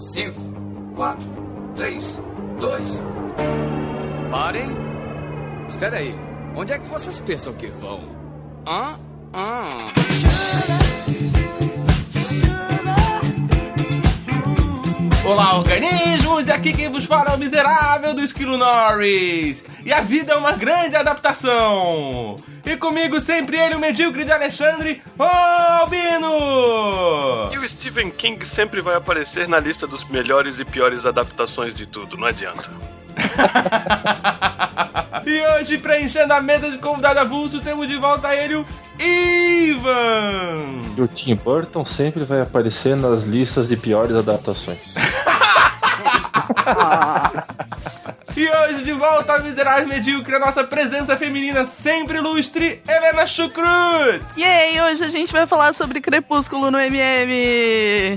[0.00, 0.34] 5,
[0.96, 1.22] 4,
[1.76, 2.22] 3,
[2.58, 3.02] 2.
[4.30, 4.70] Parem!
[5.68, 6.14] Espera aí.
[6.56, 8.08] Onde é que vocês pensam que vão?
[8.66, 8.98] Hã?
[9.34, 9.92] Hã?
[15.28, 16.48] Olá, organismos!
[16.48, 19.62] E aqui quem vos fala é o miserável do Esquilo Norris.
[19.84, 22.36] E a vida é uma grande adaptação.
[22.64, 26.30] E comigo sempre ele, o medíocre de Alexandre, Albino!
[27.52, 31.86] E o Stephen King sempre vai aparecer na lista dos melhores e piores adaptações de
[31.86, 32.70] tudo, não adianta.
[35.26, 38.66] e hoje, preenchendo a mesa de convidado avulso, temos de volta ele, o
[38.98, 40.82] Ivan!
[40.96, 44.94] E o Tim Burton sempre vai aparecer nas listas de piores adaptações.
[48.40, 54.24] E hoje, de volta ao Miserável Medíocre, a nossa presença feminina sempre ilustre, Helena Chucrut!
[54.34, 58.16] E aí, hoje a gente vai falar sobre Crepúsculo no MM!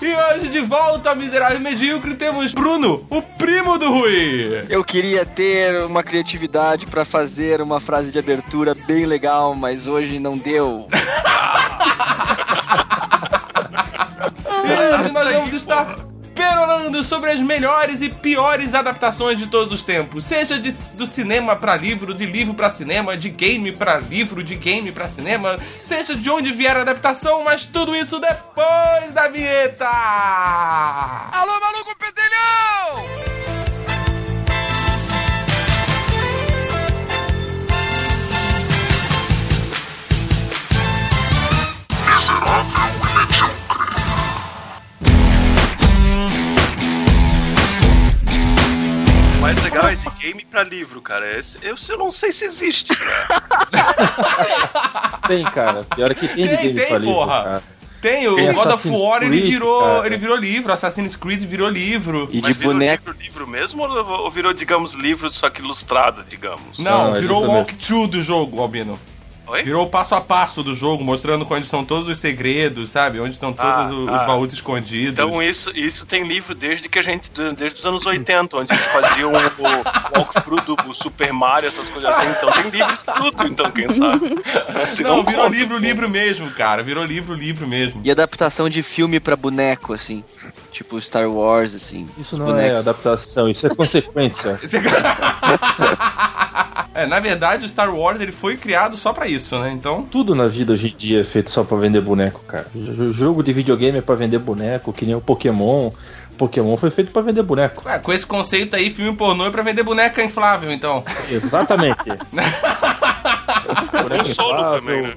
[0.00, 4.64] e hoje, de volta ao Miserável Medíocre, temos Bruno, o primo do Rui!
[4.70, 10.18] Eu queria ter uma criatividade para fazer uma frase de abertura bem legal, mas hoje
[10.18, 10.88] não deu.
[14.64, 19.82] e hoje nós vamos estar perolando sobre as melhores e piores adaptações de todos os
[19.82, 24.44] tempos, seja de, do cinema para livro, de livro para cinema, de game para livro,
[24.44, 29.28] de game para cinema, seja de onde vier a adaptação, mas tudo isso depois da
[29.28, 29.88] vinheta.
[29.88, 33.06] Alô, maluco pedelhão!
[42.06, 43.65] Miserável e medíocre.
[49.46, 51.38] Mais legal é de game pra livro, cara.
[51.38, 53.42] Esse, eu, eu não sei se existe, cara.
[55.28, 55.84] tem, cara.
[55.84, 57.42] Pior é que tem, de Tem, game tem, pra livro, porra.
[57.44, 57.62] cara.
[58.02, 60.06] Tem, o Tem God of War ele Creed, virou, cara.
[60.06, 62.28] ele virou livro, Assassin's Creed virou livro.
[62.32, 63.04] E Mas de virou boneco.
[63.10, 66.78] livro, livro mesmo ou ou virou, digamos, livro só que ilustrado, digamos?
[66.80, 68.98] Não, Não, ele virou o walkthrough do jogo, Albino.
[69.48, 69.62] Oi?
[69.62, 73.20] Virou o passo a passo do jogo, mostrando onde estão todos os segredos, sabe?
[73.20, 74.20] Onde estão todos Ah, os, ah.
[74.20, 75.12] os baús escondidos.
[75.12, 77.30] Então isso, isso tem livro desde que a gente.
[77.56, 79.36] Desde os anos 80, onde eles faziam o
[80.18, 82.28] walkthrough do Super Mario, essas coisas assim.
[82.28, 84.36] Então tem livro de tudo, então, quem sabe?
[84.88, 85.80] Se não, virou conta, livro, pô.
[85.80, 86.82] livro mesmo, cara.
[86.82, 88.00] Virou livro, livro mesmo.
[88.04, 90.24] E adaptação de filme pra boneco, assim.
[90.72, 92.08] Tipo Star Wars, assim.
[92.18, 92.76] Isso não bonecos.
[92.76, 94.58] é adaptação, isso é consequência.
[96.94, 99.70] é, na verdade, o Star Wars ele foi criado só pra isso, né?
[99.72, 100.02] Então.
[100.10, 102.66] Tudo na vida hoje em dia é feito só pra vender boneco, cara.
[102.74, 105.90] O jogo de videogame é pra vender boneco, que nem o Pokémon.
[106.38, 107.88] Pokémon foi feito pra vender boneco.
[107.88, 111.02] é, com esse conceito aí, filme pornô é pra vender boneca inflável, então.
[111.30, 111.96] Exatamente.
[114.26, 115.14] Consolo também, né?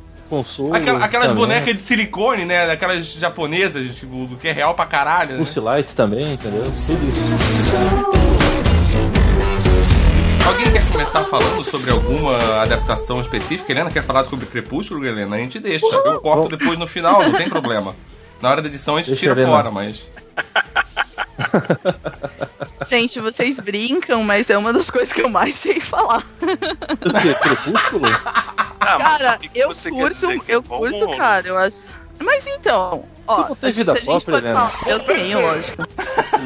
[0.74, 1.44] Aquela- aquelas também.
[1.44, 2.68] bonecas de silicone, né?
[2.68, 5.38] Daquelas japonesas, tipo, que é real pra caralho, né?
[5.38, 6.64] Pulse Light também, entendeu?
[6.64, 8.29] Tudo isso.
[10.50, 13.72] Alguém quer começar falando sobre alguma adaptação específica?
[13.72, 15.36] Helena quer falar sobre Crepúsculo, Helena?
[15.36, 15.86] A gente deixa.
[15.86, 17.96] Eu corto depois no final, não tem problema.
[18.42, 20.08] Na hora da edição a gente Deixa tira fora, mas.
[22.90, 26.26] Gente, vocês brincam, mas é uma das coisas que eu mais sei falar.
[26.40, 27.34] Do que?
[27.36, 28.08] Crepúsculo?
[28.80, 31.78] Ah, Cara, o que que eu curto, é eu curto, cara, eu acho.
[32.18, 34.68] Mas então, ó, Tu não tem vida a gente própria, pode Helena?
[34.70, 35.84] falar- Eu tenho, lógico.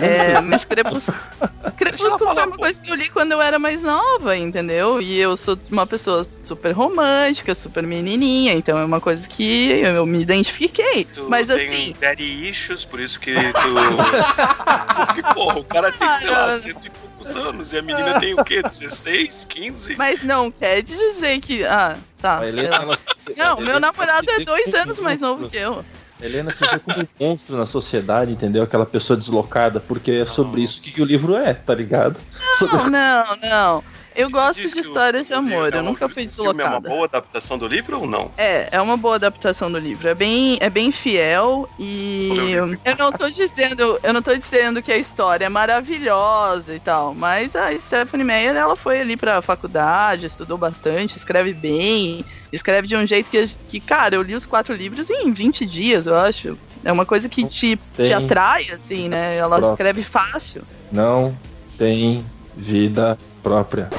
[0.02, 1.18] É, mas Crepúsculo.
[1.78, 5.02] Crepúsculo foi uma coisa que eu li quando eu era mais nova, entendeu?
[5.02, 10.06] E eu sou uma pessoa super romântica, super menininha, então é uma coisa que eu
[10.06, 11.06] me identifiquei.
[11.06, 13.74] Tu mas tem assim, daddy issues, por isso que tu.
[15.08, 18.34] Porque, porra, o cara tem, sei lá, cento e poucos anos e a menina tem
[18.34, 18.62] o quê?
[18.62, 19.96] 16, 15?
[19.96, 21.64] mas não quer dizer que.
[21.66, 22.46] Ah, tá.
[22.46, 23.06] Helena, ela se-
[23.38, 25.84] Não, meu namorado é vê dois anos mais novo que eu.
[26.24, 28.64] Helena se vê como um monstro na sociedade, entendeu?
[28.64, 32.20] Aquela pessoa deslocada, porque é sobre isso que, o livro é, tá ligado?
[32.58, 33.84] Sobre- Não, não, não.
[34.16, 36.90] Eu gosto de histórias de amor, não, eu nunca o fui filme É uma deslocada.
[36.90, 38.32] boa adaptação do livro ou não?
[38.38, 40.08] É, é uma boa adaptação do livro.
[40.08, 44.92] É bem, é bem fiel e eu não tô dizendo, eu não tô dizendo que
[44.92, 50.26] a história é maravilhosa e tal, mas a Stephanie Meyer, ela foi ali pra faculdade,
[50.26, 54.74] estudou bastante, escreve bem, escreve de um jeito que, que cara, eu li os quatro
[54.76, 56.58] livros em 20 dias, eu acho.
[56.86, 59.38] É uma coisa que te, Tem te atrai, assim, né?
[59.38, 59.72] Ela próprio.
[59.72, 60.64] escreve fácil.
[60.92, 61.34] Não
[61.78, 62.26] tem
[62.58, 63.90] vida própria.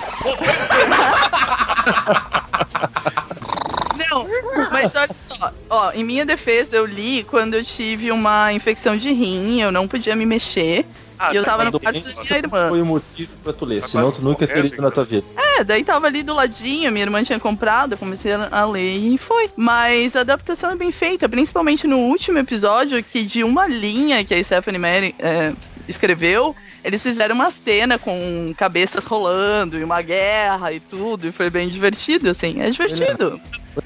[3.99, 4.27] Não,
[4.73, 9.13] mas olha só, ó, em minha defesa eu li quando eu tive uma infecção de
[9.13, 10.87] rim, eu não podia me mexer.
[11.19, 12.69] Ah, e eu tá tava no quarto da minha irmã.
[12.69, 15.25] Foi o motivo pra tu ler, Tá senão tu nunca teria isso na tua vida.
[15.37, 19.17] É, daí tava ali do ladinho, minha irmã tinha comprado, eu comecei a ler e
[19.17, 19.51] foi.
[19.57, 24.35] Mas a adaptação é bem feita, principalmente no último episódio, que de uma linha que
[24.35, 25.53] a Stephanie Meyer é,
[25.89, 31.51] escreveu, eles fizeram uma cena com cabeças rolando e uma guerra e tudo, e foi
[31.51, 32.61] bem divertido, assim.
[32.61, 33.41] É divertido.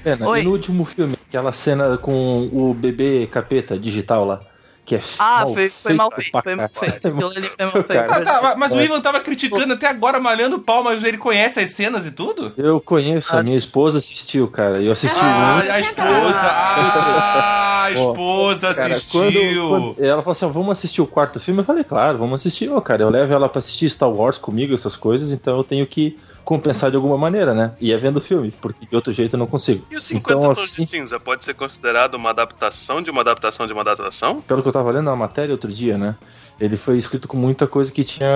[0.04, 0.40] Helena, Oi.
[0.40, 4.40] e no último filme, aquela cena com o bebê capeta digital lá,
[4.88, 7.00] que é Ah, mal foi, foi mal feito, foi mal feito.
[7.02, 7.87] Foi mal feito.
[7.88, 8.81] Cara, Tá, tá, mas o.
[8.81, 12.52] Ivan tava criticando até agora, malhando pau, mas ele conhece as cenas e tudo?
[12.56, 15.70] Eu conheço, a minha esposa assistiu, cara, eu assisti Ah, muito.
[15.70, 16.40] a esposa!
[16.43, 19.20] Ah, a esposa Cara, assistiu!
[19.20, 21.61] quando, quando- ela falou assim: "Ó, vamos assistir o quarto filme.
[21.61, 22.70] Eu falei, claro, vamos assistir.
[22.70, 25.87] Ô, cara, eu levo ela pra assistir Star Wars comigo, essas coisas, então eu tenho
[25.87, 27.72] que compensar de alguma maneira, né?
[27.78, 29.84] E é vendo o filme, porque de outro jeito eu não consigo.
[29.90, 33.20] E os 50 Então, tons assim- de cinza pode ser considerado uma adaptação de uma
[33.20, 34.40] adaptação de uma adaptação?
[34.40, 36.16] Pelo que eu tava lendo na matéria outro dia, né?
[36.58, 38.28] Ele foi escrito com muita coisa que tinha.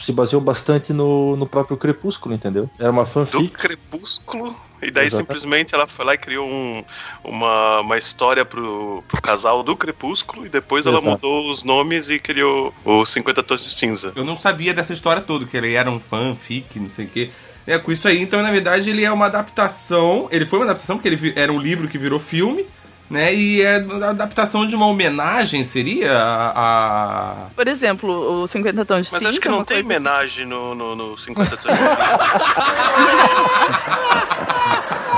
[0.00, 2.68] se baseou bastante no, no próprio Crepúsculo, entendeu?
[2.78, 3.50] Era uma Do fanfic.
[3.50, 4.52] Crepúsculo.
[4.82, 5.14] E daí Exatamente.
[5.38, 6.82] simplesmente ela foi lá e criou um-
[7.22, 10.44] uma, uma história pro, pro casal do Crepúsculo.
[10.44, 11.10] E depois ela Exato.
[11.12, 14.12] mudou os nomes e criou os 50 tons de cinza.
[14.16, 17.30] Eu não sabia dessa história toda, que ele era um fanfic, não sei o quê.
[17.66, 20.28] É, com isso aí, então, na verdade, ele é uma adaptação.
[20.30, 22.66] Ele foi uma adaptação, porque ele era um livro que virou filme,
[23.08, 23.32] né?
[23.34, 26.12] E é uma adaptação de uma homenagem, seria?
[26.12, 26.52] A.
[26.56, 29.28] a- Por exemplo, o 50 tons de Mas cinza.
[29.30, 29.86] acho que é não tem assim.
[29.86, 31.98] homenagem no, no, no 50 tons de cinza.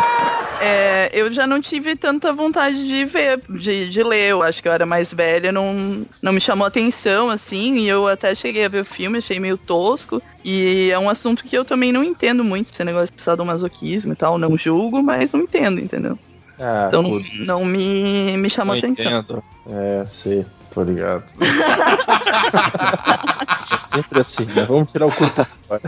[0.65, 4.31] É, eu já não tive tanta vontade de ver, de, de ler.
[4.31, 7.79] Eu acho que eu era mais velha, não, não me chamou atenção, assim.
[7.81, 10.23] E eu até cheguei a ver o filme, achei meio tosco.
[10.45, 14.17] E é um assunto que eu também não entendo muito, esse negócio de sadomasoquismo e
[14.17, 14.39] tal.
[14.39, 16.19] Não julgo, mas não entendo, entendeu?
[16.59, 19.05] Ah, Então não, não me, me chamou não atenção.
[19.21, 19.45] entendo.
[19.69, 21.25] É, sei, tô ligado.
[23.61, 24.65] sempre assim, né?
[24.69, 25.81] Vamos tirar o corpo fora.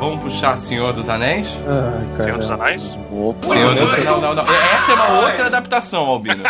[0.00, 1.58] Vamos puxar Senhor dos Anéis?
[1.58, 2.22] Ai, cara.
[2.22, 2.98] Senhor dos Anéis?
[3.12, 4.04] Opa, Senhor dos Anéis.
[4.06, 4.44] Não, não, não.
[4.44, 6.42] Essa é uma outra adaptação, Albino.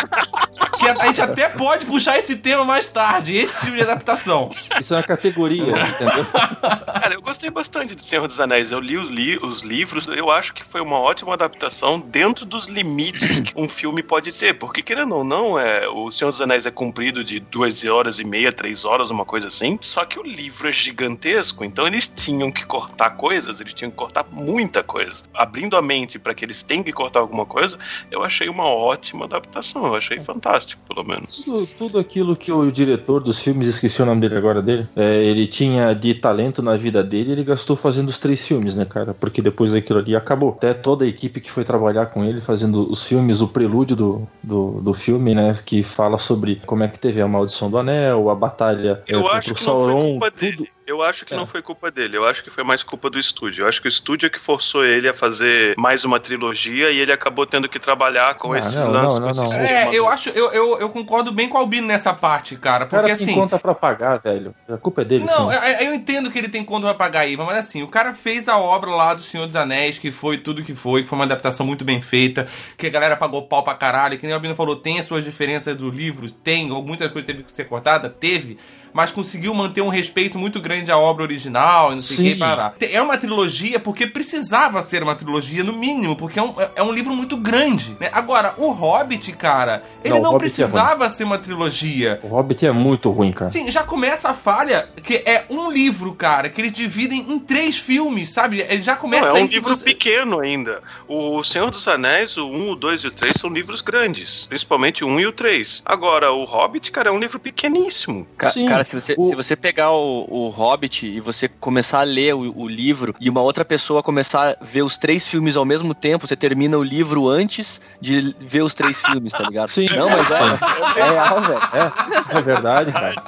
[0.79, 4.49] Que a gente até pode puxar esse tema mais tarde, esse tipo de adaptação.
[4.79, 6.25] Isso é uma categoria, entendeu?
[6.25, 8.71] Cara, eu gostei bastante de Senhor dos Anéis.
[8.71, 12.67] Eu li os, li os livros, eu acho que foi uma ótima adaptação dentro dos
[12.67, 14.53] limites que um filme pode ter.
[14.53, 18.23] Porque, querendo ou não, é, o Senhor dos Anéis é comprido de duas horas e
[18.23, 19.77] meia, três horas, uma coisa assim.
[19.81, 23.97] Só que o livro é gigantesco, então eles tinham que cortar coisas, eles tinham que
[23.97, 25.23] cortar muita coisa.
[25.33, 27.77] Abrindo a mente para que eles tenham que cortar alguma coisa,
[28.09, 29.85] eu achei uma ótima adaptação.
[29.85, 31.43] Eu achei fantástico, pelo menos.
[31.43, 35.23] Tudo, tudo aquilo que o diretor dos filmes, esqueci o nome dele agora dele, é,
[35.23, 39.13] ele tinha de talento na vida dele, ele gastou fazendo os três filmes, né, cara?
[39.13, 40.51] Porque depois daquilo ali acabou.
[40.51, 44.27] Até toda a equipe que foi trabalhar com ele fazendo os filmes, o prelúdio do,
[44.43, 45.51] do, do filme, né?
[45.65, 49.21] Que fala sobre como é que teve a maldição do anel, a batalha é, Eu
[49.21, 50.67] contra acho o que não foi Sauron, culpa tudo.
[50.91, 51.37] Eu acho que É.
[51.37, 52.17] não foi culpa dele.
[52.17, 53.63] Eu acho que foi mais culpa do estúdio.
[53.63, 56.99] Eu acho que o estúdio é que forçou ele a fazer mais uma trilogia e
[56.99, 59.59] ele acabou tendo que trabalhar com Ah, esse não, lance não, com esse não, não.
[59.61, 62.85] É, eu acho, eu, eu, eu concordo bem com o Albino nessa parte, cara.
[62.85, 63.39] O cara Porque tem assim.
[63.39, 64.53] conta pra pagar, velho.
[64.69, 65.55] A culpa é dele, Não, sim.
[65.57, 68.47] eu, eu entendo que ele tem conta pra pagar Iva, mas assim, o cara fez
[68.47, 71.25] a obra lá do Senhor dos Anéis, que foi tudo que foi, que foi uma
[71.25, 72.47] adaptação muito bem feita,
[72.77, 75.23] que a galera pagou pau pra caralho, que nem o Albino falou, tem as suas
[75.23, 78.57] diferenças do livro, tem, muitas coisas teve que ser cortada, teve,
[78.93, 82.35] mas conseguiu manter um respeito muito grande à obra original, e não sei o que,
[82.39, 82.73] pará.
[82.79, 86.91] É uma trilogia porque precisava ser uma trilogia, no mínimo, porque é um, é um
[86.91, 88.09] livro muito grande, né?
[88.11, 92.19] Agora, o Hobbit, cara, ele Não, não, é precisava ser uma trilogia.
[92.23, 93.51] O Hobbit é muito ruim, cara.
[93.51, 97.77] Sim, já começa a falha, que é um livro, cara, que eles dividem em três
[97.77, 98.65] filmes, sabe?
[98.67, 100.81] Ele já começa Não, é um livro você- pequeno ainda.
[101.07, 104.45] O Senhor dos Anéis, o 1, o 2 e o 3 são livros grandes.
[104.47, 105.81] Principalmente o 1 e o 3.
[105.85, 108.27] Agora, o Hobbit, cara, é um livro pequeníssimo.
[108.37, 111.99] Ca- Sim, cara, se você, o- se você pegar o, o Hobbit e você começar
[111.99, 115.55] a ler o, o livro e uma outra pessoa começar a ver os três filmes
[115.57, 119.69] ao mesmo tempo, você termina o livro antes de ver os três filmes, tá ligado?
[119.71, 119.87] Sim.
[119.95, 121.61] Não, mas é, é real, velho.
[121.73, 123.21] É, é verdade, cara.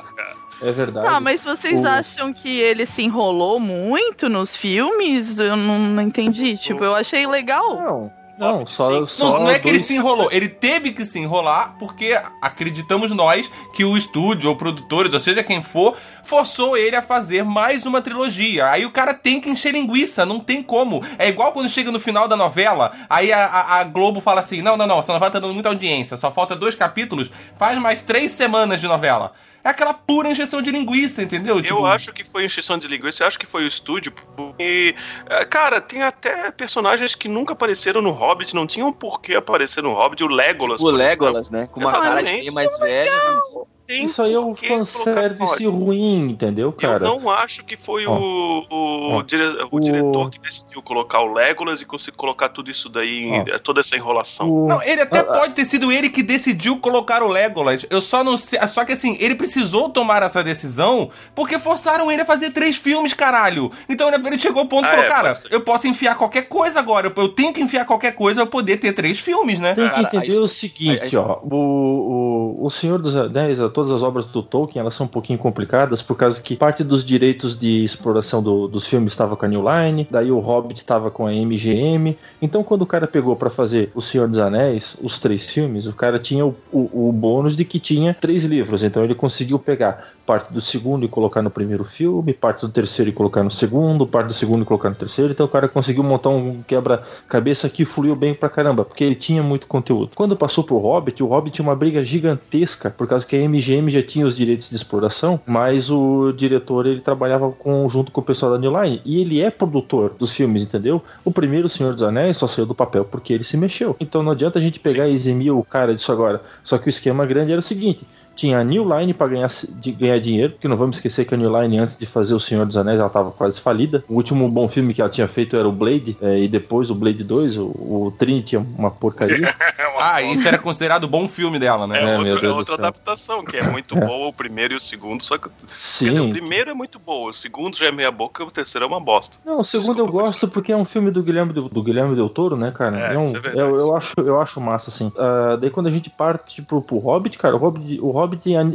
[0.61, 1.05] É verdade.
[1.05, 5.37] Tá, mas vocês O- acham que ele se enrolou muito nos filmes?
[5.37, 6.55] Eu não, não entendi.
[6.57, 7.75] Tipo, eu achei legal.
[7.75, 8.11] Não,
[8.43, 11.75] não, só, só Não, não é que ele se enrolou, ele teve que se enrolar
[11.79, 17.01] porque acreditamos nós que o estúdio ou produtores, ou seja quem for, forçou ele a
[17.01, 18.69] fazer mais uma trilogia.
[18.69, 21.03] Aí o cara tem que encher linguiça, não tem como.
[21.17, 24.61] É igual quando chega no final da novela, aí a, a- a Globo fala assim:
[24.61, 28.01] não, não, não, essa novela tá dando muita audiência, só falta dois capítulos, faz mais
[28.01, 29.31] três semanas de novela.
[29.63, 31.57] É aquela pura injeção de linguiça, entendeu?
[31.57, 31.85] Eu tipo...
[31.85, 34.11] acho que foi injeção de linguiça, eu acho que foi o estúdio.
[34.35, 34.95] Porque,
[35.29, 39.81] é, cara, tem até personagens que nunca apareceram no Hobbit, não tinham por que aparecer
[39.81, 40.23] no Hobbit.
[40.23, 40.79] O Legolas.
[40.79, 41.67] Tipo o Legolas, né?
[41.67, 43.11] Com uma cara de bem mais velha.
[43.11, 47.05] Tem Isso aí é um fanservice ruim, entendeu, cara?
[47.05, 50.81] Eu não acho que foi ó, o, o, ó, dire, o, o, diretor que decidiu
[50.81, 54.67] colocar o Legolas e conseguiu colocar tudo isso daí, ó, toda essa enrolação.
[54.67, 57.85] Não, ele até ah, ah, pode ter sido ele que decidiu colocar o Legolas.
[57.89, 58.57] Eu só não sei.
[58.69, 63.13] Só que assim, ele precisou tomar essa decisão porque forçaram ele a fazer três filmes,
[63.13, 63.69] caralho.
[63.89, 66.79] Então ele chegou ao ponto e ah, falou: é, Cara, eu posso enfiar qualquer coisa
[66.79, 67.11] agora.
[67.13, 69.75] Eu tenho que enfiar qualquer coisa pra poder ter três filmes, né?
[69.75, 71.39] Tem que entender o seguinte, ó.
[71.43, 75.39] O, o, o Senhor dos Anéis, todas as obras do Tolkien, elas são um pouquinho
[75.39, 79.47] complicadas, por causa que parte dos direitos de exploração do, dos filmes estava com a
[79.47, 82.17] New Line, daí o Hobbit estava com a MGM.
[82.41, 85.93] Então, quando o cara pegou para fazer O Senhor dos Anéis, os três filmes, o
[85.93, 88.83] cara tinha o, o, o bônus de que tinha três livros.
[88.83, 93.09] Então, ele conseguiu pegar parte do segundo e colocar no primeiro filme, parte do terceiro
[93.09, 95.31] e colocar no segundo, parte do segundo e colocar no terceiro.
[95.31, 99.43] Então o cara conseguiu montar um quebra-cabeça que fluiu bem pra caramba, porque ele tinha
[99.43, 100.11] muito conteúdo.
[100.15, 103.89] Quando passou pro Hobbit, o Hobbit tinha uma briga gigantesca, por causa que a MGM
[103.89, 108.23] já tinha os direitos de exploração, mas o diretor ele trabalhava com, junto com o
[108.23, 111.01] pessoal da New Line, e ele é produtor dos filmes, entendeu?
[111.23, 113.95] O primeiro Senhor dos Anéis só saiu do papel porque ele se mexeu.
[113.99, 116.41] Então não adianta a gente pegar e eximir o cara disso agora.
[116.63, 119.91] Só que o esquema grande era o seguinte: tinha a New Line para ganhar, de,
[119.91, 122.65] ganhar dinheiro, porque não vamos esquecer que a New Line, antes de fazer O Senhor
[122.65, 124.03] dos Anéis, ela estava quase falida.
[124.07, 126.95] O último bom filme que ela tinha feito era o Blade, é, e depois o
[126.95, 129.53] Blade 2, o, o Trinity é uma porcaria.
[129.99, 131.99] ah, isso era considerado bom filme dela, né?
[131.99, 134.05] É, é, outro, é outra adaptação, que é muito é.
[134.05, 135.49] boa, o primeiro e o segundo, só que.
[135.65, 136.09] Sim.
[136.09, 138.87] Dizer, o primeiro é muito bom, o segundo já é meia boca, o terceiro é
[138.87, 139.39] uma bosta.
[139.45, 142.15] Não, o segundo Desculpa, eu gosto porque é um filme do Guilherme do, do Guilherme
[142.15, 143.11] Del Toro, né, cara?
[143.11, 145.07] É, é um, é eu, eu, acho, eu acho massa, assim.
[145.07, 148.22] Uh, daí quando a gente parte pro, pro Hobbit, cara, o Hobbit, o Hobbit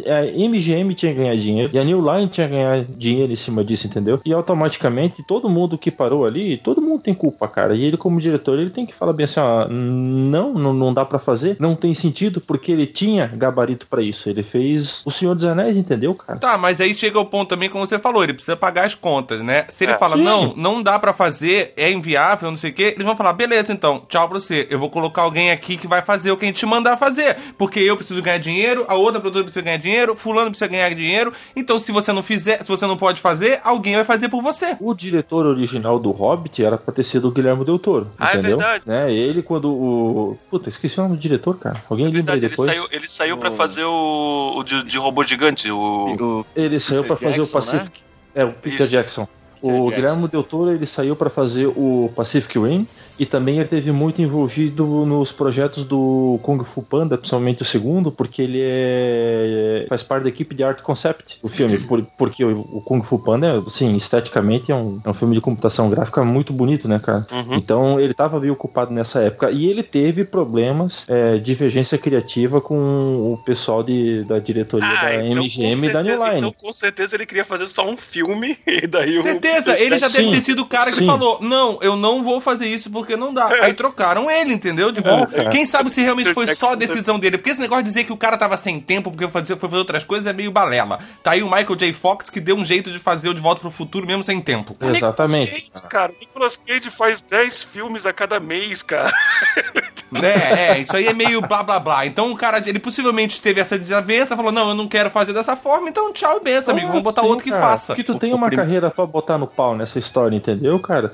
[0.04, 3.36] é MGM tinha que ganhar dinheiro e a New Line tinha que ganhar dinheiro em
[3.36, 4.20] cima disso, entendeu?
[4.24, 7.74] E automaticamente todo mundo que parou ali, todo mundo tem culpa, cara.
[7.74, 11.04] E ele, como diretor, ele tem que falar bem assim: ó, não, não, não dá
[11.04, 14.28] para fazer, não tem sentido, porque ele tinha gabarito para isso.
[14.28, 16.38] Ele fez O Senhor dos Anéis, entendeu, cara?
[16.38, 19.42] Tá, mas aí chega o ponto também, como você falou, ele precisa pagar as contas,
[19.42, 19.64] né?
[19.68, 20.22] Se ele é, fala, sim.
[20.22, 23.72] não, não dá para fazer, é inviável, não sei o quê, eles vão falar, beleza,
[23.72, 24.66] então, tchau pra você.
[24.70, 27.36] Eu vou colocar alguém aqui que vai fazer o que a gente mandar fazer.
[27.56, 31.32] Porque eu preciso ganhar dinheiro, a outra produtora precisa ganhar dinheiro, fulano precisa ganhar dinheiro.
[31.54, 34.76] Então, se você não fizer, se você não pode fazer, alguém vai fazer por você.
[34.80, 38.10] O diretor original do Hobbit era pra ter sido o Guilherme Del Toro.
[38.18, 38.56] Ah, é entendeu?
[38.56, 38.84] é verdade.
[38.86, 39.12] Né?
[39.12, 40.38] Ele, quando o.
[40.50, 41.82] Puta, esqueci o nome do diretor, cara.
[41.88, 42.68] Alguém é lembra aí depois?
[42.68, 43.38] Ele saiu, ele saiu o...
[43.38, 44.54] pra fazer o.
[44.56, 45.70] o de, de robô gigante.
[45.70, 46.44] O...
[46.54, 48.00] Ele saiu pra fazer Jackson, o Pacific.
[48.34, 48.42] Né?
[48.42, 48.90] É, o Peter Isso.
[48.90, 49.28] Jackson.
[49.62, 52.86] O Guilherme Del Toro ele saiu para fazer o Pacific Rim
[53.18, 58.12] e também ele teve muito envolvido nos projetos do Kung Fu Panda, principalmente o segundo,
[58.12, 62.60] porque ele é, faz parte da equipe de art concept do filme, por, porque o,
[62.60, 66.52] o, Kung Fu Panda, assim, esteticamente é um, é um filme de computação gráfica muito
[66.52, 67.26] bonito, né, cara?
[67.32, 67.54] Uhum.
[67.54, 73.32] Então ele estava bem ocupado nessa época e ele teve problemas, é, divergência criativa com
[73.32, 76.38] o pessoal de, da diretoria ah, da então, MGM e da New Line.
[76.38, 80.08] Então com certeza ele queria fazer só um filme e daí o certeza, ele já
[80.08, 81.06] sim, deve ter sido o cara que sim.
[81.06, 83.48] falou: Não, eu não vou fazer isso porque não dá.
[83.62, 84.92] Aí trocaram ele, entendeu?
[84.92, 87.38] Tipo, é, quem sabe se realmente foi só a decisão dele.
[87.38, 90.04] Porque esse negócio de dizer que o cara tava sem tempo porque foi fazer, outras
[90.04, 90.98] coisas é meio balela.
[91.22, 91.92] Tá aí o Michael J.
[91.92, 94.76] Fox que deu um jeito de fazer o De Volta pro Futuro mesmo sem tempo.
[94.80, 95.52] Exatamente.
[95.52, 96.12] Nicolas Cage, cara.
[96.20, 99.12] Nicolas Cage faz 10 filmes a cada mês, cara.
[100.14, 102.06] É, é, isso aí é meio blá blá blá.
[102.06, 105.54] Então o cara, ele possivelmente teve essa desavença, falou: Não, eu não quero fazer dessa
[105.54, 106.88] forma, então tchau e benção, amigo.
[106.88, 107.94] Vamos botar sim, outro que cara, faça.
[107.94, 111.12] Que tu tem uma carreira pra botar no pau nessa história, entendeu, cara?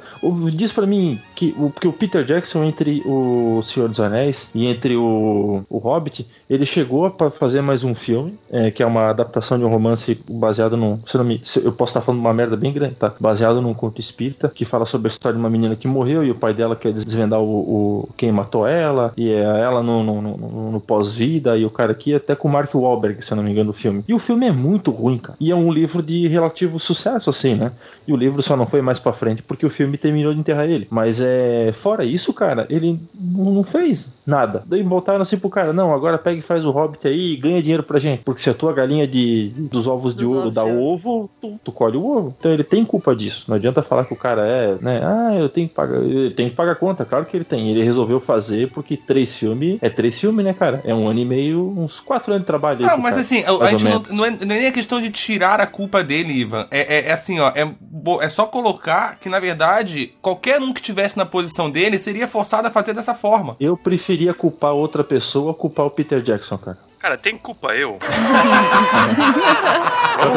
[0.53, 4.67] Diz para mim que o, que o Peter Jackson, entre o Senhor dos Anéis e
[4.67, 9.11] entre o, o Hobbit, ele chegou para fazer mais um filme, é, que é uma
[9.11, 11.01] adaptação de um romance baseado num.
[11.07, 13.13] Se não me, se, eu posso estar falando uma merda bem grande, tá?
[13.19, 16.31] Baseado num conto espírita, que fala sobre a história de uma menina que morreu e
[16.31, 20.21] o pai dela quer desvendar o, o quem matou ela, e é ela no, no,
[20.21, 23.45] no, no pós-vida, e o cara aqui, até com o Mark Wahlberg, se eu não
[23.45, 24.05] me engano, o filme.
[24.07, 25.37] E o filme é muito ruim, cara.
[25.41, 27.73] E é um livro de relativo sucesso, assim, né?
[28.07, 30.69] E o livro só não foi mais para frente porque o filme terminou de enterrar
[30.69, 30.87] ele.
[30.91, 31.71] Mas é.
[31.73, 34.63] Fora isso, cara, ele não fez nada.
[34.67, 37.63] Daí voltaram assim pro cara: não, agora pega e faz o Hobbit aí e ganha
[37.63, 38.23] dinheiro pra gente.
[38.23, 41.97] Porque se a tua galinha de, dos ovos de ouro dá ovo, tu, tu, colhe
[41.97, 42.35] o ovo.
[42.39, 43.47] Então ele tem culpa disso.
[43.49, 45.01] Não adianta falar que o cara é, né?
[45.05, 47.05] Ah, eu tenho que pagar, eu tenho que pagar a conta.
[47.05, 47.71] Claro que ele tem.
[47.71, 50.81] Ele resolveu fazer porque três filmes é três filmes, né, cara?
[50.85, 52.81] É um ano e meio, uns quatro anos de trabalho.
[52.81, 55.11] Não, mas cara, assim, a, gente não, não, é, não é nem a questão de
[55.11, 56.67] tirar a culpa dele, Ivan.
[56.71, 57.71] É, é, é assim, ó, é,
[58.21, 62.69] é só colocar que, na verdade, qualquer um que tivesse na posição dele seria forçado
[62.69, 63.57] a fazer dessa forma.
[63.59, 66.79] Eu preferia culpar outra pessoa culpar o Peter Jackson, cara.
[67.05, 67.99] Cara, tem culpa eu?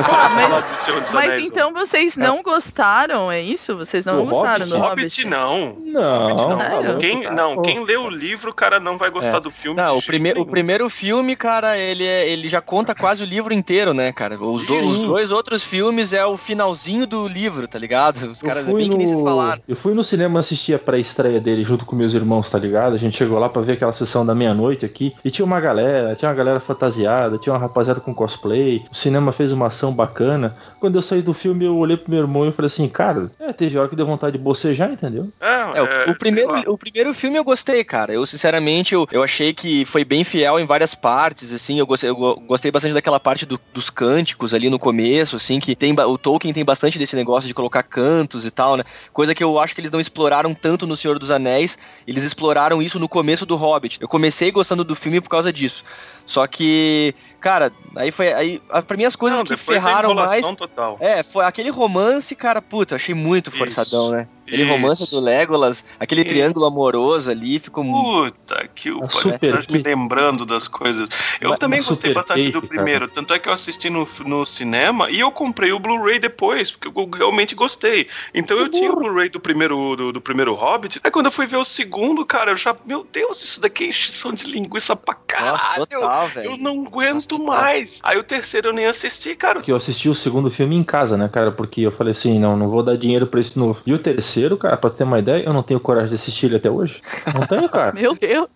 [0.04, 3.78] Falar mas, mas então vocês não gostaram, é isso?
[3.78, 4.70] Vocês não O gostaram Hobbit?
[4.70, 5.26] do Hobbit, Hobbit?
[5.26, 5.76] não.
[5.80, 6.58] Não, não.
[6.58, 9.40] tá Quem, não, quem lê o livro, cara, não vai gostar É.
[9.40, 9.78] do filme.
[9.82, 13.54] Não, o, prime o primeiro filme, cara, ele, é- ele já conta quase o livro
[13.54, 14.36] inteiro, né, cara?
[14.38, 18.32] Os, do- os dois outros filmes é o finalzinho do livro, tá ligado?
[18.32, 19.26] Os Eu caras é bem que nem vocês no...
[19.26, 19.62] falaram.
[19.70, 22.94] eu fui no cinema assistir a pré-estreia dele junto com meus irmãos, tá ligado?
[22.94, 26.14] A gente chegou lá pra ver aquela sessão da meia-noite aqui e tinha uma galera,
[26.16, 28.86] tinha uma galera fantasiada, tinha uma rapaziada com cosplay.
[28.92, 30.56] O cinema fez uma ação bacana.
[30.80, 33.52] Quando eu saí do filme, eu olhei pro meu irmão e falei assim, cara, é,
[33.54, 35.30] teve hora que deu vontade de bocejar, entendeu?
[35.40, 35.48] É,
[35.78, 38.14] É, o, é, o primeiro, o primeiro filme eu gostei, cara.
[38.14, 41.80] Eu, sinceramente, eu, eu achei que foi bem fiel em várias partes, assim.
[41.80, 45.60] Eu gostei, eu go- gostei bastante daquela parte do- dos cânticos ali no começo, assim,
[45.60, 48.84] que tem o Tolkien tem bastante desse negócio de colocar cantos e tal, né?
[49.12, 51.78] Coisa que eu acho que eles não exploraram tanto no Senhor dos Anéis.
[52.08, 53.98] Eles exploraram isso no começo do Hobbit.
[54.02, 55.84] Eu comecei gostando do filme por causa disso.
[56.28, 58.34] Só que, cara, aí foi.
[58.34, 60.46] Aí, pra mim, as coisas Não, que ferraram mais.
[60.56, 60.98] total.
[61.00, 64.28] É, foi aquele romance, cara, puta, achei muito Isso, forçadão, né?
[64.48, 64.72] Aquele isso.
[64.72, 66.30] romance do Legolas, aquele Isso.
[66.30, 68.34] triângulo amoroso ali, ficou muito.
[68.38, 71.10] Puta que o A super tá me lembrando das coisas.
[71.42, 73.10] Eu Uma- também uma gostei bastante do primeiro.
[73.10, 76.88] Tanto é que eu assisti no, no cinema e eu comprei o Blu-ray depois, porque
[76.88, 78.08] eu realmente gostei.
[78.34, 81.00] Então eu tinha o Blu-ray do primeiro, do, do primeiro Hobbit.
[81.04, 82.74] Aí quando eu fui ver o segundo, cara, eu já.
[82.86, 85.86] Meu Deus, isso daqui é encheção de linguiça pra Nossa, caralho.
[85.88, 86.52] total, velho.
[86.52, 88.00] eu não aguento mais.
[88.02, 89.62] Aí o terceiro eu nem assisti, cara.
[89.62, 91.52] Que eu assisti o segundo filme em casa, né, cara?
[91.52, 93.82] Porque eu falei assim, não, não vou dar dinheiro pra esse novo.
[93.86, 96.58] E o terceiro, cara, pra ter uma ideia, eu não tenho coragem de assistir ele
[96.58, 97.02] até hoje.
[97.34, 97.94] Não tenho, cara.
[97.98, 98.48] Meu Deus.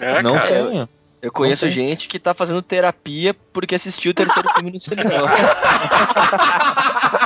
[0.00, 0.48] É, não cara.
[0.48, 0.88] tenho.
[1.22, 1.70] Eu conheço tem.
[1.70, 5.30] gente que tá fazendo terapia porque assistiu o terceiro filme no cinema.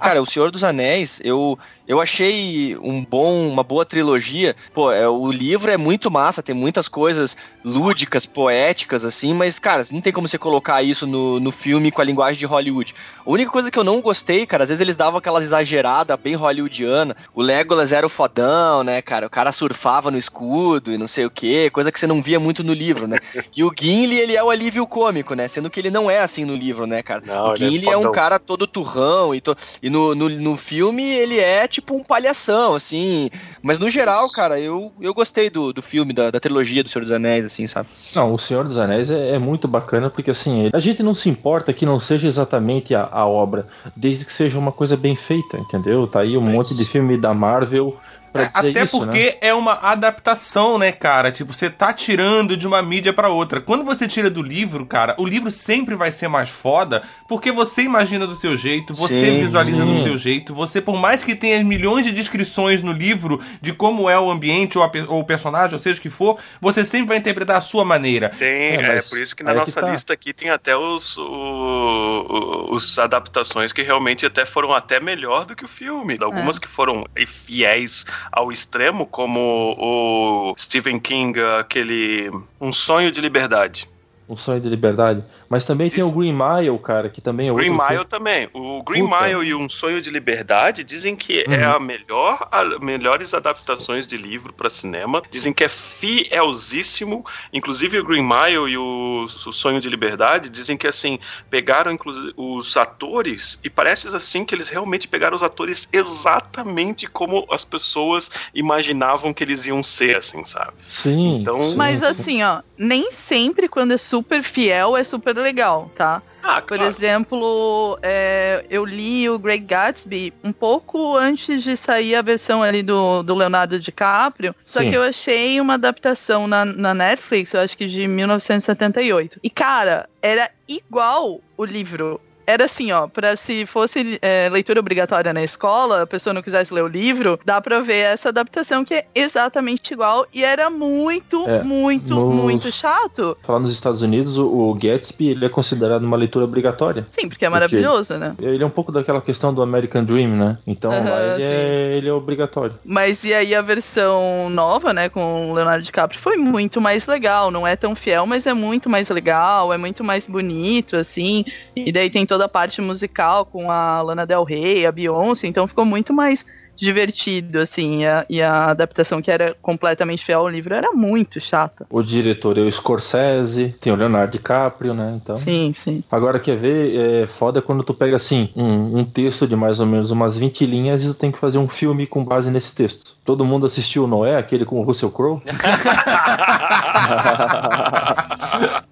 [0.00, 4.56] Cara, O Senhor dos Anéis, eu, eu achei um bom, uma boa trilogia.
[4.72, 9.86] Pô, é, o livro é muito massa, tem muitas coisas lúdicas, poéticas, assim, mas, cara,
[9.90, 12.94] não tem como você colocar isso no, no filme com a linguagem de Hollywood.
[13.24, 16.34] A única coisa que eu não gostei, cara, às vezes eles davam aquelas exageradas bem
[16.34, 17.16] hollywoodiana.
[17.34, 19.26] O Legolas era o fodão, né, cara?
[19.26, 22.40] O cara surfava no escudo e não sei o quê, coisa que você não via
[22.40, 23.18] muito no livro, né?
[23.54, 25.48] E o Gimli, ele é o alívio cômico, né?
[25.48, 27.22] Sendo que ele não é assim no livro, né, cara?
[27.24, 30.56] Não, o ele é é, um cara todo turrão e, to- e no, no, no
[30.56, 33.30] filme ele é tipo um palhação, assim.
[33.62, 37.04] Mas no geral, cara, eu, eu gostei do, do filme, da, da trilogia do Senhor
[37.04, 37.88] dos Anéis, assim, sabe?
[38.14, 41.28] Não, o Senhor dos Anéis é, é muito bacana porque assim, a gente não se
[41.28, 45.56] importa que não seja exatamente a, a obra, desde que seja uma coisa bem feita,
[45.58, 46.06] entendeu?
[46.06, 47.96] Tá aí um monte de filme da Marvel
[48.34, 49.06] pra dizer Até isso, né?
[49.06, 51.32] porque é uma adaptação, né, cara?
[51.32, 53.60] Tipo, você tá tirando de uma mídia pra outra.
[53.60, 57.82] Quando você tira do livro, cara, o livro sempre vai ser mais foda, porque você
[57.82, 60.02] imagina do seu jeito, você Sim, visualiza do sim.
[60.02, 64.18] seu jeito, você, por mais que tenha milhões de descrições no livro de como é
[64.18, 67.18] o ambiente ou, a ou o personagem, ou seja o que for, você sempre vai
[67.18, 68.30] interpretar a sua maneira.
[68.36, 69.88] Tem, É, é, por isso que na aí que nossa tá.
[69.90, 75.54] lista aqui tem até os, o- os adaptações que realmente até foram até melhor do
[75.54, 76.18] que o filme.
[76.20, 83.88] Algumas que foram fiéis ao extremo, como o Stephen King, aquele Um Sonho de Liberdade.
[84.26, 85.22] Um sonho de liberdade.
[85.50, 87.92] Mas também tem o Green Mile, cara, que também é outro Green filme.
[87.94, 88.48] Mile também.
[88.54, 89.22] O Green Puta.
[89.22, 91.74] Mile e Um Sonho de Liberdade dizem que é Uhum.
[91.76, 95.22] a melhor, a melhores adaptações de livro para cinema.
[95.30, 97.24] Dizem que é fielzíssimo.
[97.52, 101.18] Inclusive o Green Mile e o, o Sonho de Liberdade dizem que assim
[101.50, 107.46] pegaram inclusive os atores e parece assim que eles realmente pegaram os atores exatamente como
[107.50, 110.72] as pessoas imaginavam que eles iam ser, assim, sabe?
[110.84, 111.36] Sim.
[111.40, 112.04] Então- sim, Mas sim.
[112.06, 116.22] assim, ó, nem sempre quando é super fiel é super legal, tá?
[116.40, 116.84] Ah, Por claro.
[116.84, 122.80] exemplo, é, eu li o Great Gatsby um pouco antes de sair a versão ali
[122.82, 124.90] do, do Leonardo DiCaprio, só Sim.
[124.90, 129.40] que eu achei uma adaptação na, na Netflix, eu acho que de 1978.
[129.42, 132.20] E, cara, era igual o livro.
[132.46, 136.72] Era assim, ó, pra se fosse é, leitura obrigatória na escola, a pessoa não quisesse
[136.72, 141.48] ler o livro, dá pra ver essa adaptação que é exatamente igual e era muito,
[141.48, 143.36] É, muito, nos- muito chato.
[143.42, 147.06] Falar nos Estados Unidos, o, o Gatsby ele é considerado uma leitura obrigatória.
[147.10, 148.34] Sim, porque é maravilhoso, né?
[148.40, 150.58] Ele é um pouco daquela questão do American Dream, né?
[150.66, 152.74] Então lá ele é, ele é obrigatório.
[152.84, 157.50] Mas e aí a versão nova, né, com o Leonardo DiCaprio, foi muito mais legal.
[157.50, 161.44] Não é tão fiel, mas é muito mais legal, é muito mais bonito, assim.
[161.74, 165.68] E daí tem toda a parte musical com a Lana Del Rey, a Beyoncé, então
[165.68, 166.44] ficou muito mais
[166.76, 171.40] divertido, assim, e a, e a adaptação que era completamente fiel ao livro era muito
[171.40, 171.86] chata.
[171.90, 175.18] O diretor é o Scorsese, tem o Leonardo DiCaprio, né?
[175.22, 175.34] Então.
[175.36, 176.02] Sim, sim.
[176.10, 177.22] Agora, quer ver?
[177.22, 180.66] É foda quando tu pega assim, um, um texto de mais ou menos umas 20
[180.66, 183.16] linhas e tu tem que fazer um filme com base nesse texto.
[183.24, 185.40] Todo mundo assistiu o Noé, aquele com o Russell Crowe?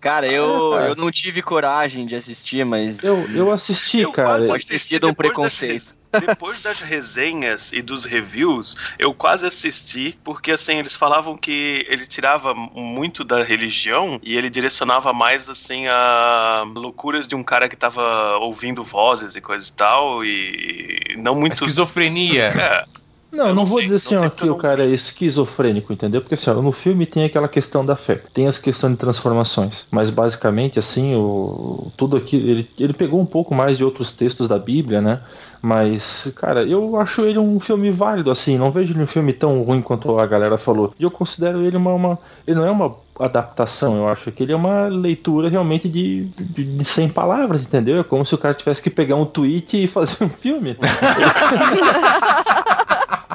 [0.01, 3.03] Cara, eu, eu não tive coragem de assistir, mas.
[3.03, 4.29] Eu, eu assisti, Eu cara.
[4.29, 6.02] quase Pode ter sido um preconceito.
[6.21, 12.07] Depois das resenhas e dos reviews, eu quase assisti, porque assim, eles falavam que ele
[12.07, 17.77] tirava muito da religião e ele direcionava mais assim a loucuras de um cara que
[17.77, 21.55] tava ouvindo vozes e coisa e tal, e não muito.
[21.55, 22.53] Esquizofrenia.
[22.63, 22.85] É,
[23.33, 25.91] Não, Eu não, não vou sei, dizer assim, ó, que eu o cara é esquizofrênico,
[25.91, 26.21] entendeu?
[26.21, 29.87] Porque assim, ó, no filme tem aquela questão da fé, tem as questões de transformações,
[29.91, 34.47] mas basicamente, assim, o, tudo aqui, ele, ele pegou um pouco mais de outros textos
[34.47, 35.23] da Bíblia, né?
[35.63, 39.63] Mas, cara, eu acho ele um filme válido, assim, não vejo ele um filme tão
[39.63, 40.93] ruim quanto a galera falou.
[40.99, 44.53] E eu considero ele uma, uma ele não é uma adaptação, eu acho que ele
[44.53, 48.01] é uma leitura realmente de, de, de 100 palavras, entendeu?
[48.01, 50.77] É como se o cara tivesse que pegar um tweet e fazer um filme.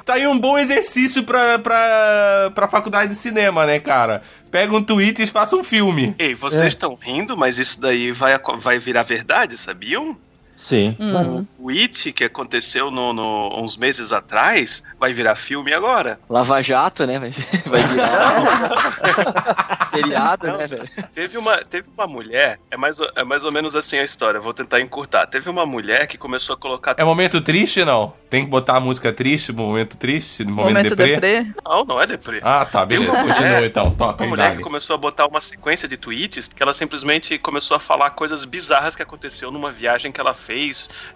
[0.05, 4.21] Tá aí um bom exercício pra, pra, pra faculdade de cinema, né, cara?
[4.51, 6.15] Pega um tweet e faça um filme.
[6.17, 6.67] Ei, vocês É.
[6.67, 10.17] estão rindo, mas isso daí vai, vai virar verdade, sabiam?
[10.57, 10.97] Sim.
[10.99, 11.45] Hum.
[11.59, 16.19] O It, que aconteceu no, no- uns meses atrás, vai virar filme agora.
[16.27, 17.19] Lava Jato, né?
[17.19, 17.29] Vai,
[17.67, 19.77] vai virar.
[19.87, 20.83] Seriado, Não, né, velho?
[21.13, 24.39] Teve uma, teve uma mulher, é mais, ou- é mais ou menos assim a história,
[24.39, 25.27] vou tentar encurtar.
[25.27, 26.95] Teve uma mulher que começou a colocar.
[26.97, 28.13] É momento triste, não?
[28.29, 31.41] Tem que botar a música triste, momento triste, momento, Momento deprê?
[31.41, 31.53] deprê.
[31.65, 32.41] Não, não é deprê.
[32.43, 33.11] Ah, tá, beleza.
[33.11, 33.91] Uma Continua mulher- então.
[33.91, 37.77] Toca Uma mulher que começou a botar uma sequência de tweets que ela simplesmente começou
[37.77, 40.46] a falar coisas bizarras que aconteceu numa viagem que ela fez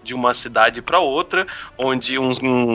[0.03, 1.45] de uma cidade pra outra,
[1.77, 2.29] onde um,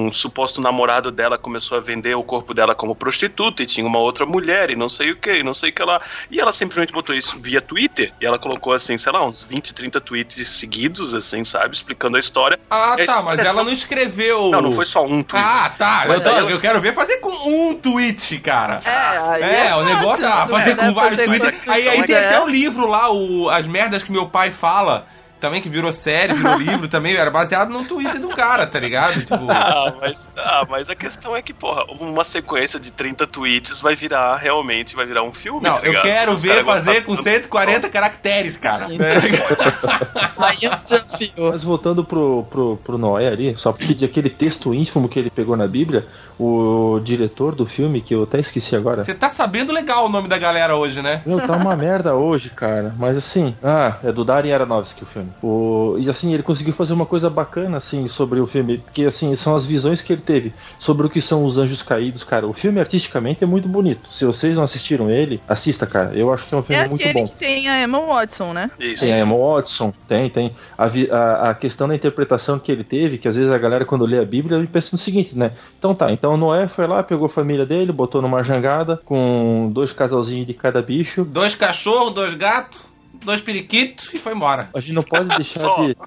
[0.07, 3.99] um suposto namorado dela começou a vender o corpo dela como prostituta e tinha uma
[3.99, 6.01] outra mulher e não sei o que, não sei o que lá.
[6.31, 9.75] E ela simplesmente botou isso via Twitter e ela colocou assim, sei lá, uns 20,
[9.75, 12.59] 30 tweets seguidos, assim, sabe, explicando a história.
[12.71, 14.51] Ah, É tá, mas ela não escreveu.
[14.51, 15.45] Não, não foi só um tweet.
[15.47, 16.05] Ah, tá.
[16.09, 18.81] Mas Eu, tô- ela- eu quero ver fazer com um tweet, cara.
[18.85, 21.62] É, aí É, o negócio é ah, fazer com vários tweets.
[21.66, 22.27] Aí, aí tem é.
[22.27, 25.07] até o livro lá, o, As Merdas que Meu Pai Fala,
[25.40, 29.20] também que virou série, virou livro também, era baseado num tweet do cara, tá ligado?
[29.20, 33.81] Tipo, Ah mas, ah, mas a questão é que, porra, uma sequência de 30 tweets
[33.81, 35.61] vai virar realmente, vai virar um filme.
[35.62, 37.25] não, tá eu quero Os ver fazer com tanto.
[37.25, 38.87] 140 caracteres, cara.
[40.38, 41.51] Aí é um desafio.
[41.51, 45.31] Mas voltando pro, pro, pro Noé ali, só porque de aquele texto ínfimo que ele
[45.31, 46.07] pegou na Bíblia,
[46.38, 49.03] o diretor do filme, que eu até esqueci agora.
[49.03, 51.22] Você tá sabendo legal o nome da galera hoje, né?
[51.25, 52.94] Meu, tá uma merda hoje, cara.
[52.99, 55.26] Mas assim, ah, é do Darren Aronofsky o filme.
[55.43, 58.79] O, e assim, ele conseguiu fazer uma coisa bacana, assim, sobre o filme.
[58.79, 62.25] Porque, assim, são as visões que ele teve sobre o que são os anjos caídos,
[62.25, 62.47] cara.
[62.47, 64.09] O filme, artisticamente, é muito bonito.
[64.09, 66.15] Se vocês não assistiram ele, assista, cara.
[66.15, 67.29] Eu acho que é um É filme muito aquele bom.
[67.29, 68.71] que tem a Emma Watson, né?
[68.79, 69.03] Isso.
[69.05, 70.53] Tem a Emma Watson, tem, tem.
[70.77, 74.05] A, a, a questão da interpretação que ele teve, que às vezes a galera, quando
[74.07, 75.53] lê a Bíblia, ele pensa no seguinte, né?
[75.79, 79.93] Então tá, então Noé foi lá, pegou a família dele, botou numa jangada, com dois
[79.93, 81.25] casalzinhos de cada bicho.
[81.25, 82.81] Dois cachorros, dois gatos,
[83.27, 84.71] dois periquitos e foi embora.
[84.73, 85.95] A gente não pode deixar de.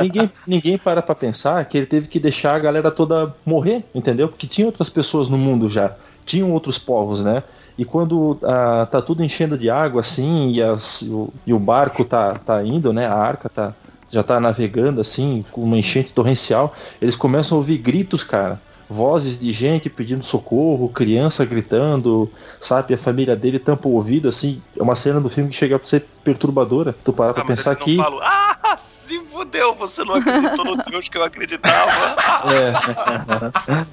[0.00, 4.28] ninguém, ninguém para pra pensar que ele teve que deixar a galera toda morrer, entendeu?
[4.28, 5.92] Porque tinha outras pessoas no mundo já.
[6.24, 7.42] Tinham outros povos, né?
[7.78, 12.04] E quando ah, tá tudo enchendo de água assim e, as- o, e o barco
[12.04, 13.06] tá, tá indo, né?
[13.06, 13.74] A arca tá,
[14.10, 18.60] já tá navegando assim, com uma enchente torrencial, eles começam a ouvir gritos, cara.
[18.88, 22.94] Vozes de gente pedindo socorro, criança gritando, sabe?
[22.94, 24.62] A família dele tampa o ouvido, assim.
[24.78, 26.94] É uma cena do filme que chega a ser perturbadora.
[27.04, 27.96] Tu para pra Ah, mas pensar não que.
[27.96, 31.86] falam, ah, se fudeu, você não acreditou no Deus que eu acreditava.
[32.46, 32.72] É.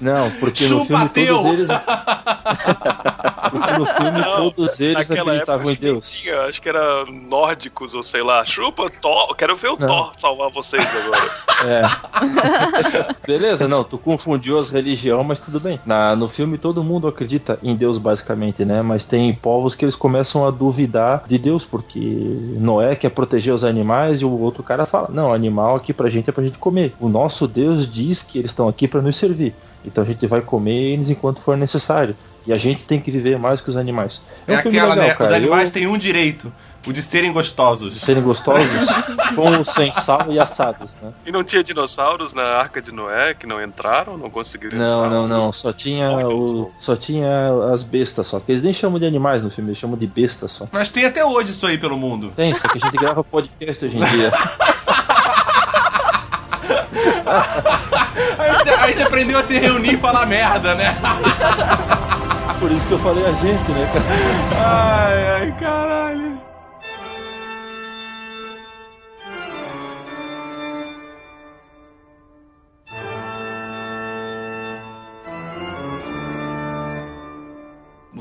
[0.00, 1.36] Não, porque no Chupa filme teu!
[1.38, 1.70] todos eles.
[3.50, 6.10] porque no filme Não, todos eles acreditavam em Deus.
[6.10, 8.44] tinha, acho que era nórdicos ou sei lá.
[8.44, 9.34] Chupa, Thor.
[9.34, 9.86] Quero ver o Não.
[9.88, 11.30] Thor salvar vocês agora.
[11.66, 11.82] É.
[13.26, 15.80] Beleza, não, tu confundiu as religiões, mas tudo bem.
[15.84, 18.82] Na, no filme todo mundo acredita em Deus, basicamente, né?
[18.82, 23.64] Mas tem povos que eles começam a duvidar de Deus, porque Noé quer proteger os
[23.64, 26.94] animais e o outro cara fala: Não, animal aqui pra gente é pra gente comer.
[26.98, 29.54] O nosso Deus diz que eles estão aqui pra nos servir.
[29.84, 32.16] Então a gente vai comer eles enquanto for necessário.
[32.46, 34.20] E a gente tem que viver mais que os animais.
[34.46, 35.14] É, um filme aquela, legal, né?
[35.14, 35.24] cara.
[35.24, 36.52] Os animais Eu- têm um direito,
[36.86, 37.94] o de serem gostosos.
[37.94, 38.66] de serem gostosos,
[39.34, 41.10] com sem sal e assados, né?
[41.24, 45.10] E não tinha dinossauros na Arca de Noé que não entraram, não conseguiram Não, entrar.
[45.10, 45.52] não, não.
[45.54, 48.38] Só tinha o, só tinha as bestas só.
[48.40, 50.68] Que eles nem chamam de animais no filme, eles chamam de bestas só.
[50.70, 52.30] Mas tem até hoje isso aí pelo mundo.
[52.36, 54.30] Tem, só que a gente grava podcast hoje em dia.
[58.70, 60.96] a gente aprendeu a se reunir e falar merda, né?
[62.60, 64.04] Por isso que eu falei a gente, né, cara?
[64.66, 66.03] Ai, ai, caralho.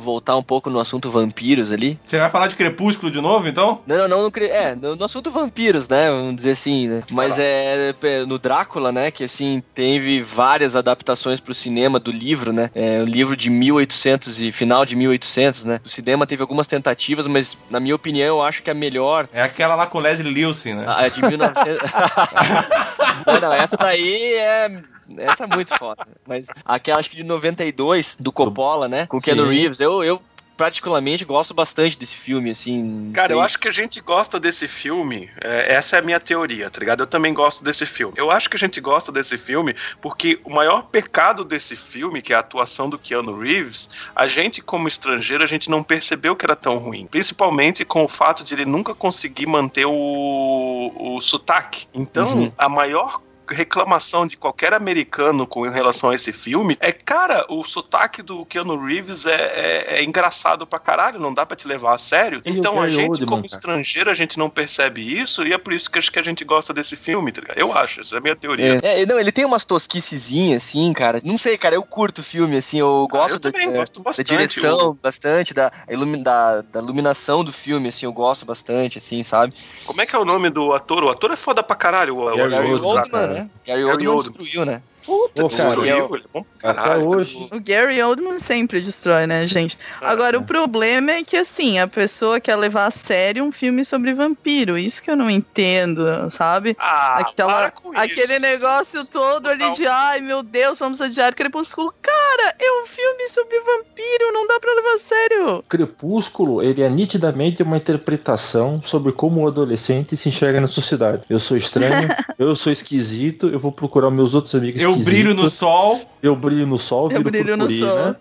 [0.03, 1.99] Voltar um pouco no assunto vampiros ali.
[2.05, 3.81] Você vai falar de Crepúsculo de novo, então?
[3.87, 7.03] Não, não, não, no, é, no, no assunto vampiros, né, vamos dizer assim, né.
[7.09, 12.51] Mas é, é, no Drácula, né, que assim, teve várias adaptações pro cinema do livro,
[12.51, 15.79] né, é o livro de 1800 e final de 1800, né.
[15.85, 19.41] O cinema teve algumas tentativas, mas na minha opinião eu acho que a melhor É
[19.41, 20.85] aquela lá com Leslie Nielsen, né?
[20.87, 21.79] a de 1900.
[23.25, 24.81] não, não, essa daí é.
[25.17, 26.05] Essa é muito foda.
[26.27, 29.05] Mas aquela, acho que de 92, do Coppola, né?
[29.07, 29.47] Com o Keanu.
[29.47, 29.79] Reeves.
[29.79, 30.21] Eu, eu
[30.55, 33.11] particularmente gosto bastante desse filme, assim.
[33.11, 33.35] Cara, sei.
[33.35, 35.27] eu acho que a gente gosta desse filme.
[35.43, 37.01] é, essa é a minha teoria, tá ligado?
[37.01, 38.13] Eu também gosto desse filme.
[38.15, 42.33] Eu acho que a gente gosta desse filme porque o maior pecado desse filme, que
[42.33, 46.45] é a atuação do Keanu Reeves, a gente, como estrangeiro, a gente não percebeu que
[46.45, 47.07] era tão ruim.
[47.07, 51.87] Principalmente com o fato de ele nunca conseguir manter o, o sotaque.
[51.93, 52.51] Então, Uhum.
[52.57, 58.21] a maior reclamação de qualquer americano com relação a esse filme é, cara, o sotaque
[58.21, 61.97] do Keanu Reeves é, é- é engraçado pra caralho, não dá pra te levar a
[61.97, 62.39] sério.
[62.45, 63.55] O então a gente, Oldman, como cara?
[63.55, 66.43] estrangeiro, a gente não percebe isso e é por isso que acho que a gente
[66.43, 67.57] gosta desse filme, tá ligado?
[67.57, 68.79] Eu acho, essa é a minha teoria.
[68.83, 71.21] É, é, não, ele tem umas tosquicezinhas, assim, cara.
[71.23, 73.99] Não sei, cara, eu curto o filme, assim, eu gosto eu da, também da- gosto
[73.99, 74.27] da bastante.
[74.27, 79.53] direção, bastante, da, ilumi- da, da iluminação do filme, assim, eu gosto bastante, assim, sabe?
[79.85, 81.03] Como é que é o nome do ator?
[81.03, 82.15] O ator é foda pra caralho.
[82.17, 83.42] O, o Oldman, Oldman, cara.
[83.43, 83.49] Né?
[83.65, 84.31] Gary Oldman.
[84.31, 84.81] destruiu, né?
[85.05, 86.15] Puta, Pô, cara, eu-
[86.63, 87.47] é Até hoje.
[87.51, 89.77] O Gary Oldman sempre destrói, né, gente?
[90.01, 94.13] Agora, o problema é que, assim, a pessoa quer levar a sério um filme sobre
[94.13, 94.77] vampiro.
[94.77, 96.75] Isso que eu não entendo, sabe?
[96.79, 98.41] Ah, Aquela, para com aquele isso.
[98.41, 99.73] negócio todo ali Não.
[99.73, 101.93] de, ai meu Deus, vamos adiar Crepúsculo.
[102.01, 105.63] Cara, é um filme sobre vampiro, não dá pra levar a sério.
[105.67, 111.23] Crepúsculo, ele é nitidamente uma interpretação sobre como o adolescente se enxerga na sociedade.
[111.29, 112.07] Eu sou estranho,
[112.39, 115.13] eu sou esquisito, eu vou procurar meus outros amigos Eu esquisitos.
[115.13, 116.01] brilho no sol.
[116.21, 118.03] Eu brilho no sol, Eu brilho no purpurina.
[118.03, 118.15] sol.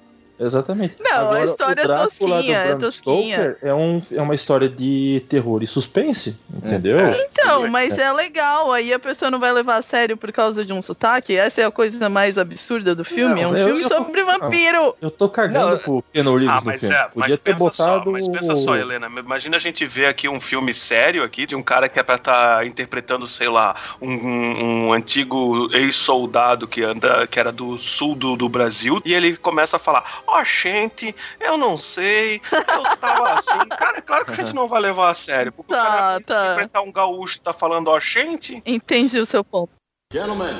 [0.44, 0.96] Exatamente.
[1.00, 3.36] Não, a história é o Drácula tosquinha, do é Bram tosquinha.
[3.52, 6.98] Stoker É, um, é uma história de terror e suspense, entendeu?
[6.98, 7.28] É.
[7.30, 10.64] Então, Sim, mas é legal, aí a pessoa não vai levar a sério por causa
[10.64, 11.36] de um sotaque.
[11.36, 13.40] Essa é a coisa mais absurda do filme.
[13.40, 14.94] é um Não, eu- filme eu- sobre vampiro.
[15.00, 16.94] Eu tô cagando Não, pro Keanu Reeves Ah, mas filme.
[16.94, 18.04] é, Podia mas ter pensa botado.
[18.04, 21.54] só, mas pensa só, Helena, imagina a gente ver aqui um filme sério aqui de
[21.54, 26.82] um cara que é pra estar interpretando, sei lá, um, um- um antigo ex-soldado que
[26.82, 31.14] anda, que era do sul do, do Brasil, e ele começa a falar, ó gente,
[31.38, 35.10] eu não sei, eu tava assim, cara, é claro que a gente não vai levar
[35.10, 36.42] a sério, porque Tá, o cara vai tá.
[36.44, 39.70] interpretar um gaúcho que tá falando, ó gente, Entendi o seu ponto.
[40.12, 40.56] Gentlemen,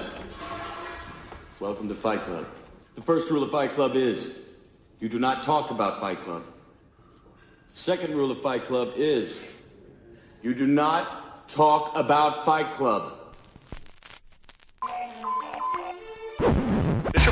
[1.61, 2.45] welcome to Fight Club.
[2.95, 4.31] The first rule of Fight Club is
[5.01, 6.43] you do not talk about Fight Club.
[7.73, 9.41] The second rule of Fight Club is
[10.43, 13.15] you do not talk about Fight Club.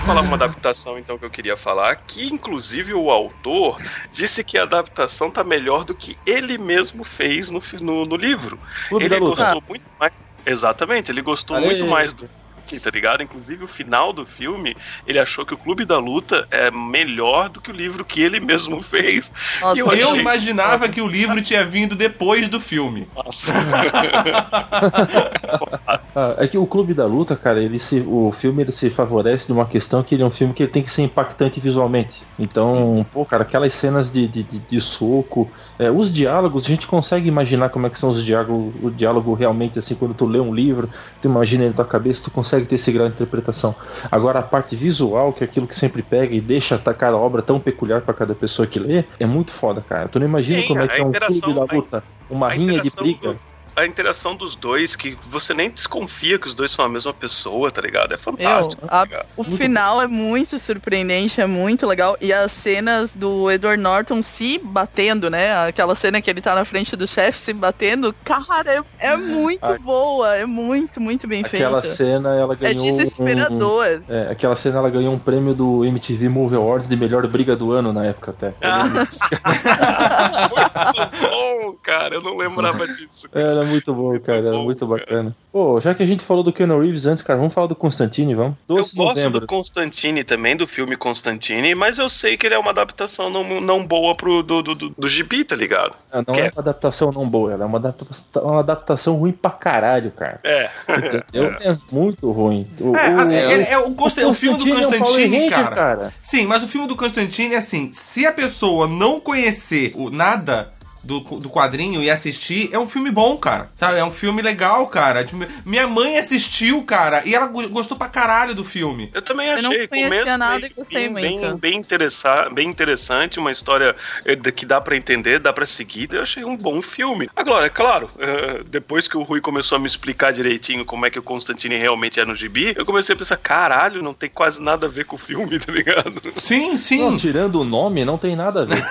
[0.00, 4.58] Eu falar uma adaptação então que eu queria falar, que inclusive o autor disse que
[4.58, 8.58] a adaptação tá melhor do que ele mesmo fez no, no, no livro.
[8.88, 10.12] Clube ele gostou muito mais.
[10.44, 12.28] Exatamente, ele gostou Olha muito mais do
[12.66, 13.22] que, tá ligado?
[13.22, 17.60] Inclusive o final do filme, ele achou que o Clube da Luta é melhor do
[17.60, 19.32] que o livro que ele mesmo fez.
[19.60, 23.06] Nossa, E Eu achei- imaginava que o livro tinha vindo depois do filme.
[23.14, 23.52] Nossa.
[26.22, 29.46] Ah, é que o Clube da Luta, cara, ele se, o filme ele se favorece
[29.46, 32.26] de uma questão que ele é um filme que ele tem que ser impactante visualmente.
[32.38, 36.86] Então, pô, cara, aquelas cenas de, de, de, de soco, é, os diálogos, a gente
[36.86, 40.38] consegue imaginar como é que são os diálogos, o diálogo realmente, assim, quando tu lê
[40.38, 40.90] um livro,
[41.22, 43.74] tu imagina ele na tua cabeça, tu consegue ter esse grau de interpretação.
[44.10, 47.58] Agora, a parte visual, que é aquilo que sempre pega e deixa cada obra tão
[47.58, 50.06] peculiar pra cada pessoa que lê, é muito foda, cara.
[50.06, 52.90] Tu não imagina Sim, como é que é um Clube da Luta, uma rinha de
[52.90, 53.32] briga.
[53.32, 53.49] do-
[53.80, 57.70] a interação dos dois, que você nem desconfia que os dois são a mesma pessoa,
[57.70, 58.12] tá ligado?
[58.14, 58.82] É fantástico.
[58.82, 59.26] Meu, tá a- ligado?
[59.36, 62.16] o final é muito surpreendente, é muito legal.
[62.20, 65.66] E as cenas do Edward Norton se batendo, né?
[65.66, 69.64] Aquela cena que ele tá na frente do chefe se batendo, cara, é, é muito
[69.64, 71.96] A- boa, é muito, muito bem Aquela feita.
[71.96, 74.02] cena, ela É ganhou um- desesperador.
[74.08, 77.72] É, aquela cena ela ganhou um prêmio do MTV Movie Awards de melhor briga do
[77.72, 78.52] ano na época até.
[78.60, 78.84] Ah,
[80.50, 82.14] muito bom, cara.
[82.16, 83.28] Eu não lembrava disso.
[83.32, 84.48] Era muito bom, cara.
[84.48, 85.34] É muito bacana.
[85.52, 88.34] Pô, já que a gente falou do Keanu Reeves antes, cara, vamos falar do Constantine,
[88.36, 88.54] vamos?
[88.68, 89.40] Eu 12 de gosto novembro.
[89.40, 93.60] do Constantine também, do filme Constantine, mas eu sei que ele é uma adaptação não,
[93.60, 95.96] não boa pro do, do, do, do gibi, tá ligado?
[96.12, 99.16] Ah, não Que é é- uma adaptação não boa, ela é uma adaptação, uma adaptação
[99.16, 100.38] ruim pra caralho, cara.
[100.44, 100.70] É.
[100.88, 101.50] Entendeu?
[101.60, 102.66] É, muito ruim.
[102.80, 105.74] O, É, o- é, é, é o, Consta- o filme do Constantine é cara.
[105.74, 106.14] cara.
[106.22, 110.72] Sim, mas o filme do Constantine é assim: se a pessoa não conhecer o nada
[111.02, 113.70] do, do quadrinho e assistir, é um filme bom, cara.
[113.74, 113.98] Sabe?
[113.98, 115.24] É um filme legal, cara.
[115.24, 119.10] Tipo, Minha mãe assistiu, cara, e ela go- gostou pra caralho do filme.
[119.14, 121.56] Eu também Eu não achei conhecia começo nada meio e gostei fim, bem, muito.
[121.58, 126.12] bem, interessa bem interessante, uma história eh, que dá pra entender, dá pra seguir.
[126.12, 127.30] Eu achei um bom filme.
[127.34, 131.10] Agora, é claro, eh, depois que o Rui começou a me explicar direitinho como é
[131.10, 134.60] que o Constantine realmente é no gibi, eu comecei a pensar, caralho, não tem quase
[134.62, 136.20] nada a ver com o filme, tá ligado?
[136.36, 137.00] Sim, sim.
[137.00, 138.82] Não, tirando o nome, não tem nada a ver.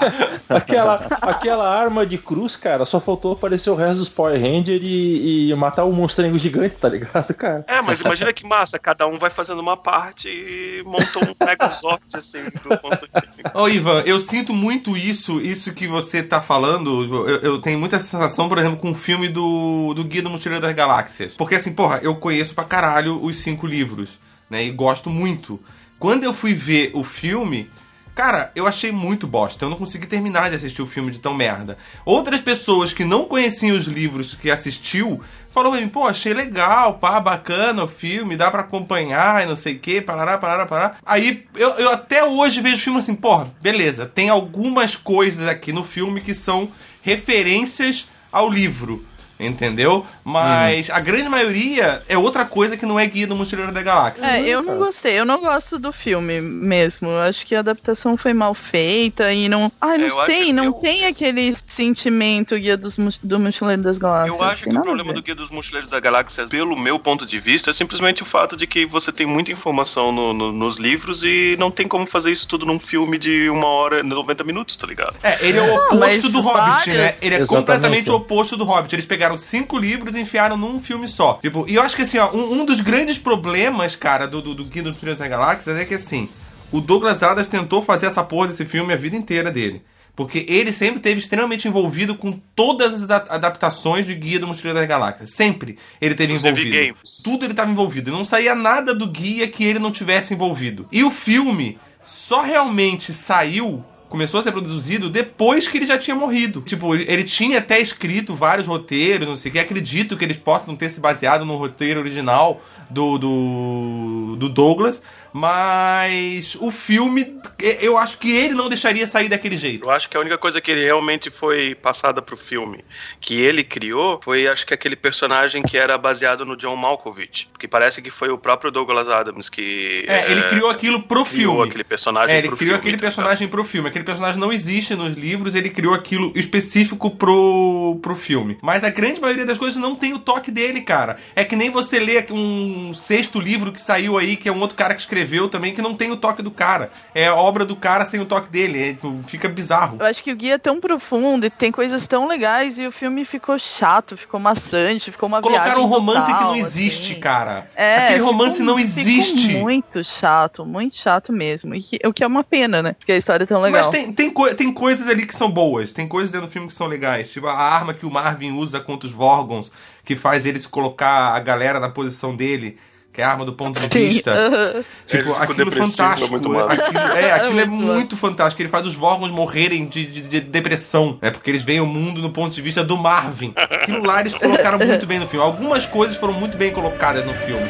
[0.50, 5.48] Aquela, aquela arma de cruz, cara, só faltou aparecer o resto dos Power Ranger e,
[5.48, 7.64] e matar o monstrengo gigante, tá ligado, cara?
[7.68, 12.02] É, mas imagina que massa, cada um vai fazendo uma parte e montou um Megazord,
[12.14, 13.44] assim, do Constantine.
[13.54, 17.28] Ô, Ivan, eu sinto muito isso, isso que você tá falando.
[17.28, 20.64] Eu, eu tenho muita sensação, por exemplo, com o filme do, do Guia do Mochileiro
[20.64, 21.34] das Galáxias.
[21.34, 24.18] Porque, assim, porra, eu conheço pra caralho os cinco livros,
[24.48, 24.64] né?
[24.64, 25.60] E gosto muito.
[25.98, 27.70] Quando eu fui ver o filme.
[28.14, 29.64] Cara, eu achei muito bosta.
[29.64, 31.78] Eu não consegui terminar de assistir o filme de tão merda.
[32.04, 35.20] Outras pessoas que não conheciam os livros que assistiu
[35.52, 39.56] falou pra mim, pô, achei legal, pá, bacana o filme, dá pra acompanhar e não
[39.56, 40.96] sei o que, parará, parará, parará.
[41.04, 45.72] Aí eu, eu até hoje vejo o filme assim, porra, beleza, tem algumas coisas aqui
[45.72, 46.70] no filme que são
[47.02, 49.04] referências ao livro.
[49.40, 50.04] Entendeu?
[50.24, 54.26] Mas a grande maioria é outra coisa que não é Guia do Mochileiro da Galáxia.
[54.26, 57.08] É, eu não gostei, eu não gosto do filme mesmo.
[57.08, 59.72] Eu acho que a adaptação foi mal feita e não.
[59.80, 63.98] Ai, não É, eu sei, não eu- tem aquele sentimento guia dos, do Mochileiro das
[63.98, 64.38] Galáxias.
[64.38, 67.38] Eu acho que o problema do Guia dos Mochileiros da Galáxia, pelo meu ponto de
[67.38, 71.22] vista, é simplesmente o fato de que você tem muita informação no- no- nos livros
[71.24, 74.76] e não tem como fazer isso tudo num filme de uma hora e 90 minutos,
[74.76, 75.16] tá ligado?
[75.22, 77.14] É, ele é o oposto do Hobbit, vários- né?
[77.22, 77.48] Ele é Exatamente.
[77.48, 78.94] completamente o oposto do Hobbit.
[78.94, 81.34] Eles pegaram cinco livros e enfiaram num filme só.
[81.42, 84.54] Tipo, e eu acho que assim, ó, um, um dos grandes problemas, cara, do, do,
[84.54, 86.28] do Guia dos Mochileiros da Galáxia é que assim,
[86.70, 89.82] o Douglas Adams tentou fazer essa porra desse filme a vida inteira dele.
[90.16, 94.78] Porque ele sempre esteve extremamente envolvido com todas as ada- adaptações de Guia do Mochileiro
[94.78, 95.30] das Galáxias.
[95.30, 96.70] Sempre ele esteve envolvido.
[96.70, 97.22] games.
[97.24, 98.10] Tudo ele estava envolvido.
[98.10, 100.86] Não saía nada do guia que ele não tivesse envolvido.
[100.92, 103.82] E o filme só realmente saiu.
[104.10, 106.60] Começou a ser produzido depois que ele já tinha morrido.
[106.62, 109.58] Tipo, ele- tinha até escrito vários roteiros, não sei o que.
[109.60, 115.00] Acredito que eles possam ter se baseado no roteiro original do, do, do Douglas.
[115.32, 117.40] Mas o filme,
[117.80, 119.86] eu acho que ele não deixaria sair daquele jeito.
[119.86, 122.84] Eu acho que a única coisa que ele realmente foi passada pro filme,
[123.20, 127.48] que ele criou, foi acho que aquele personagem que era baseado no John Malkovich.
[127.52, 130.04] Porque parece que foi o próprio Douglas Adams que.
[130.06, 131.68] É, ele criou aquilo pro criou filme.
[131.68, 133.88] aquele personagem É, ele pro criou filme, aquele tá personagem pro filme.
[133.88, 138.58] Aquele personagem não existe nos livros, ele criou aquilo específico pro, pro filme.
[138.62, 141.16] Mas a grande maioria das coisas não tem o toque dele, cara.
[141.34, 144.76] É que nem você lê um sexto livro que saiu aí, que é um outro
[144.76, 146.90] cara que escreveu também, que não tem o toque do cara.
[147.14, 148.82] É obra do cara sem o toque dele.
[148.82, 149.96] É, tipo, fica bizarro.
[150.00, 152.92] Eu acho que o guia é tão profundo e tem coisas tão legais e o
[152.92, 157.12] filme ficou chato, ficou maçante, ficou uma Colocaram viagem um romance que total, não existe,
[157.12, 157.20] assim.
[157.20, 157.70] cara.
[157.74, 159.46] É, Aquele ficou- romance não existe.
[159.48, 161.74] Ficou muito chato, muito chato mesmo.
[161.74, 162.92] E que- o que é uma pena, né?
[162.98, 163.80] Porque a história é tão legal.
[163.80, 166.68] Mas tem, tem, coi- tem coisas ali que são boas, tem coisas dentro do filme
[166.68, 167.30] que são legais.
[167.30, 169.70] Tipo, a arma que o Marvin usa contra os Vorgons,
[170.04, 172.78] que faz eles colocar a galera na posição dele,
[173.12, 174.84] que é a arma do ponto de vista.
[175.06, 176.28] Tipo, aquilo fantástico.
[176.28, 178.62] é muito aquilo, é, aquilo é Muito muito fantástico.
[178.62, 181.30] Ele faz os Vorgons morrerem de, de- de depressão, né?
[181.30, 183.52] Porque eles veem o mundo no ponto de vista do Marvin.
[183.56, 185.44] Aquilo lá eles colocaram muito bem no filme.
[185.44, 187.66] Algumas coisas foram muito bem colocadas no filme.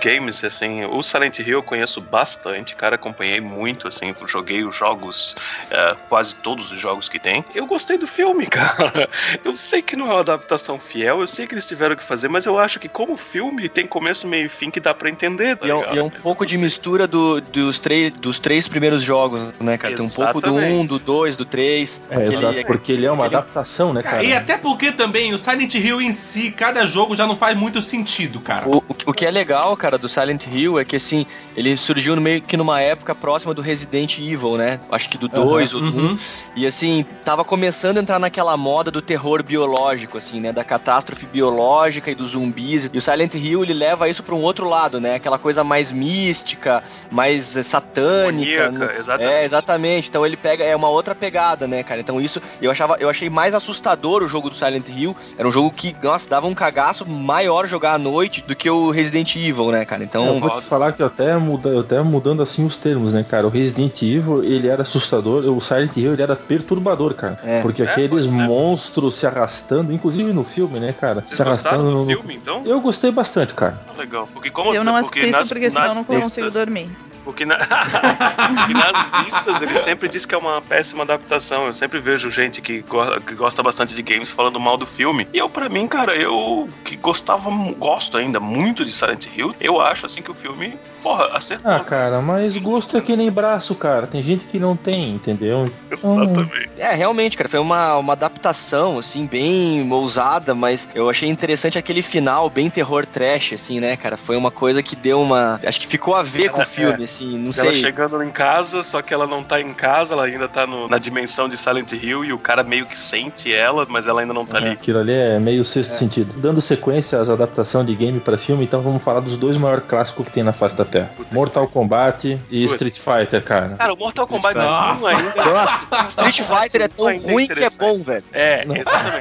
[0.00, 5.34] Games, assim, o Silent Hill eu conheço bastante, cara, acompanhei muito, assim, joguei os jogos,
[5.70, 7.44] eh, quase todos os jogos que tem.
[7.54, 9.08] Eu gostei do filme, cara.
[9.44, 12.28] Eu sei que não é uma adaptação fiel, eu sei que eles tiveram que fazer,
[12.28, 15.56] mas eu acho que como filme tem começo, meio e fim que dá pra entender,
[15.56, 15.94] tá E é, um- ligado?
[15.94, 19.40] e é um Mas pouco eu de mistura do- dos, três, dos três primeiros jogos,
[19.60, 19.94] né, cara?
[19.94, 20.88] Tem um pouco do um, Exatamente.
[20.88, 22.00] do dois, do três.
[22.10, 24.22] É, exato, porque ele é uma aquele- adaptação, né, cara?
[24.22, 27.82] E até porque também o Silent Hill em si, cada jogo já não faz muito
[27.82, 28.68] sentido, cara.
[28.68, 31.26] O, o o que é legal, cara, cara, do Silent Hill é que, assim,
[31.56, 34.80] ele surgiu no meio que numa época próxima do Resident Evil, né?
[34.90, 35.90] Acho que do 2 ou do 1.
[35.90, 36.18] Uhum.
[36.54, 40.52] E, assim, tava começando a entrar naquela moda do terror biológico, assim, né?
[40.52, 42.90] Da catástrofe biológica e dos zumbis.
[42.92, 45.14] E o Silent Hill, ele leva isso pra um outro lado, né?
[45.14, 48.70] Aquela coisa mais mística, mais eh, satânica.
[48.70, 48.94] Maníaca, né?
[48.96, 49.32] exatamente.
[49.32, 50.08] É, exatamente.
[50.08, 52.00] Então ele pega, é uma outra pegada, né, cara?
[52.00, 55.16] Então isso, eu achava, eu achei mais assustador o jogo do Silent Hill.
[55.36, 58.90] Era um jogo que, nossa, dava um cagaço maior jogar à noite do que o
[58.90, 60.02] Resident Evil, né, cara?
[60.02, 63.12] eu Então, vou te falar que eu até, muda, eu até mudando assim os termos,
[63.12, 63.46] né, cara?
[63.46, 67.38] O Resident Evil, ele era assustador, o Silent Hill, ele era perturbador, cara.
[67.44, 67.60] É.
[67.62, 68.36] Porque É, aqueles ser.
[68.46, 71.20] monstros se arrastando, inclusive no filme, né, cara?
[71.22, 72.06] Vocês se arrastando do no...
[72.06, 72.62] filme, então?
[72.64, 73.78] Eu gostei bastante, cara.
[73.96, 74.28] Legal.
[74.32, 76.90] Porque como Eu não porque assisto nas, porque senão eu não consigo listas- dormir.
[77.22, 77.58] Porque, na...
[78.08, 81.66] porque nas listas ele sempre diz que é uma péssima adaptação.
[81.66, 85.28] Eu sempre vejo gente que, go- que gosta bastante de games falando mal do filme.
[85.32, 89.69] E eu, pra mim, cara, eu que gostava, gosto ainda muito de Silent Hill, eu
[89.78, 91.70] acho assim que o filme, porra, acertou.
[91.70, 94.06] Ah, cara, mas gosto é que nem braço, cara.
[94.06, 95.70] Tem gente que não tem, entendeu?
[95.90, 96.70] Exatamente.
[96.78, 102.00] é, realmente, cara, foi uma, uma adaptação, assim, bem ousada, mas eu achei interessante aquele
[102.00, 104.16] final, bem terror trash, assim, né, cara?
[104.16, 105.58] Foi uma coisa que deu uma.
[105.64, 107.82] Acho que ficou a ver com o É, filme, assim, não Ela sei.
[107.82, 110.96] chegando em casa, só que ela não tá em casa, ela ainda tá no- na
[110.96, 114.46] dimensão de Silent Hill e o cara meio que sente ela, mas ela ainda não
[114.46, 114.68] tá ali.
[114.70, 116.32] Aquilo ali é meio sexto sentido.
[116.40, 120.26] Dando sequência às adaptações de game pra filme, então vamos falar dos dois maiores clássicos
[120.26, 122.74] que tem na face da Terra: Puta Mortal Kombat e Puta.
[122.74, 123.68] Street Fighter, cara.
[123.76, 125.04] Cara, o Mortal Kombat Nossa.
[125.04, 125.44] 1 ainda.
[125.44, 128.24] Nossa, Street Fighter é tão é ruim que é bom, velho.
[128.32, 128.76] É, Não.
[128.76, 129.20] exatamente.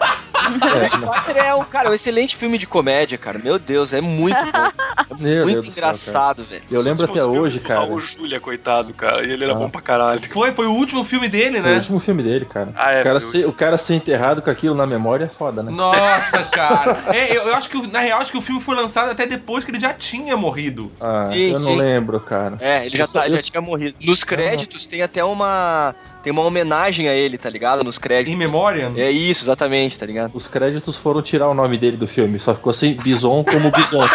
[0.58, 3.40] Street Fighter é um, cara, um excelente filme de comédia, cara.
[3.40, 5.18] Meu Deus, é muito bom.
[5.20, 5.94] Meu muito Deus do céu, cara.
[5.96, 6.64] engraçado, velho.
[6.72, 7.80] Eu lembro Os até hoje, cara.
[7.82, 9.26] Raul Júlia, coitado, cara.
[9.26, 9.56] E ele era Ah.
[9.56, 10.22] bom pra caralho.
[10.32, 11.76] Foi, foi o último filme dele, Foi o né?
[11.80, 12.72] último filme dele, cara.
[12.76, 15.30] Ah, é, o, cara o ser, o cara ser enterrado com aquilo na memória é
[15.30, 15.72] foda, né?
[15.72, 17.00] Nossa, cara.
[17.14, 19.26] É, eu, eu acho que, o- na real, acho que o filme foi lançado até
[19.26, 20.92] depois que ele já tinha morrido.
[21.02, 21.70] Ah, Sim, eu sim.
[21.72, 22.58] não lembro, cara.
[22.60, 23.96] É, ele já, Eu tá, eu- já tinha morrido.
[24.02, 25.94] Nos créditos tem até uma.
[26.22, 27.84] Tem uma homenagem a ele, tá ligado?
[27.84, 28.34] Nos créditos.
[28.34, 28.92] Em memória?
[28.98, 30.32] É isso, exatamente, tá ligado?
[30.36, 34.04] Os créditos foram tirar o nome dele do filme, só ficou assim, Bison como Bison.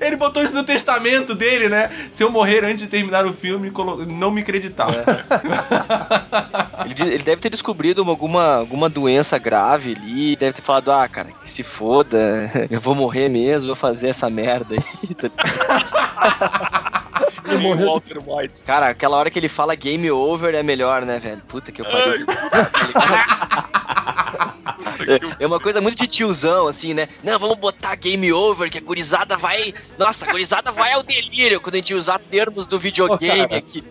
[0.00, 1.90] Ele botou isso no testamento dele, né?
[2.10, 4.88] Se eu morrer antes de terminar o filme, colo- não me acreditar.
[6.84, 10.90] Ele, diz- ele deve ter descobrido uma- alguma, alguma doença grave ali, deve ter falado,
[10.92, 14.82] ah, cara, que se foda, eu vou morrer mesmo, vou fazer essa merda aí.
[17.46, 17.86] Ele morreu.
[17.86, 18.62] Walter White.
[18.62, 21.42] Cara, aquela hora que ele fala game over é melhor, né, velho?
[21.48, 22.26] Puta que eu pariu.
[25.38, 27.08] É uma coisa muito de tiozão, assim, né?
[27.22, 29.72] Não, vamos botar game over, que a gurizada vai.
[29.96, 33.56] Nossa, a gurizada vai ao delírio quando a gente usar termos do videogame cara.
[33.56, 33.84] aqui.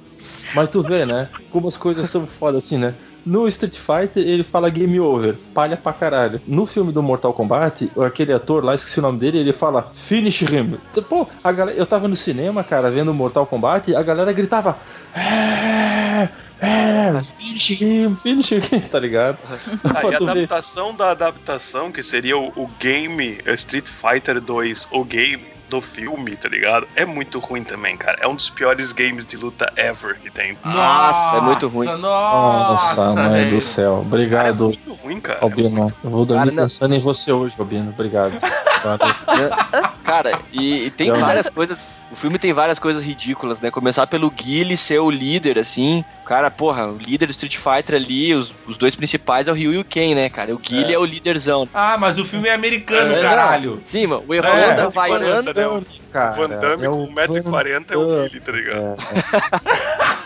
[0.53, 1.29] Mas tu vê, né?
[1.51, 2.93] Como as coisas são foda assim, né?
[3.25, 6.41] No Street Fighter, ele fala game over, palha pra caralho.
[6.47, 10.41] No filme do Mortal Kombat, aquele ator lá, esqueci o nome dele, ele fala finish
[10.43, 10.77] him.
[11.09, 14.77] Pô, a galera, eu tava no cinema, cara, vendo Mortal Kombat, a galera gritava.
[15.13, 16.29] É,
[16.61, 19.37] é, finish him, finish him, tá ligado?
[19.83, 25.03] Ah, e a adaptação da adaptação, que seria o, o game Street Fighter 2, o
[25.03, 26.87] game do filme, tá ligado?
[26.95, 28.17] É muito ruim também, cara.
[28.21, 30.57] É um dos piores games de luta ever que tem.
[30.63, 31.87] Nossa, é muito ruim.
[31.87, 33.55] Nossa, Nossa, mãe velho.
[33.55, 33.95] do céu.
[33.95, 35.39] É Obrigado, muito ruim, cara.
[35.41, 35.93] Albino.
[36.03, 36.63] Eu vou dormir Cara, não.
[36.63, 37.89] pensando em você hoje, Albino.
[37.89, 38.33] Obrigado.
[40.03, 41.85] Cara, e, e tem várias coisas.
[42.09, 43.69] O filme tem várias coisas ridículas, né?
[43.69, 46.05] Começar pelo Guile ser o líder, assim.
[46.25, 49.73] Cara, porra, o líder do Street Fighter ali, os, os dois principais é o Ryu
[49.73, 50.55] e o Ken, né, cara?
[50.55, 51.67] O Guile é, o líderzão.
[51.73, 53.81] Ah, mas o filme é americano, É, caralho.
[53.83, 55.53] Sim, mano, o É, Errolanda é, vaiando.
[55.53, 55.67] né?
[55.67, 58.95] O Cara, Van Damme é com o 1,40m é o Billy, tá ligado?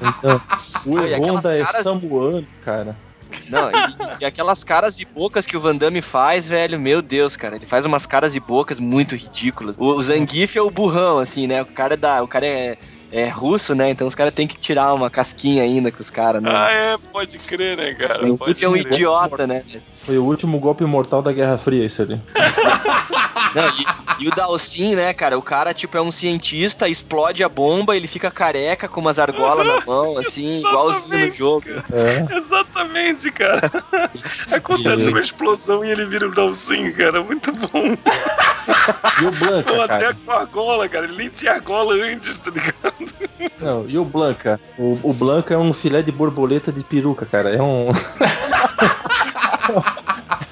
[0.00, 0.40] Então,
[0.86, 2.96] o é caras- samuano, cara.
[3.48, 7.36] Não, e, e aquelas caras e bocas que o Van Damme faz, velho, meu Deus,
[7.36, 7.56] cara.
[7.56, 9.76] Ele faz umas caras e bocas muito ridículas.
[9.78, 11.62] O, o Zangief é o burrão, assim, né?
[11.62, 12.76] O cara, é da, o cara é,
[13.10, 13.90] é russo, né?
[13.90, 16.50] Então os caras têm que tirar uma casquinha ainda com os caras, né?
[16.52, 18.24] Ah, é, pode crer, né, cara?
[18.24, 19.62] o é um idiota, né?
[20.08, 22.18] Foi o último golpe mortal da Guerra Fria, isso ali.
[23.54, 25.36] Não, e, e o Dalsin, né, cara?
[25.36, 29.66] O cara, tipo, é um cientista, explode a bomba, ele fica careca com umas argolas
[29.66, 31.64] na mão, assim, igualzinho no jogo.
[31.92, 32.36] É.
[32.38, 33.60] Exatamente, cara.
[34.50, 37.22] Acontece E- uma explosão e ele vira o Dalsin, cara.
[37.22, 37.96] Muito bom.
[39.20, 40.16] E o Blanca, Ou até cara.
[40.24, 41.04] com a argola, cara.
[41.04, 42.94] Ele nem tinha argola antes, tá ligado?
[43.60, 44.58] Não, e o Blanca?
[44.78, 47.54] O, o Blanca é um filé de borboleta de peruca, cara.
[47.54, 47.88] É um.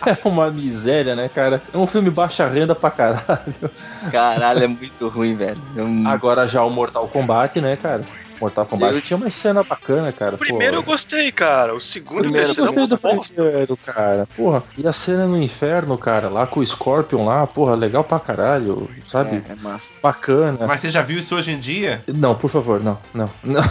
[0.07, 1.63] é uma miséria, né, cara?
[1.73, 3.71] É um filme baixa renda pra caralho.
[4.11, 5.61] Caralho, é muito ruim, velho.
[5.77, 8.03] É um- Agora já o Mortal Kombat, né, cara?
[8.41, 10.35] Mortal Kombat Eu- tinha uma cena bacana, cara.
[10.35, 10.91] O primeiro eu pô.
[10.93, 11.75] gostei, cara.
[11.75, 14.29] O segundo o Primeiro Eu é gostei do primeiro, cara.
[14.37, 18.19] Porra, e a cena no inferno, cara, lá com o Scorpion lá, porra, legal pra
[18.21, 19.43] caralho, sabe?
[19.49, 19.93] É, é massa.
[20.03, 20.67] Bacana.
[20.67, 22.03] Mas você já viu isso hoje em dia?
[22.07, 23.31] Não, por favor, não, não.
[23.43, 23.63] não.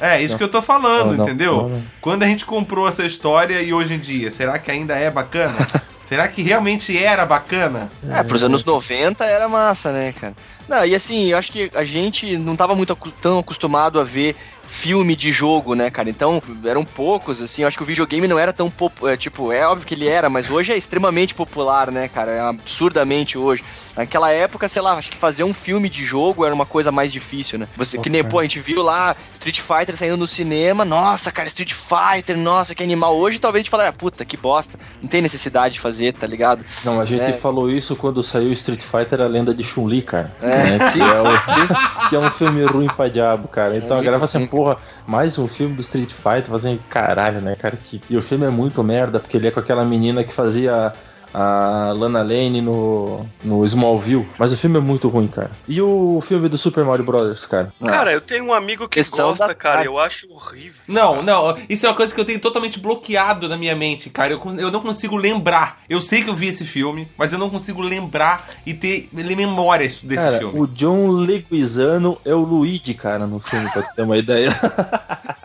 [0.00, 1.56] É, isso que eu tô falando, Não, não, entendeu?
[1.56, 1.82] não, não.
[2.00, 5.54] Quando a gente comprou essa história e hoje em dia, será que ainda é bacana?
[6.08, 7.90] será que realmente era bacana?
[8.08, 10.34] É, pros anos 90 era massa, né, cara?
[10.68, 14.34] Não, e assim, eu acho que a gente não tava muito tão acostumado a ver
[14.66, 16.08] filme de jogo, né, cara?
[16.08, 19.66] Então, eram poucos, assim, eu acho que o videogame não era tão popular, tipo, é
[19.66, 22.30] óbvio que ele era, mas hoje é extremamente popular, né, cara?
[22.30, 23.62] É absurdamente hoje.
[23.94, 27.12] Naquela época, sei lá, acho que fazer um filme de jogo era uma coisa mais
[27.12, 27.68] difícil, né?
[27.76, 31.46] Você, que nem, pô, a gente viu lá Street Fighter saindo no cinema, nossa, cara,
[31.48, 33.16] Street Fighter, nossa, que animal.
[33.16, 36.64] Hoje talvez a gente ah, puta, que bosta, não tem necessidade de fazer, tá ligado?
[36.84, 37.32] Não, a gente É.
[37.32, 40.34] falou isso quando saiu Street Fighter, a lenda de Chun-Li, cara.
[40.40, 40.88] É, Né?
[40.90, 40.98] sim.
[40.98, 43.76] Que, é o- que é um filme ruim pra diabo, cara.
[43.76, 44.76] Então a muito galera fala assim, porra,
[45.06, 47.76] mais um filme do Street Fighter, fazendo caralho, né, cara?
[47.82, 48.00] Que...
[48.08, 50.92] E o filme é muito merda, porque ele é com aquela menina que fazia
[51.34, 54.26] a Lana Lane no, no Smallville.
[54.38, 55.50] Mas o filme é muito ruim, cara.
[55.66, 57.72] E o filme do Super Mario Bros, cara?
[57.84, 59.84] Cara, eu tenho um amigo que Questão gosta, da cara.
[59.84, 60.80] Eu acho horrível.
[60.86, 64.32] Não, não, isso é uma coisa que eu tenho totalmente bloqueado na minha mente, cara.
[64.32, 65.82] Eu, eu não consigo lembrar.
[65.88, 70.02] Eu sei que eu vi esse filme, mas eu não consigo lembrar e ter memórias
[70.02, 70.60] desse Cara, filme.
[70.60, 74.50] o John Leguizano é o Luigi, cara, no filme, pra ter uma ideia.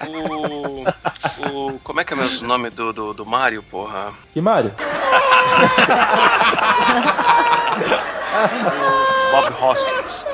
[0.07, 0.58] O.
[1.51, 4.13] o como é que é mesmo o nome do, do, do Mario, porra?
[4.33, 4.73] Que Mario?
[9.31, 10.25] Bob Hoskins.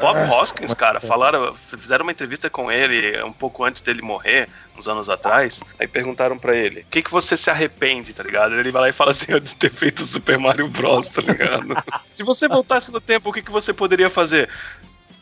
[0.00, 4.88] Bob Hoskins, cara, falaram, fizeram uma entrevista com ele um pouco antes dele morrer, uns
[4.88, 5.62] anos atrás.
[5.78, 8.54] Aí perguntaram pra ele: o que, que você se arrepende, tá ligado?
[8.54, 11.68] Ele vai lá e fala assim: de ter feito o Super Mario Bros, tá ligado?
[12.10, 14.48] se você voltasse no tempo, o que, que você poderia fazer?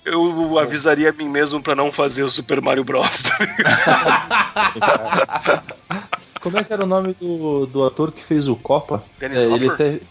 [0.04, 3.22] Eu avisaria a mim mesmo pra não fazer o Super Mario Bros.
[6.40, 9.04] Como é que era o nome do, do ator que fez o Copa?
[9.18, 9.98] Dennis é, ele Hopper?
[10.00, 10.02] te-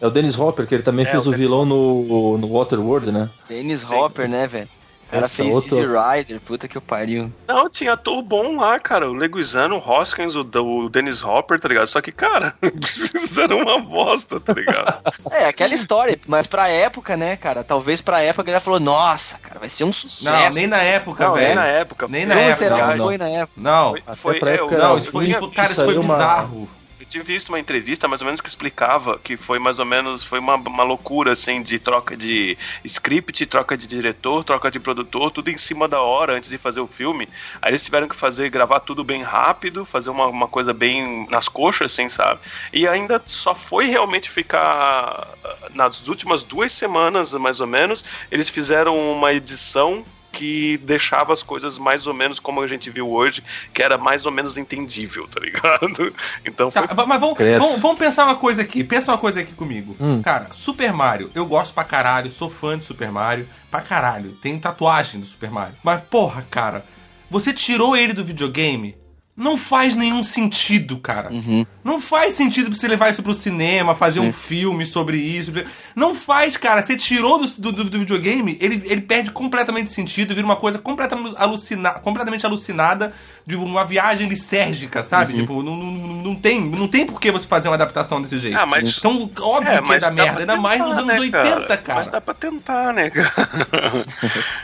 [0.00, 3.12] é o Dennis Hopper, que ele também É, fez o o vilão no, no Waterworld,
[3.12, 3.30] né?
[3.48, 3.94] Dennis Sim.
[3.94, 4.68] Hopper, né, velho?
[5.08, 7.32] O cara Essa fez outra- Easy Rider, puta que eu pariu.
[7.46, 9.08] Não, tinha ator bom lá, cara.
[9.10, 11.86] O Leguizano, o Hoskins, o, o Dennis Hopper, tá ligado?
[11.86, 12.54] Só que, cara,
[13.10, 14.98] fizeram uma bosta, tá ligado?
[15.32, 17.62] É, aquela história, mas pra época, né, cara?
[17.64, 20.30] Talvez pra época ele falou, nossa, cara, vai ser um sucesso.
[20.30, 21.54] Não, nem na época, Não, nem velho.
[21.56, 22.06] na época.
[22.08, 23.06] Nem na Como época, será que não.
[23.06, 23.52] foi na época?
[23.60, 26.14] Não, Foi, Até foi, pra é, época não, era isso foi, cara, isso foi uma-
[26.14, 26.68] bizarro.
[27.08, 30.38] Tinha visto uma entrevista mais ou menos que explicava que foi mais ou menos, foi
[30.38, 35.50] uma, uma loucura, assim, de troca de script, troca de diretor, troca de produtor, tudo
[35.50, 37.28] em cima da hora antes de fazer o filme.
[37.62, 41.48] Aí eles tiveram que fazer, gravar tudo bem rápido, fazer uma, uma coisa bem nas
[41.48, 42.40] coxas, assim, sabe?
[42.72, 45.26] E ainda só foi realmente ficar
[45.74, 50.04] nas últimas duas semanas, mais ou menos, eles fizeram uma edição
[50.38, 53.42] que deixava as coisas mais ou menos como a gente viu hoje,
[53.74, 56.14] que era mais ou menos entendível, tá ligado?
[56.46, 58.84] Então Tá, foi va- mas vamos, vamos, vamos pensar uma coisa aqui.
[58.84, 59.96] Pensa uma coisa aqui comigo.
[60.00, 60.22] Hum.
[60.22, 64.32] Cara, Super Mario, eu gosto pra caralho, sou fã de Super Mario, pra caralho.
[64.40, 65.74] Tenho tatuagem do Super Mario.
[65.82, 66.84] Mas, porra, cara,
[67.30, 68.96] você tirou ele do videogame?
[69.38, 71.32] Não faz nenhum sentido, cara.
[71.32, 71.64] Uhum.
[71.84, 75.52] Não faz sentido você levar isso pro cinema, fazer um filme sobre isso.
[75.94, 76.82] Não faz, cara.
[76.82, 81.36] Você tirou do, do, do videogame, ele, ele perde completamente sentido, vira uma coisa completamente,
[81.38, 83.14] alucina, completamente alucinada
[83.48, 85.32] de uma viagem lisérgica, sabe?
[85.32, 85.90] Tipo, não, não,
[86.22, 88.58] não tem, não tem por que você fazer uma adaptação desse jeito.
[88.58, 91.30] Ah, mas- Então, óbvio É, que é da dá merda, ainda mais nos tentar, anos
[91.30, 91.98] né, 80, cara.
[92.00, 93.32] Mas dá pra tentar, né, cara?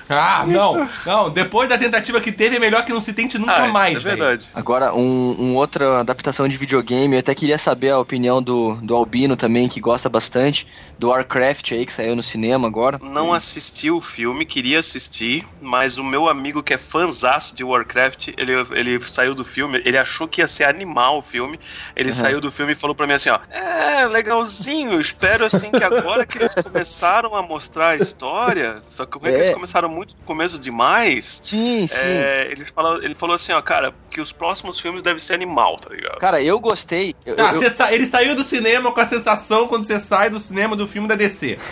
[0.07, 1.31] Ah, não, não.
[1.31, 4.01] Depois da tentativa que teve, é melhor que não se tente nunca Ah, mais, É
[4.01, 4.49] verdade.
[4.55, 8.95] Agora, um, um outra adaptação de videogame, eu até queria saber a opinião do, do
[8.95, 10.67] Albino também, que gosta bastante,
[10.99, 12.99] do Warcraft aí, que saiu no cinema agora.
[13.03, 18.29] Não assisti o filme, queria assistir, mas o meu amigo que é fãzaço de Warcraft,
[18.37, 21.59] ele, ele saiu do filme, ele achou que ia ser animal o filme,
[21.97, 22.15] ele Uhum.
[22.15, 26.25] saiu do filme e falou pra mim assim, ó, é, legalzinho, espero assim que agora
[26.27, 29.41] que eles começaram a mostrar a história, só que como é que É.
[29.45, 31.99] eles começaram muito no começo demais, Sim, sim.
[32.05, 35.77] é, ele, falou, ele falou assim, ó, cara, que os próximos filmes devem ser animal,
[35.79, 36.19] tá ligado?
[36.19, 37.15] Cara, eu gostei.
[37.27, 40.39] Eu, Tá, eu- sa- ele saiu do cinema com a sensação quando você sai do
[40.39, 41.57] cinema do filme da DC.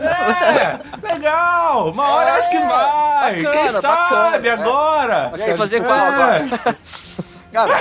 [0.00, 0.80] é,
[1.14, 1.90] legal!
[1.90, 2.66] Uma hora É, acho que vai!
[3.20, 4.50] bacana, Quem sabe bacana, é.
[4.50, 5.32] agora?
[5.36, 6.08] E aí, fazer qual É.
[6.08, 6.44] agora?
[7.52, 7.74] Cara.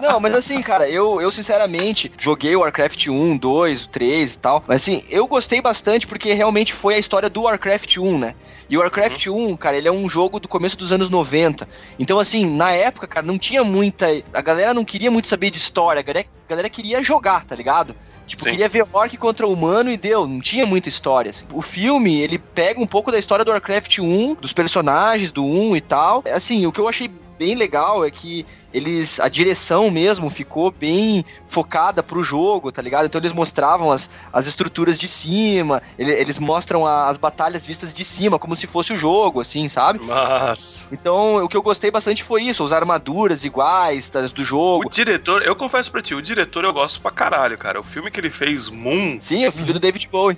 [0.00, 4.62] Não, mas assim, cara, eu, eu sinceramente joguei o Warcraft 1, 2, 3 e tal.
[4.66, 8.34] Mas assim, eu gostei bastante porque realmente foi a história do Warcraft 1, né?
[8.68, 11.68] E o Warcraft 1, cara, ele é um jogo do começo dos anos 90.
[11.98, 14.06] Então, assim, na época, cara, não tinha muita.
[14.32, 17.56] A galera não queria muito saber de história, a galera, a galera queria jogar, tá
[17.56, 17.96] ligado?
[18.28, 18.50] Tipo, Sim.
[18.50, 21.30] queria ver orc contra humano e deu, não tinha muita história.
[21.30, 21.46] assim.
[21.52, 25.76] O filme, ele pega um pouco da história do Warcraft 1, dos personagens do 1
[25.76, 26.22] e tal.
[26.32, 31.24] Assim, o que eu achei bem legal é que eles a direção mesmo ficou bem
[31.46, 33.06] focada pro jogo, tá ligado?
[33.06, 37.94] Então eles mostravam as, as estruturas de cima, ele- eles mostram a- as batalhas vistas
[37.94, 40.00] de cima, como se fosse o jogo, assim, sabe?
[40.04, 40.88] Mas.
[40.92, 44.90] Então, o que eu gostei bastante foi isso, as armaduras iguais das do O jogo.
[44.90, 47.78] diretor, eu confesso pra ti, o diretor eu gosto pra caralho, cara.
[47.78, 49.18] O filme que ele fez, Moon.
[49.20, 50.36] Sim, é o filho do David Bowie.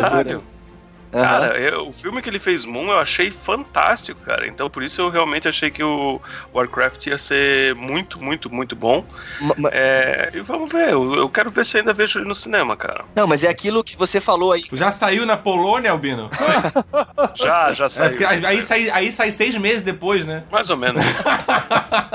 [0.00, 0.42] Caralho.
[1.12, 1.22] Aham.
[1.40, 4.46] Cara, eu- o filme que ele fez, Moon, eu achei fantástico, cara.
[4.46, 6.20] Então por isso eu realmente achei que o
[6.54, 9.04] Warcraft ia ser muito, muito, muito bom.
[9.40, 12.34] Ma- ma- É, e vamos ver, eu, eu quero ver se ainda vejo ele no
[12.34, 13.04] cinema, cara.
[13.16, 14.62] Não, mas é aquilo que você falou aí.
[14.72, 16.28] Já saiu na Polônia, Albino?
[17.34, 18.10] Já, já É, saiu.
[18.10, 20.44] porque aí, aí sai, aí sai seis meses depois, né?
[20.50, 21.04] Mais ou menos.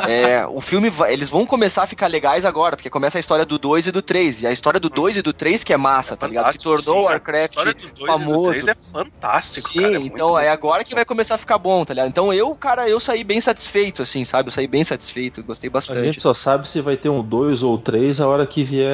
[0.08, 3.46] É, o filme, vai- eles vão começar a ficar legais agora, porque começa a história
[3.46, 4.44] do 2 e do 3.
[4.44, 6.52] E a história do 2 e do 3 que é massa, tá ligado?
[6.52, 8.52] Que tornou o sim, A Warcraft história do 2 e do famoso.
[8.92, 9.98] 3 é fantástico, Sim, cara.
[9.98, 12.10] então é agora que vai começar a ficar bom, tá ligado?
[12.10, 14.48] Então eu, cara, eu saí bem satisfeito, assim, sabe?
[14.50, 16.02] Eu saí bem satisfeito, gostei A bastante.
[16.02, 18.90] gente só sabe se vai ter um 2 ou 3 a hora que vier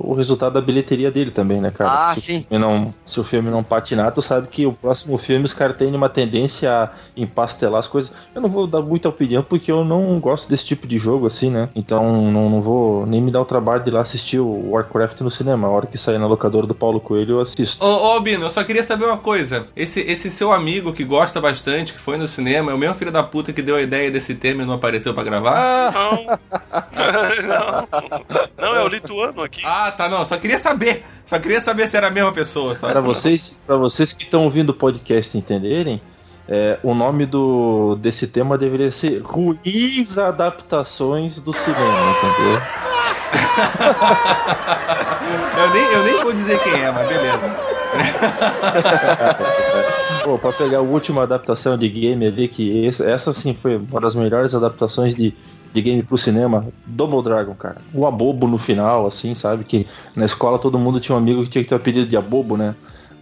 [0.00, 2.10] o resultado da bilheteria dele também, né, cara?
[2.10, 2.38] Ah, se sim.
[2.38, 5.52] O filme não, se o filme não patinar, tu sabe que o próximo filme os
[5.52, 8.12] caras têm uma tendência a empastelar as coisas.
[8.34, 11.50] Eu não vou dar muita opinião porque eu não gosto desse tipo de jogo assim,
[11.50, 11.68] né?
[11.74, 15.20] Então não, não vou nem me dar o trabalho de ir lá assistir o Warcraft
[15.20, 15.68] no cinema.
[15.68, 17.84] A hora que sair na locadora do Paulo Coelho eu assisto.
[17.84, 19.66] Ô, ô Albino, eu só queria saber uma coisa.
[19.76, 23.12] Esse, esse seu amigo que gosta bastante, que foi no cinema, é o mesmo filho
[23.12, 25.92] da puta que deu a ideia desse tema e não apareceu pra gravar?
[25.92, 26.24] Não.
[27.48, 27.88] não.
[28.64, 29.60] Não, é o lituano aqui.
[29.62, 30.24] Ah, tá, não.
[30.24, 31.04] Só queria saber.
[31.26, 32.74] Só queria saber se era a mesma pessoa?
[32.74, 36.00] Para vocês, para vocês que estão ouvindo o podcast entenderem,
[36.48, 42.62] é, o nome do, desse tema deveria ser Ruins Adaptações do Cinema, entendeu?
[45.56, 47.73] Eu nem, eu nem vou dizer quem é, mas beleza.
[50.24, 54.00] Pô, pra pegar a última adaptação de game ali, que esse- essa sim foi uma
[54.00, 55.34] das melhores adaptações de,
[55.72, 57.76] de game pro cinema, Double Dragon, cara.
[57.92, 59.64] O Abobo no final, assim, sabe?
[59.64, 59.86] Que
[60.16, 62.56] na escola todo mundo tinha um amigo que tinha que ter o apelido de Abobo,
[62.56, 62.74] né?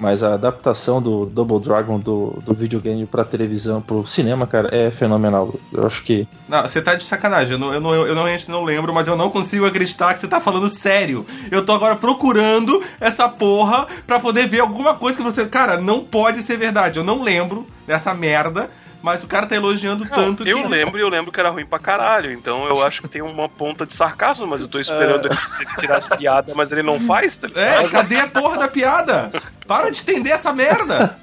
[0.03, 4.90] Mas a adaptação do Double Dragon do, do videogame pra televisão, pro cinema, cara, é
[4.90, 5.55] fenomenal.
[5.72, 7.53] Eu acho que Não, você tá de sacanagem.
[7.53, 10.18] Eu, não, eu, não, eu não, realmente não lembro, mas eu não consigo acreditar que
[10.18, 11.24] você tá falando sério.
[11.53, 15.46] Eu tô agora procurando essa porra pra poder ver alguma coisa que você.
[15.46, 16.98] Cara, não pode ser verdade.
[16.98, 18.68] Eu não lembro dessa merda,
[19.03, 20.68] mas o cara tá elogiando tanto eu que.
[20.68, 22.32] lembro e eu lembro que era ruim pra caralho.
[22.32, 25.36] Então eu acho que tem uma ponta de sarcasmo, mas eu tô esperando ele
[25.78, 27.84] tirar as piadas, mas ele não faz, tá ligado?
[27.84, 29.30] É, cadê a porra da piada?
[29.66, 31.16] Para de estender essa merda!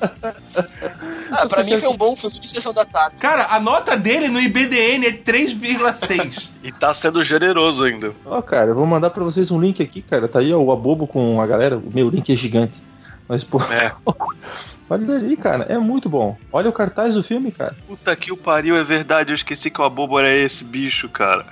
[1.31, 3.15] Ah, pra mim foi um bom filme de sessão da tarde.
[3.19, 6.49] Cara, a nota dele no IBDN é 3,6.
[6.61, 8.11] E tá sendo generoso ainda.
[8.25, 10.27] Ó, cara, eu vou mandar pra vocês um link aqui, cara.
[10.27, 11.77] Tá aí ó, o Abobo com a galera.
[11.77, 12.81] O meu link é gigante.
[13.29, 13.91] Mas, pô, É.
[14.89, 15.63] olha ali, cara.
[15.69, 16.35] É muito bom.
[16.51, 17.75] Olha o cartaz do filme, cara.
[17.87, 19.31] Puta que o pariu, é verdade.
[19.31, 21.45] Eu esqueci que o abobo era esse bicho, cara.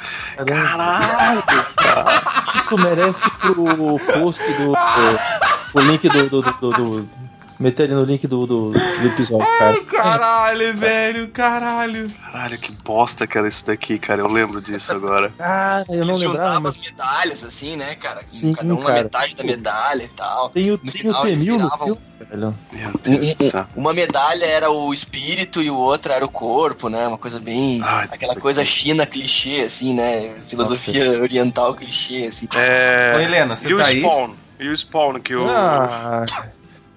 [0.43, 1.43] Caralho,
[1.75, 2.21] cara.
[2.55, 4.71] Isso merece pro post do.
[4.73, 7.09] do- o link do, do, do- do-
[7.59, 9.83] meter ele no link do, do, do episódio, cara.
[9.85, 12.09] Caralho, velho, caralho.
[12.09, 14.21] Caralho, que bosta que era isso daqui, cara.
[14.21, 15.31] Eu lembro disso agora.
[15.39, 18.21] Ah, eu não Eles lembrava, juntavam mas as medalhas, assim, né, cara?
[18.25, 19.03] Sim, Cada uma cara.
[19.03, 20.49] metade da medalha e tal.
[20.49, 22.07] tem o, No tem o final eles T-1000 no viravam- velho.
[22.73, 23.65] Meu Deus do céu.
[23.75, 27.07] Uma medalha era o espírito e o outro era o corpo, né?
[27.07, 27.79] Uma coisa bem.
[27.83, 30.35] Ai, aquela puta coisa que- china clichê, assim, né?
[30.39, 32.47] Filosofia oriental clichê, assim.
[32.55, 33.13] É...
[33.15, 33.99] Ô, Helena, você e o tá aí?
[34.01, 34.31] Spawn?
[34.59, 35.47] E o Spawn, que o...
[35.47, 36.25] Ah,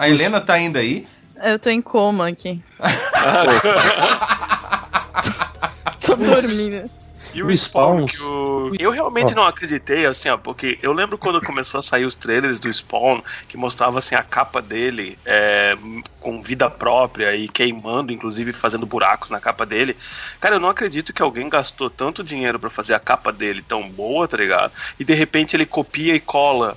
[0.01, 1.07] A Helena tá ainda aí?
[1.45, 2.59] Eu tô em coma aqui.
[6.01, 6.91] tô dormindo.
[7.35, 8.75] E o Spawn, que o...
[8.79, 12.59] Eu realmente não acreditei, assim, ó, porque eu lembro quando começou a sair os trailers
[12.59, 15.77] do Spawn, que mostrava, assim, a capa dele é,
[16.19, 19.95] com vida própria e queimando, inclusive fazendo buracos na capa dele.
[20.41, 23.87] Cara, eu não acredito que alguém gastou tanto dinheiro pra fazer a capa dele tão
[23.87, 24.73] boa, tá ligado?
[24.99, 26.75] E de repente ele copia e cola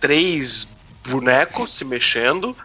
[0.00, 0.66] três
[1.04, 2.56] bonecos se mexendo,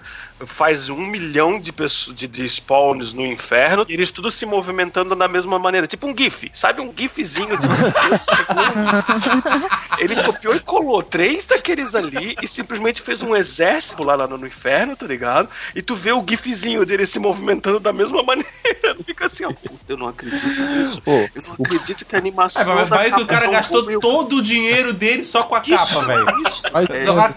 [0.46, 5.16] faz um milhão de, pessoas, de, de spawns no inferno e eles tudo se movimentando
[5.16, 5.86] da mesma maneira.
[5.88, 6.50] Tipo um GIF.
[6.54, 9.66] Sabe um GIFzinho de 10 segundos?
[10.00, 14.46] Ele copiou e colou três daqueles ali e simplesmente fez um exército lá, lá no
[14.48, 15.50] inferno, tá ligado?
[15.76, 18.50] E tu vê o GIFzinho dele se movimentando da mesma maneira.
[19.06, 21.02] Fica assim, ó, puta, eu não acredito nisso.
[21.02, 22.62] Pô, Eu não acredito que a animação.
[22.72, 25.44] É, mas da vai que o cara gastou como eu- todo o dinheiro dele só
[25.44, 26.26] com a capa, velho.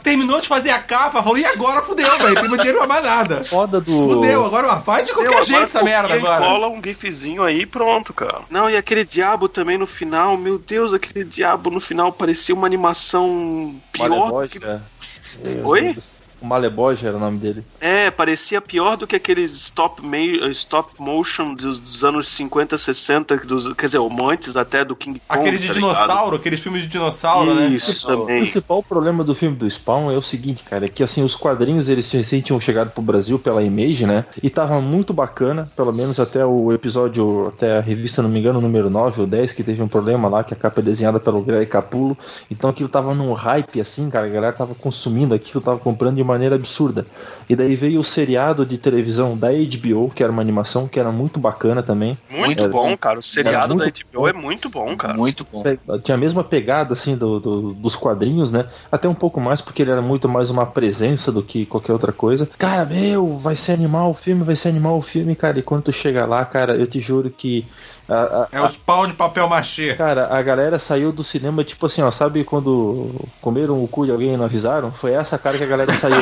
[0.03, 2.35] Terminou de fazer a capa, falou, e agora fudeu, velho.
[2.35, 3.45] Tem meu dinheiro pra mais nada.
[3.45, 3.91] foda do.
[3.91, 6.45] Fudeu, agora faz de Meu, qualquer jeito agora essa merda agora.
[6.45, 8.41] cola um gifzinho aí e pronto, cara.
[8.51, 12.67] Não, e aquele diabo também no final, meu Deus, aquele diabo no final parecia uma
[12.67, 14.59] animação pior que...
[14.65, 14.81] é.
[15.45, 15.97] Meu Oi?
[16.43, 17.65] O Maleboge era o nome dele.
[17.81, 23.37] É, parecia pior do que aqueles stop, ma- stop motion dos, dos anos 50, 60,
[23.39, 25.41] dos, quer dizer, antes até do King Kong.
[25.41, 25.93] Aqueles de tá ligado?
[25.95, 27.67] dinossauro, aqueles filmes de dinossauro, né?
[27.69, 28.43] Isso O também.
[28.43, 31.89] principal problema do filme do Spawn é o seguinte, cara, é que assim, os quadrinhos
[31.89, 34.25] eles recém tinham chegado pro Brasil pela Image, né?
[34.43, 38.61] E tava muito bacana, pelo menos até o episódio, até a revista, não me engano,
[38.61, 41.41] número 9 ou 10, que teve um problema lá, que a capa é desenhada pelo
[41.43, 42.17] Greg Capulo.
[42.51, 46.25] Então aquilo tava num hype assim, cara, a galera tava consumindo aquilo, tava comprando de
[46.33, 47.07] maneira absurda.
[47.49, 51.13] E daí veio o seriado de televisão da HBO, que era uma animação que era
[51.13, 52.17] muito bacana também.
[52.31, 53.19] Muito Era- bom, cara.
[53.19, 55.15] O seriado da muito HBO é muito bom, cara.
[55.15, 55.63] Muito bom.
[56.03, 58.67] Tinha a mesma pegada assim do, do- dos quadrinhos, né?
[58.91, 62.13] Até um pouco mais porque ele era muito mais uma presença do que qualquer outra
[62.13, 62.49] coisa.
[62.57, 65.59] Cara, meu, vai ser animal o filme, vai ser animal o filme, cara.
[65.59, 67.67] E quando tu chega lá, cara, eu te juro que
[68.09, 69.95] a, a- É os pau de papel machê.
[69.95, 73.11] Cara, a galera saiu do cinema, tipo assim, ó, sabe quando
[73.41, 74.91] comeram o cu de alguém e não avisaram?
[74.91, 76.22] Foi essa cara que a galera saiu.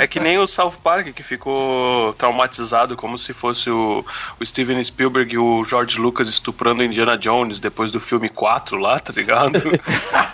[0.00, 4.04] É que nem o South Park, que ficou traumatizado como se fosse o,
[4.40, 8.98] o Steven Spielberg e o George Lucas estuprando Indiana Jones depois do filme 4 lá,
[8.98, 9.58] tá ligado?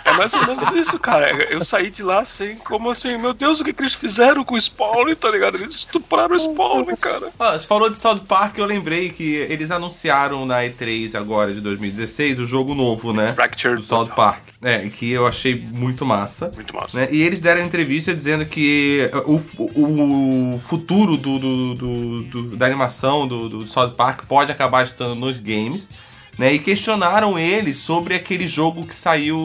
[0.05, 1.31] É mais ou menos isso, cara.
[1.51, 4.55] Eu saí de lá assim, como assim, meu Deus, o que, que eles fizeram com
[4.55, 5.57] o Spawn, tá ligado?
[5.57, 7.29] Eles estupraram o Spawn, cara.
[7.37, 11.59] Ah, você falou de South Park, eu lembrei que eles anunciaram na E3 agora de
[11.61, 13.33] 2016 o jogo novo, né?
[13.33, 14.43] Fractured Do South Park.
[14.61, 16.51] É, que eu achei muito massa.
[16.55, 17.01] Muito massa.
[17.01, 17.07] né?
[17.11, 22.65] E eles deram entrevista dizendo que o, o- o futuro do, do- do- do- da
[22.65, 25.87] animação do, do South Park pode acabar estando nos games.
[26.37, 29.39] Né, e questionaram ele sobre aquele jogo que saiu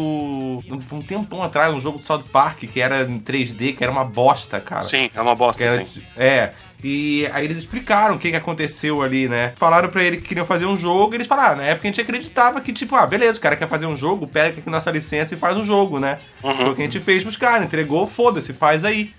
[0.92, 4.04] um tempão atrás, um jogo do South Park que era em 3D, que era uma
[4.04, 4.82] bosta, cara.
[4.82, 6.02] Sim, é uma bosta, era- sim.
[6.18, 6.50] É.
[6.84, 9.54] E aí eles explicaram o que, que aconteceu ali, né?
[9.56, 11.90] Falaram pra ele que queriam fazer um jogo, e eles falaram, ah, na época a
[11.90, 14.90] gente acreditava que, tipo, ah, beleza, o cara quer fazer um jogo, pega aqui nossa
[14.90, 16.18] licença e faz um jogo, né?
[16.44, 16.54] Uhum.
[16.56, 19.10] Foi o que a gente fez pros caras, entregou, foda-se, faz aí.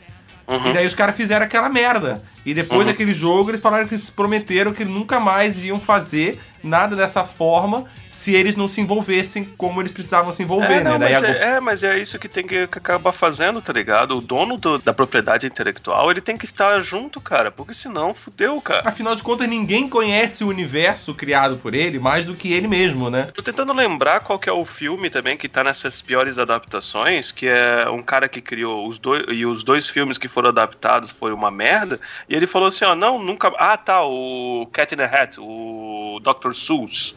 [0.48, 0.70] Uhum.
[0.70, 2.22] E daí os caras fizeram aquela merda.
[2.46, 6.96] E depois daquele jogo, eles falaram que eles prometeram que nunca mais iam fazer nada
[6.96, 10.92] dessa forma se eles não se envolvessem como eles precisavam se envolver, É, né?
[10.92, 14.16] não, mas, é, é, mas é isso que tem que acabar fazendo, tá ligado?
[14.18, 18.62] O dono do- da propriedade intelectual, ele tem que estar junto, cara, porque senão fudeu,
[18.62, 18.88] cara.
[18.88, 23.10] Afinal de contas, ninguém conhece o universo criado por ele mais do que ele mesmo,
[23.10, 23.30] né?
[23.34, 27.48] Tô tentando lembrar qual que é o filme também que tá nessas piores adaptações, que
[27.48, 31.34] é um cara que criou os dois e os dois filmes que foram adaptados foi
[31.34, 32.00] uma merda,
[32.30, 36.20] e ele falou assim, ó, não, nunca, ah, tá, o Cat in the Hat, o
[36.22, 36.54] Dr.
[36.54, 37.16] Seuss.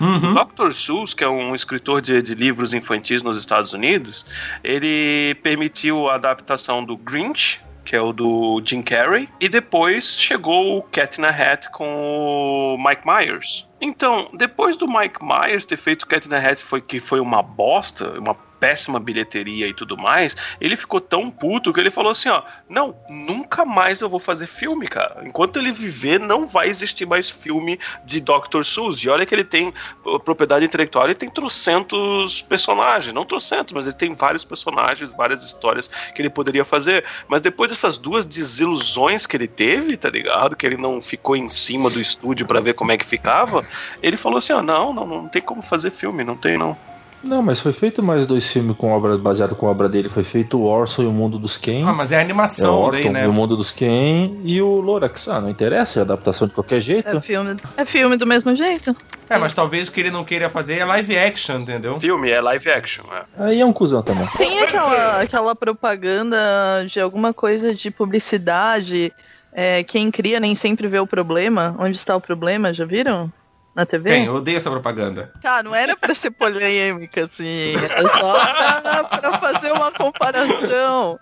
[0.00, 0.32] Uhum.
[0.32, 0.72] O Dr.
[0.72, 4.26] Seuss, que é um escritor de, de livros infantis nos Estados Unidos,
[4.62, 10.78] ele permitiu a adaptação do Grinch, que é o do Jim Carrey, e depois chegou
[10.78, 13.66] o Cat in a Hat com o Mike Myers.
[13.80, 17.42] Então, depois do Mike Myers ter feito Cat in a Hat, foi, que foi uma
[17.42, 22.28] bosta, uma péssima bilheteria e tudo mais, ele ficou tão puto que ele falou assim,
[22.28, 25.22] ó, não, nunca mais eu vou fazer filme, cara.
[25.24, 28.62] Enquanto ele viver, não vai existir mais filme de Dr.
[28.62, 29.02] Seuss.
[29.02, 29.72] E olha que ele tem
[30.04, 35.44] uh, propriedade intelectual, ele tem trocentos personagens, não trocentos, mas ele tem vários personagens, várias
[35.44, 37.04] histórias que ele poderia fazer.
[37.28, 40.56] Mas depois dessas duas desilusões que ele teve, tá ligado?
[40.56, 43.66] Que ele não ficou em cima do estúdio pra ver como é que ficava,
[44.02, 46.76] ele falou assim, ó, não, não, não tem como fazer filme, não tem não.
[47.22, 50.08] Não, mas foi feito mais dois filmes com obra baseado com a obra dele.
[50.08, 51.84] Foi feito o Orson e o Mundo dos Ken.
[51.84, 53.24] Ah, mas é a é o animação Orton daí, né?
[53.24, 55.28] e o Mundo dos Ken e o Lorax.
[55.28, 57.16] Ah, não interessa, é adaptação de qualquer jeito.
[57.16, 58.94] É filme, é filme do mesmo jeito.
[59.28, 61.98] É, mas talvez o que ele não queira fazer é live action, entendeu?
[62.00, 63.24] Filme é live action, é.
[63.44, 64.26] Aí é um cuzão também.
[64.36, 66.36] Tem aquela, aquela propaganda
[66.86, 69.12] de alguma coisa de publicidade.
[69.52, 71.74] é, quem cria nem sempre vê o problema.
[71.78, 72.72] Onde está o problema?
[72.72, 73.32] Já viram?
[73.78, 74.08] Na TV?
[74.10, 75.30] Tem, eu odeio essa propaganda.
[75.40, 77.76] Tá, não era pra ser polêmica, assim.
[77.76, 78.40] Era só
[78.82, 81.20] pra, pra fazer uma comparação.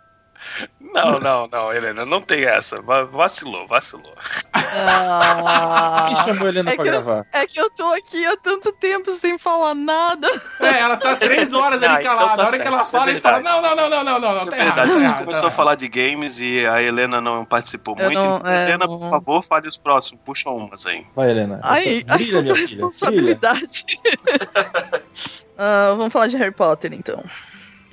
[0.97, 2.81] Não, não, não, Helena, não tem essa.
[2.81, 4.15] Va- Vacilou, vacilou.
[4.53, 7.27] Ah, Quem chamou a Helena é, pra que eu, gravar?
[7.33, 10.29] é que eu tô aqui há tanto tempo sem falar nada.
[10.61, 12.37] É, ela tá três horas Ah, ali então calada.
[12.37, 13.63] tá a hora que certo, ela isso é fala, ele fala: verdade.
[13.63, 14.75] Não, não, não, não, não, não, não, Isso tá é errado.
[14.77, 14.89] verdade.
[14.91, 17.95] Tá A gente errado, começou tá a falar de games e a Helena não participou
[17.99, 18.19] Eu muito.
[18.27, 20.21] não- Então, é, Helena, não- por favor, fale os próximos.
[20.25, 21.07] Puxa umas aí.
[21.15, 21.61] Vai, Helena.
[21.63, 22.67] Ai, ai, brilha, minha quanta filha.
[22.87, 23.53] Brilha.
[23.53, 23.85] responsabilidade.
[25.59, 27.25] Ah, vamos falar de Harry Potter, então.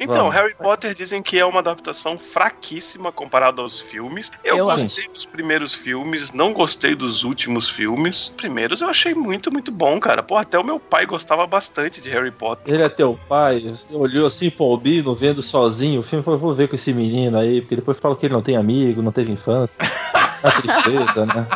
[0.04, 0.36] Então, Vamos.
[0.36, 4.32] Harry Potter dizem que é uma adaptação fraquíssima comparada aos filmes.
[4.44, 8.30] Eu, Eu gostei dos primeiros filmes, não gostei dos últimos filmes.
[8.30, 10.22] Primeiros eu achei muito, muito bom, cara.
[10.22, 12.74] Pô, até o meu pai gostava bastante de Harry Potter.
[12.74, 16.54] Ele é teu pai, você olhou assim pro Albino, vendo sozinho o filme, falou, vou
[16.54, 19.32] ver com esse menino aí, porque depois fala que ele não tem amigo, não teve
[19.32, 19.84] infância.
[20.44, 21.48] É uma tristeza, né?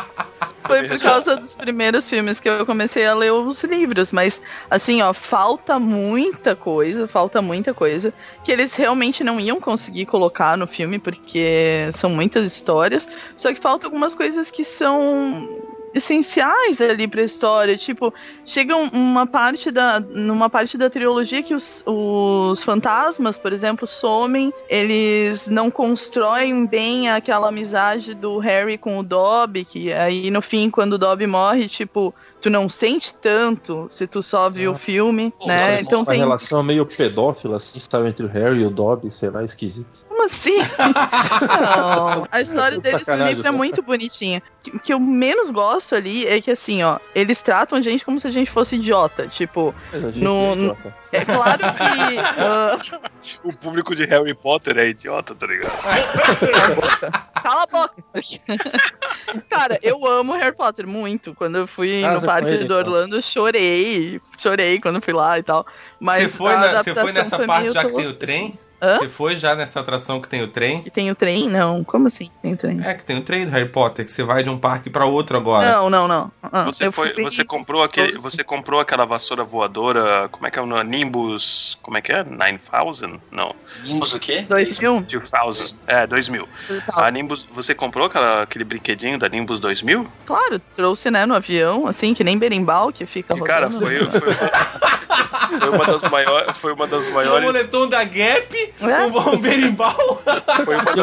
[0.68, 4.40] Foi por causa dos primeiros filmes que eu comecei a ler os livros, mas
[4.70, 8.12] assim, ó, falta muita coisa, falta muita coisa
[8.44, 13.60] que eles realmente não iam conseguir colocar no filme porque são muitas histórias, só que
[13.60, 15.48] falta algumas coisas que são
[15.94, 18.12] essenciais ali pra história, tipo,
[18.44, 23.86] chega um- uma parte da numa parte da trilogia que os, os fantasmas, por exemplo,
[23.86, 30.42] somem, eles não constroem bem aquela amizade do Harry com o Dobby, que aí no
[30.42, 34.74] fim quando o Dobby morre, tipo, tu não sente tanto se tu só viu o
[34.78, 35.80] filme, né?
[35.80, 39.30] Então uma tem relação meio pedófila, assim, sabe, entre o Harry e o Dobby, sei
[39.30, 40.06] lá, esquisito.
[40.18, 40.58] Como assim?
[40.58, 42.26] Não.
[42.30, 44.42] A história de deles no livro é muito bonitinha.
[44.74, 48.18] O que eu menos gosto ali é que, assim, ó, eles tratam a gente como
[48.18, 49.28] se a gente fosse idiota.
[49.28, 50.94] Tipo, Mas a gente No- é idiota.
[51.12, 52.18] é claro que.
[52.18, 52.76] ah,
[53.44, 55.70] O público de Harry Potter é idiota, tá ligado?
[57.40, 57.94] cala a boca!
[59.48, 61.32] Cara, eu amo Harry Potter muito.
[61.34, 62.76] Quando eu fui Casa no parque ele, do então.
[62.78, 64.20] Orlando, eu chorei.
[64.36, 65.64] Chorei quando fui lá e tal.
[66.00, 68.58] Mas Você foi, na- você foi nessa foi parte já que tem o trem?
[68.80, 68.98] Hã?
[68.98, 70.82] Você foi já nessa atração que tem o trem?
[70.82, 71.48] Que tem o trem?
[71.48, 71.82] Não.
[71.84, 72.80] Como assim que tem o trem?
[72.84, 75.04] É, que tem o trem do Harry Potter, que você vai de um parque pra
[75.06, 75.70] outro agora.
[75.72, 76.30] Não, não, não.
[76.42, 80.62] Ah, Você, foi, você comprou aquele, você comprou aquela vassoura voadora, como é que é
[80.62, 80.84] o nome?
[80.88, 82.22] Nimbus, como é que é?
[82.24, 83.20] 9000?
[83.32, 83.54] Não,
[83.84, 84.42] Nimbus o quê?
[84.48, 85.00] 2000?
[85.02, 85.78] 2000.
[85.86, 86.48] É, 2000.
[86.94, 90.04] A Nimbus, você comprou aquela, aquele brinquedinho da Nimbus 2000?
[90.24, 93.86] Claro, trouxe, né, no avião, assim, que nem berimbau que fica E, cara, rodando.
[93.86, 94.28] foi, foi,
[95.08, 95.17] uma,
[95.48, 99.06] foi uma das maiores, foi uma das O maiores, moletom da Gap, É?
[99.06, 100.22] um, um berimbau.
[100.64, 100.96] foi uma o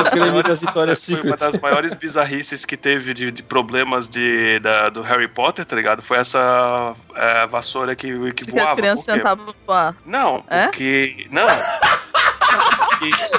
[0.44, 5.02] das maiores, foi uma das maiores bizarrices que teve de, de problemas de, da, do
[5.02, 6.02] Harry Potter, tá ligado?
[6.02, 8.76] Foi essa é, vassoura que, que as voava.
[8.76, 9.18] crianças por quê?
[9.20, 9.96] tentavam voar.
[10.06, 10.66] Não, É?
[10.66, 11.28] porque.
[11.32, 11.46] Não.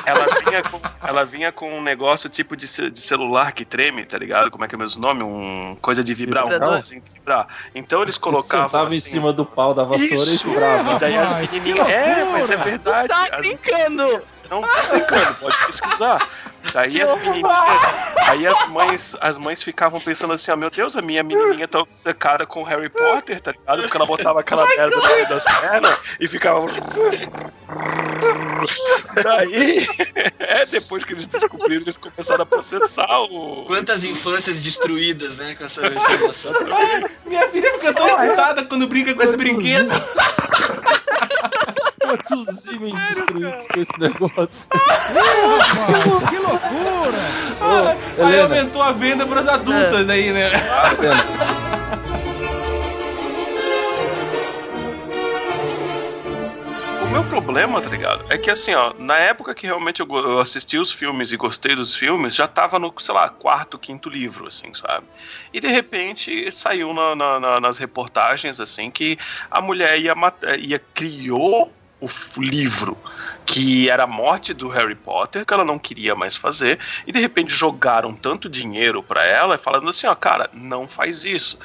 [0.04, 4.18] Ela vinha, com, ela vinha com um negócio tipo de, de celular que treme, tá
[4.18, 4.50] ligado?
[4.50, 5.22] Como é que é o mesmo nome?
[5.22, 6.74] Um coisa de vibrar, um Vibrador?
[6.74, 7.46] negocinho de vibrar.
[7.74, 8.66] Então eles colocavam.
[8.68, 10.48] Sentava em assim, cima do pau da vassoura Isso!
[10.48, 10.92] e brava.
[10.92, 11.88] E daí as menininhas.
[11.88, 13.08] É, mas é verdade.
[13.08, 14.22] Tá as- brincando!
[14.48, 16.28] não tô brincando, pode pesquisar.
[16.72, 17.82] Daí as menininhas,
[18.16, 21.80] aí as mães, as mães ficavam pensando assim, ó, meu Deus, a minha menininha tá
[21.80, 23.82] obcecada com Harry Potter, tá ligado?
[23.82, 26.66] Porque ela botava aquela merda dentro das pernas e ficava...
[29.22, 29.86] Daí,
[30.38, 33.64] é, depois que eles descobriram, eles começaram a processar o...
[33.66, 36.52] Quantas infâncias destruídas, né, com essa informação.
[37.26, 39.90] Minha filha fica tão excitada quando brinca com esse brinquedo.
[42.06, 44.68] Quantos ímãs destruídos com esse negócio?
[46.30, 47.18] que loucura!
[48.18, 48.42] Aí Helena.
[48.44, 50.50] aumentou a venda pras adultas daí, né?
[57.02, 58.24] O meu problema, tá ligado?
[58.28, 61.74] É que assim, ó, na época que realmente eu, eu assisti os filmes e gostei
[61.74, 65.04] dos filmes, já tava no, sei lá, quarto, quinto livro, assim, sabe?
[65.52, 69.18] E de repente saiu na- na- na- nas reportagens, assim, que
[69.50, 70.14] a mulher ia,
[70.58, 72.96] ia criou o livro
[73.46, 77.20] que era a morte do Harry Potter, que ela não queria mais fazer, e de
[77.20, 81.56] repente jogaram tanto dinheiro pra ela, falando assim, ó, cara, não faz isso.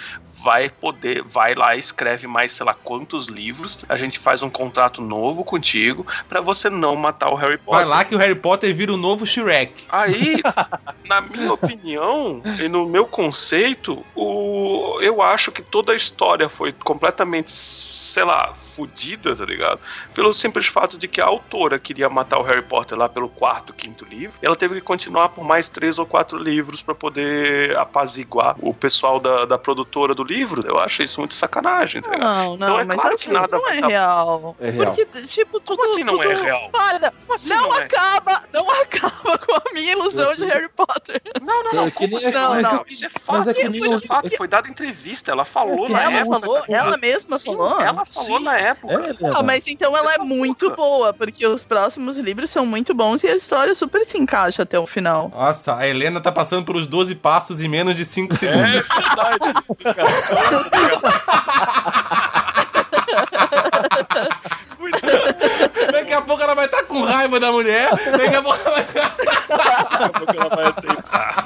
[0.43, 5.01] Vai poder, vai lá, escreve mais, sei lá, quantos livros, a gente faz um contrato
[5.01, 7.85] novo contigo pra você não matar o Harry Potter.
[7.85, 9.83] Vai lá que o Harry Potter vira o novo Shrek.
[9.89, 10.41] Aí,
[11.05, 16.71] na minha opinião e no meu conceito, o, eu acho que toda a história foi
[16.71, 19.79] completamente, sei lá, fodida, tá ligado?
[20.13, 23.73] Pelo simples fato de que a autora queria matar o Harry Potter lá pelo quarto,
[23.73, 27.77] quinto livro, e ela teve que continuar por mais três ou quatro livros pra poder
[27.77, 30.65] apaziguar o pessoal da, da produtora do livro.
[30.65, 32.29] Eu acho isso muito sacanagem, tá ligado?
[32.29, 34.55] Não, não, Então é mas claro que nada não é real.
[34.59, 34.85] É real.
[34.93, 35.83] Porque, tipo, tudo.
[35.83, 36.69] assim não é tudo- real?
[36.71, 37.13] Para!
[37.33, 37.83] assim não, não é?
[37.83, 38.43] acaba!
[38.53, 41.21] Não acaba com a minha ilusão de Harry Potter.
[41.41, 42.31] Não, não, É que nem- como assim?
[42.31, 42.85] não, Não, não.
[42.87, 44.37] Isso é Mas fato, é que isso nem é fato.
[44.37, 46.39] Foi dado entrevista, ela falou na Ela época.
[46.39, 46.63] falou?
[46.67, 47.79] Ela mesma Sim, falou?
[47.81, 48.45] Ela falou Sim.
[48.45, 48.93] na época.
[48.93, 49.31] É.
[49.35, 50.81] Ah, mas então ela é muito boca.
[50.81, 54.79] boa, porque os próximos livros são muito bons e a história super se encaixa até
[54.79, 55.29] o final.
[55.33, 58.61] Nossa, a Helena tá passando pelos 12 passos em menos de 5 segundos.
[58.61, 59.63] É verdade.
[65.91, 67.89] Daqui a pouco ela vai estar com raiva da mulher.
[67.89, 68.85] Daqui a pouco ela vai
[69.51, 71.43] Daqui a pouco ela vai aceitar.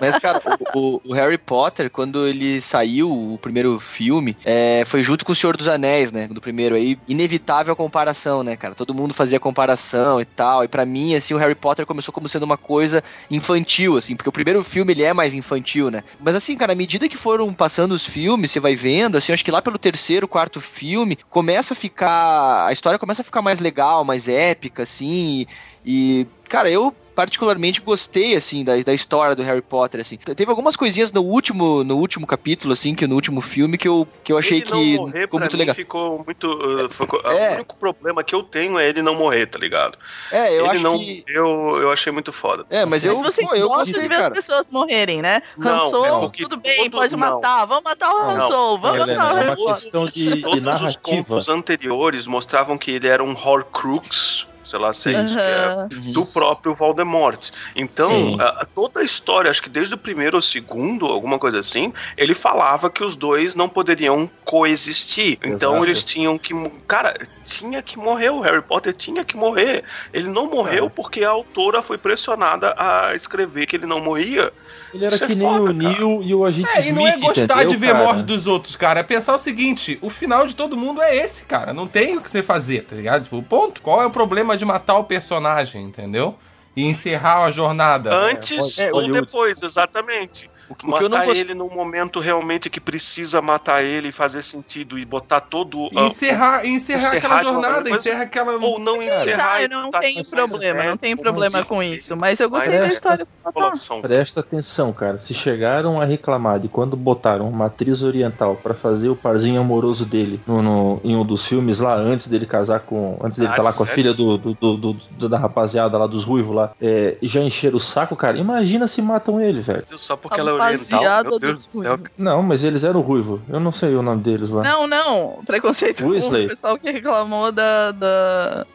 [0.00, 0.40] Mas, cara,
[0.74, 5.34] o, o- Harry Potter, quando ele saiu, o primeiro filme, é, foi junto com o
[5.34, 6.28] Senhor dos Anéis, né?
[6.28, 8.74] Do primeiro aí, inevitável a comparação, né, cara?
[8.74, 10.64] Todo mundo fazia comparação e tal.
[10.64, 14.28] E pra mim, assim, o Harry Potter começou como sendo uma coisa infantil, assim, porque
[14.28, 16.02] o primeiro filme ele é mais infantil, né?
[16.18, 19.44] Mas assim, cara, à medida que foram passando os filmes, você vai vendo, assim, acho
[19.44, 22.66] que lá pelo terceiro, quarto filme, começa a ficar.
[22.66, 25.46] A história começa a ficar mais legal, mais épica, assim.
[25.84, 30.16] E, cara, eu particularmente gostei, assim, da, da história do Harry Potter, assim.
[30.16, 33.86] Te- Teve algumas coisinhas no último, no último capítulo, assim, que no último filme, que
[33.86, 35.74] eu, que eu achei Ele que morrer, ficou muito legal.
[35.74, 36.50] Ficou muito.
[36.50, 37.50] uh, ficou- É.
[37.50, 39.98] O único problema que eu tenho é ele não morrer, tá ligado?
[40.32, 41.22] É, eu ele acho não que...
[41.28, 42.64] eu, eu achei muito foda.
[42.70, 44.28] É, mas eu, Mas vocês pô, eu gostei, de ver cara.
[44.28, 45.42] as pessoas morrerem, né?
[45.58, 47.18] Não, Han Solo, é tudo bem, todo- pode não.
[47.18, 47.66] matar.
[47.66, 48.48] Vamos matar o Han Não.
[48.48, 51.00] Solo, vamos Helena, matar o é uma questão de, de Todos os narrativa.
[51.02, 55.54] contos anteriores mostravam que ele era um Horcrux, sei lá se é isso que é,
[55.58, 55.88] Aham.
[56.12, 57.50] do próprio Voldemort.
[57.74, 61.58] Então, a- a- toda a história, acho que desde o primeiro ou segundo, alguma coisa
[61.58, 65.38] assim, ele falava que os dois não poderiam coexistir.
[65.44, 65.84] Então Exato.
[65.86, 66.54] eles tinham que.
[66.86, 67.14] Cara,
[67.44, 68.30] tinha que morrer.
[68.30, 69.82] O Harry Potter tinha que morrer.
[70.12, 70.88] Ele não morreu É.
[70.88, 74.52] porque a autora foi pressionada a escrever que ele não morria.
[74.92, 75.72] Ele era Isso é que nem foda, o cara.
[75.76, 78.04] Neil e o agente É, e Smith, não é gostar entendeu, de ver cara?
[78.04, 79.00] morte dos outros, cara.
[79.00, 81.72] É pensar o seguinte: o final de todo mundo é esse, cara.
[81.72, 83.22] Não tem o que você fazer, tá ligado?
[83.24, 83.80] Tipo, ponto.
[83.80, 86.38] Qual é o problema de matar o personagem, entendeu?
[86.76, 88.14] E encerrar a jornada.
[88.14, 90.48] Antes é, ou depois, exatamente.
[90.70, 91.42] O que, o que eu não matar gostei...
[91.44, 96.02] ele num momento realmente que precisa matar ele e fazer sentido e botar todo a-
[96.06, 98.52] encerrar, encerrar, encerrar aquela jornada, maneira- encerra aquela.
[98.52, 99.36] ou não encerrar.
[99.50, 102.16] Tá, e eu não tá tenho problema, não tenho problema com isso.
[102.16, 104.00] Mas eu gostei mais da história população.
[104.00, 105.18] Presta atenção, cara.
[105.18, 110.04] Se chegaram a reclamar de quando botaram uma atriz oriental pra fazer o parzinho amoroso
[110.06, 113.18] dele no, no- em um dos filmes lá, antes dele casar com.
[113.22, 115.98] Antes dele Ah, estar lá com a filha do, do- do- do- do- da rapaziada
[115.98, 118.38] lá dos ruivos lá, é, já encheram o saco, cara.
[118.38, 119.84] Imagina se matam ele, velho.
[119.96, 120.59] Só porque ela é oriental.
[120.60, 121.98] Rapaziada Meu Deus dos do céu.
[122.16, 123.40] Não, mas eles eram ruivo.
[123.48, 124.62] Eu não sei o nome deles lá.
[124.62, 125.40] Não, não.
[125.46, 126.46] Preconceito com Weasley.
[126.46, 128.66] o pessoal que reclamou da, da,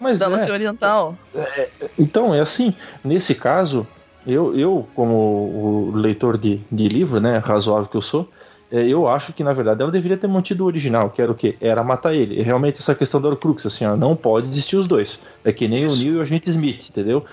[0.00, 0.52] mas dela é.
[0.52, 1.16] oriental.
[1.98, 3.86] Então, é assim, nesse caso,
[4.26, 8.28] eu, eu como o leitor de, de livro, né, razoável que eu sou,
[8.70, 11.34] é, eu acho que, na verdade, ela deveria ter mantido o original, que era o
[11.34, 11.56] quê?
[11.60, 12.40] Era matar ele.
[12.40, 15.20] E realmente essa questão do Horcrux, assim, ó, não pode existir os dois.
[15.44, 17.24] É que nem o Neil e o agente Smith, entendeu?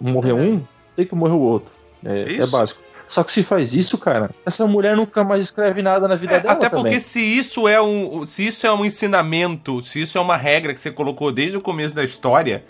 [0.00, 0.62] Morreu um,
[0.96, 1.70] tem que morrer o outro.
[2.04, 2.50] É, é Isso.
[2.50, 2.80] básico.
[3.08, 6.40] Só que se faz isso, cara, essa mulher nunca mais escreve nada na vida É,
[6.40, 7.00] dela até porque também.
[7.00, 8.26] se isso é um.
[8.26, 11.60] Se isso é um ensinamento, se isso é uma regra que você colocou desde o
[11.60, 12.64] começo da história,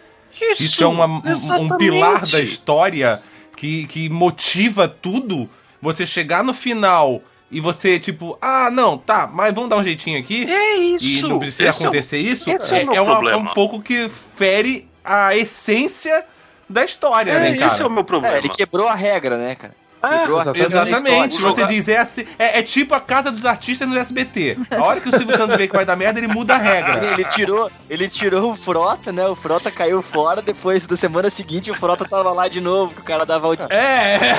[0.55, 3.21] se isso é uma- um- pilar da história
[3.57, 5.51] que, que motiva tudo,
[5.83, 7.21] você chegar no final
[7.51, 10.45] e você, tipo, ah, não, tá, mas vamos dar um jeitinho aqui.
[10.49, 11.27] É E isso.
[11.29, 13.47] não precisa Esse é o- acontecer isso, esse é o meu é, uma- é um
[13.47, 16.25] pouco que fere a essência
[16.71, 17.67] da história, É, né, cara?
[17.73, 18.37] esse é o meu problema.
[18.37, 19.75] É, ele quebrou a regra, né, cara?
[20.03, 20.25] Ah,
[20.55, 24.57] Exatamente, você diz, é, assim- é, é tipo a casa dos artistas no SBT.
[24.71, 27.05] A hora que o Silvio Santos vê que vai dar merda, ele muda a regra.
[27.13, 29.27] Ele tirou, ele tirou o Frota, né?
[29.27, 33.01] O Frota caiu fora, depois da semana seguinte o Frota tava lá de novo, que
[33.01, 34.39] o cara dava o É, é.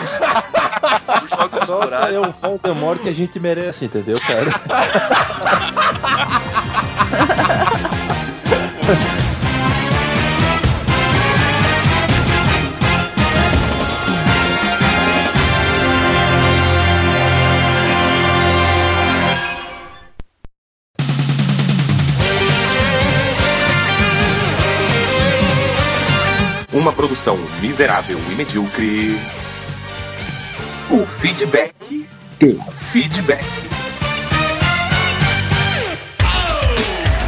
[1.65, 2.15] Só rurais.
[2.15, 4.49] é o Voldemort que a gente merece, entendeu, cara?
[26.71, 29.19] Uma produção miserável e medíocre.
[30.87, 32.07] O feedback.
[32.43, 32.61] O
[32.91, 33.43] feedback.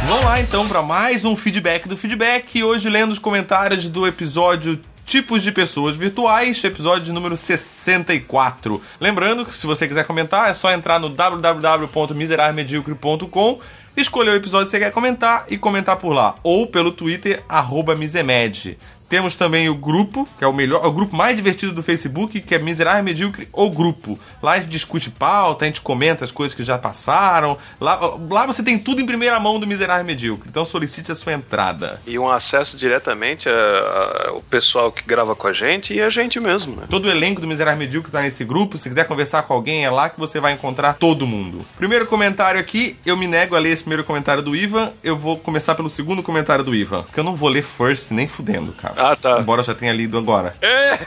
[0.06, 2.62] Vamos lá então para mais um feedback do feedback.
[2.62, 8.80] Hoje lendo os comentários do episódio Tipos de Pessoas Virtuais, episódio número 64.
[9.00, 13.58] Lembrando que se você quiser comentar, é só entrar no www.miserávelmedíocre.com,
[13.96, 16.36] escolher o episódio que você quer comentar e comentar por lá.
[16.44, 18.78] Ou pelo Twitter, arroba Misemed.
[19.12, 22.54] Temos também o grupo, que é o melhor, o grupo mais divertido do Facebook, que
[22.54, 24.18] é Miserável Medíocre, o grupo.
[24.42, 27.58] Lá a gente discute pauta, a gente comenta as coisas que já passaram.
[27.78, 28.00] Lá,
[28.30, 30.48] lá você tem tudo em primeira mão do Miserável Medíocre.
[30.48, 32.00] Então solicite a sua entrada.
[32.06, 36.74] E um acesso diretamente ao pessoal que grava com a gente e a gente mesmo,
[36.74, 36.84] né?
[36.88, 38.78] Todo o elenco do Miserável Medíocre tá nesse grupo.
[38.78, 41.66] Se quiser conversar com alguém, é lá que você vai encontrar todo mundo.
[41.76, 44.90] Primeiro comentário aqui, eu me nego a ler esse primeiro comentário do Ivan.
[45.04, 47.02] Eu vou começar pelo segundo comentário do Ivan.
[47.02, 49.01] Porque eu não vou ler first nem fudendo, cara.
[49.02, 49.40] Ah, tá.
[49.40, 50.54] Embora eu já tenha lido agora.
[50.62, 50.98] É.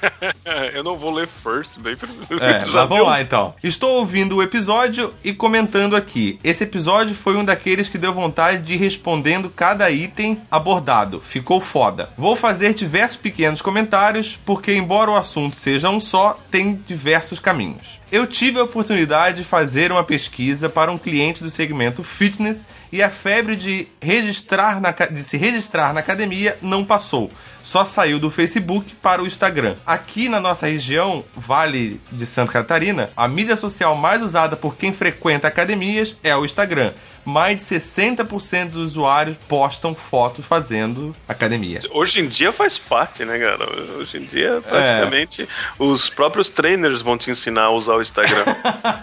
[0.74, 1.94] eu não vou ler first, bem
[2.40, 3.04] É, Já viu?
[3.04, 3.54] lá então.
[3.62, 6.38] Estou ouvindo o episódio e comentando aqui.
[6.42, 11.20] Esse episódio foi um daqueles que deu vontade de ir respondendo cada item abordado.
[11.20, 12.08] Ficou foda.
[12.18, 18.00] Vou fazer diversos pequenos comentários, porque embora o assunto seja um só, tem diversos caminhos.
[18.14, 23.02] Eu tive a oportunidade de fazer uma pesquisa para um cliente do segmento fitness e
[23.02, 27.28] a febre de, registrar na de se registrar na academia não passou.
[27.64, 29.74] Só saiu do Facebook para o Instagram.
[29.84, 34.92] Aqui na nossa região, Vale de Santa Catarina, a mídia social mais usada por quem
[34.92, 36.92] frequenta academias é o Instagram.
[37.24, 41.80] Mais de 60% dos usuários postam fotos fazendo academia.
[41.90, 43.66] Hoje em dia faz parte, né, cara?
[43.98, 45.48] Hoje em dia, praticamente,
[45.78, 48.44] os próprios trainers vão te ensinar a usar o Instagram.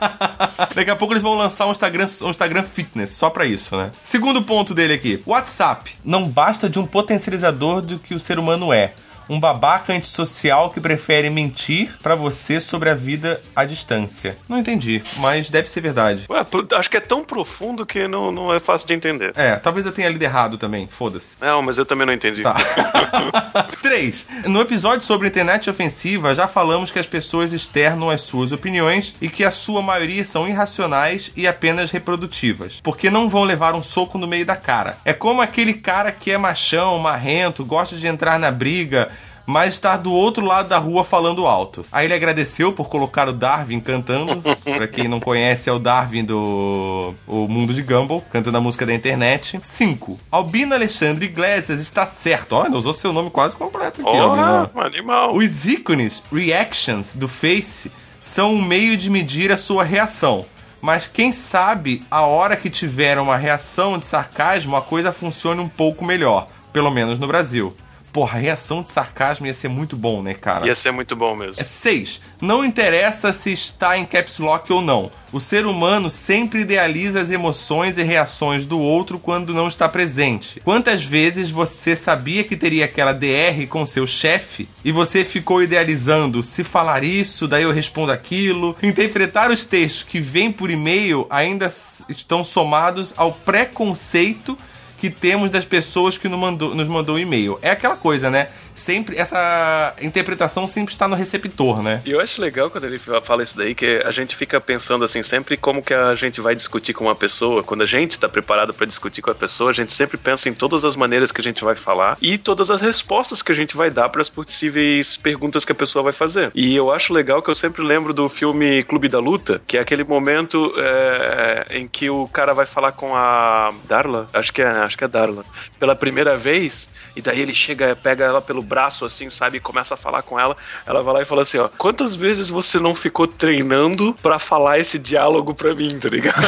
[0.76, 3.92] Daqui a pouco eles vão lançar um Instagram, um Instagram fitness, só pra isso, né?
[4.04, 5.22] Segundo ponto dele aqui.
[5.26, 5.96] WhatsApp.
[6.04, 8.94] Não basta de um potencializador do que o ser humano é.
[9.32, 14.38] Um babaca antissocial que prefere mentir pra você sobre a vida à distância.
[14.50, 16.26] Não entendi, mas deve ser verdade.
[16.30, 16.46] Ué,
[16.78, 19.32] acho que é tão profundo que não, não é fácil de entender.
[19.38, 21.38] É, talvez eu tenha lido errado também, foda-se.
[21.40, 22.42] Não, mas eu também não entendi.
[22.42, 22.58] Tá.
[23.82, 24.28] 3.
[24.48, 29.30] No episódio sobre internet ofensiva, já falamos que as pessoas externam as suas opiniões e
[29.30, 34.18] que a sua maioria são irracionais e apenas reprodutivas, porque não vão levar um soco
[34.18, 34.98] no meio da cara.
[35.06, 39.10] É como aquele cara que é machão, marrento, gosta de entrar na briga,
[39.46, 41.86] mas está do outro lado da rua falando alto.
[41.92, 44.42] Aí ele agradeceu por colocar o Darwin cantando.
[44.64, 48.86] pra quem não conhece, é o Darwin do O Mundo de Gumball, cantando a música
[48.86, 49.60] da internet.
[49.62, 50.20] 5.
[50.32, 52.54] Albino Alexandre Iglesias está certo.
[52.54, 54.68] Olha, usou seu nome quase completo aqui, Albino.
[54.70, 55.36] Porra, animal.
[55.36, 60.46] Os ícones, reactions do Face, são um meio de medir a sua reação.
[60.82, 65.70] Mas quem sabe, a hora que tiver uma reação de sarcasmo, a coisa funcione um
[65.70, 66.48] pouco melhor.
[66.74, 67.76] Pelo menos no Brasil.
[68.12, 70.68] Porra, reação de sarcasmo ia ser muito bom, né, cara?
[70.68, 71.62] Ia ser muito bom mesmo.
[71.62, 72.22] É 6.
[72.42, 75.12] Não interessa se está em caps lock ou não.
[75.32, 80.60] O ser humano sempre idealiza as emoções e reações do outro quando não está presente.
[80.60, 86.44] Quantas vezes você sabia que teria aquela DR com seu chefe e você ficou idealizando
[86.44, 88.76] se falar isso, daí eu respondo aquilo?
[88.84, 91.72] Interpretar os textos que vêm por e-mail ainda
[92.10, 94.58] estão somados ao preconceito
[95.02, 97.58] que temos das pessoas que nos mandou, nos mandou e-mail.
[97.64, 98.50] É aquela coisa, né?
[98.74, 102.02] Sempre, essa interpretação sempre está no receptor, né?
[102.06, 105.24] E eu acho legal quando ele fala isso daí, que a gente fica pensando assim,
[105.24, 107.64] sempre como que a gente vai discutir com uma pessoa.
[107.64, 110.54] Quando a gente está preparado para discutir com a pessoa, a gente sempre pensa em
[110.54, 113.76] todas as maneiras que a gente vai falar e todas as respostas que a gente
[113.76, 116.52] vai dar para as possíveis perguntas que a pessoa vai fazer.
[116.56, 119.82] E eu acho legal que eu sempre lembro do filme Clube da Luta, que é
[119.82, 124.68] aquele momento é, em que o cara vai falar com a Darla, acho que é,
[124.68, 125.44] acho que é Darla,
[125.80, 129.94] pela primeira vez, e daí ele chega, pega ela pelo braço assim, sabe, e começa
[129.94, 130.56] a falar com ela.
[130.86, 134.80] Ela vai lá e fala assim, ó, quantas vezes você não ficou treinando pra falar
[134.80, 136.42] esse diálogo pra mim, tá ligado?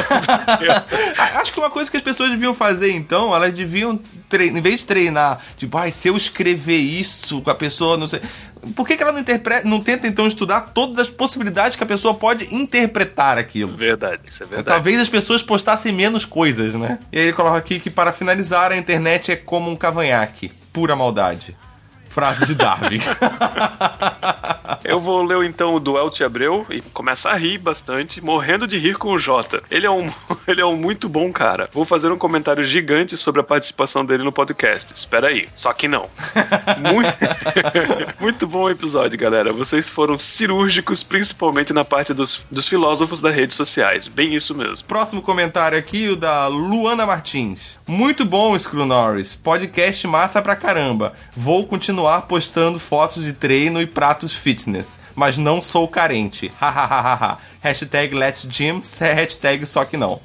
[1.40, 4.00] Acho que uma coisa que as pessoas deviam fazer, então, elas deviam,
[4.34, 8.22] em vez de treinar, tipo, ai, se eu escrever isso com a pessoa, não sei.
[8.76, 11.88] Por que, que ela não, interpreta, não tenta, então, estudar todas as possibilidades que a
[11.88, 13.74] pessoa pode interpretar aquilo?
[13.74, 14.68] verdade, isso é verdade.
[14.68, 17.00] Talvez as pessoas postassem menos coisas, né?
[17.12, 20.50] E aí ele coloca aqui que, para finalizar, a internet é como um cavanhaque.
[20.72, 21.56] Pura maldade.
[22.14, 23.02] Frase de Darwin.
[24.84, 28.78] Eu vou ler então o do Elti Abreu e começar a rir bastante, morrendo de
[28.78, 29.64] rir com o Jota.
[29.72, 30.10] Ele é um,
[30.48, 31.70] ele é um muito bom cara.
[31.74, 34.94] Vou fazer um comentário gigante sobre a participação dele no podcast.
[34.94, 35.48] Espera aí.
[35.56, 36.10] Só que não.
[36.80, 37.14] Muito,
[38.20, 39.54] muito bom episódio, galera.
[39.54, 44.08] Vocês foram cirúrgicos, principalmente na parte dos, dos filósofos das redes sociais.
[44.08, 44.86] Bem isso mesmo.
[44.88, 47.78] Próximo comentário aqui, o da Luana Martins.
[47.88, 49.36] Muito bom, Screw Norris.
[49.36, 51.14] Podcast massa pra caramba.
[51.36, 54.73] Vou continuar postando fotos de treino e pratos fitness.
[55.16, 56.52] Mas não sou carente.
[56.60, 57.38] Hahaha.
[57.62, 60.22] hashtag Let's Gym, hashtag só que não.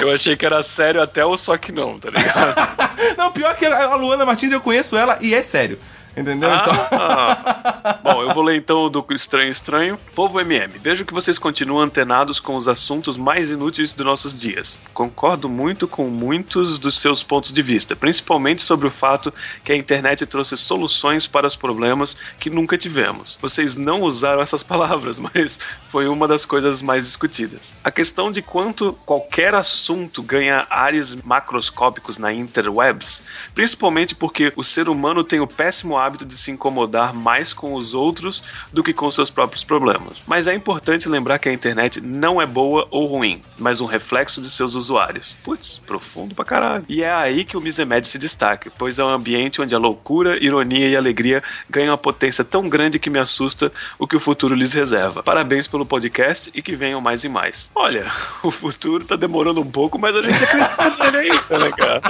[0.00, 2.78] Eu achei que era sério até o só que não, tá ligado?
[3.16, 5.78] Não, pior que a Luana Martins eu conheço ela e é sério.
[6.18, 6.50] Entendeu?
[6.52, 6.74] Então.
[6.92, 7.98] ah.
[8.02, 9.98] Bom, eu vou ler então o do Estranho Estranho.
[10.14, 14.78] Povo MM, vejo que vocês continuam antenados com os assuntos mais inúteis dos nossos dias.
[14.92, 19.32] Concordo muito com muitos dos seus pontos de vista, principalmente sobre o fato
[19.64, 23.38] que a internet trouxe soluções para os problemas que nunca tivemos.
[23.40, 27.74] Vocês não usaram essas palavras, mas foi uma das coisas mais discutidas.
[27.84, 33.22] A questão de quanto qualquer assunto ganha áreas macroscópicos na interwebs,
[33.54, 37.94] principalmente porque o ser humano tem o péssimo hábito de se incomodar mais com os
[37.94, 38.42] outros
[38.72, 40.24] do que com seus próprios problemas.
[40.26, 44.40] Mas é importante lembrar que a internet não é boa ou ruim, mas um reflexo
[44.40, 45.36] de seus usuários.
[45.44, 46.84] Putz, profundo pra caralho.
[46.88, 50.42] E é aí que o Misemed se destaca, pois é um ambiente onde a loucura,
[50.42, 54.54] ironia e alegria ganham uma potência tão grande que me assusta o que o futuro
[54.54, 55.22] lhes reserva.
[55.22, 57.70] Parabéns pelo podcast e que venham mais e mais.
[57.74, 58.06] Olha,
[58.42, 62.00] o futuro tá demorando um pouco, mas a gente acredita nele ainda, né, cara?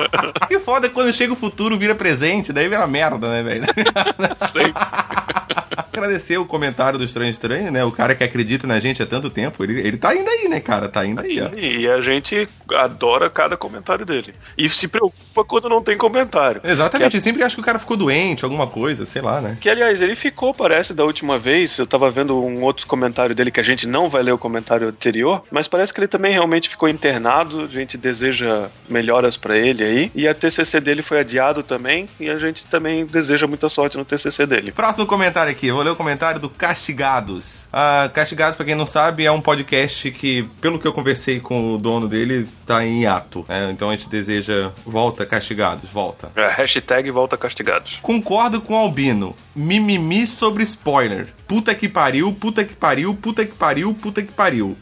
[0.69, 3.65] Foda é que quando chega o futuro, vira presente, daí vira merda, né, velho?
[4.47, 4.73] Sei.
[5.99, 7.85] Agradecer o comentário do Estranho Estranho, né?
[7.85, 9.63] O cara que acredita na gente há tanto tempo.
[9.63, 10.89] Ele, ele tá indo aí, né, cara?
[10.89, 11.49] Tá indo aí, ó.
[11.57, 14.35] E a gente adora cada comentário dele.
[14.57, 16.61] E se preocupa quando não tem comentário.
[16.65, 19.57] Exatamente, eu sempre acho que o cara ficou doente, alguma coisa, sei lá, né?
[19.61, 21.79] Que, aliás, ele ficou, parece, da última vez.
[21.79, 24.89] Eu tava vendo um outro comentário dele que a gente não vai ler o comentário
[24.89, 27.63] anterior, mas parece que ele também realmente ficou internado.
[27.63, 30.13] A gente deseja melhoras pra ele aí.
[30.15, 32.09] E a TCC dele foi adiado também.
[32.21, 34.73] E a gente também deseja muita sorte no TCC dele.
[34.73, 37.67] Próximo comentário aqui, vou ler o comentário do Castigados.
[37.73, 41.75] Ah, Castigados, pra quem não sabe, é um podcast que, pelo que eu conversei com
[41.75, 43.45] o dono dele, tá em hiato.
[43.49, 43.71] né?
[43.73, 46.31] então a gente deseja volta Castigados, volta.
[46.37, 47.99] É, hashtag volta castigados.
[48.03, 49.35] Concordo com o Albino.
[49.55, 51.29] Mimimi sobre spoiler.
[51.47, 54.77] Puta que pariu, puta que pariu, puta que pariu, puta que pariu.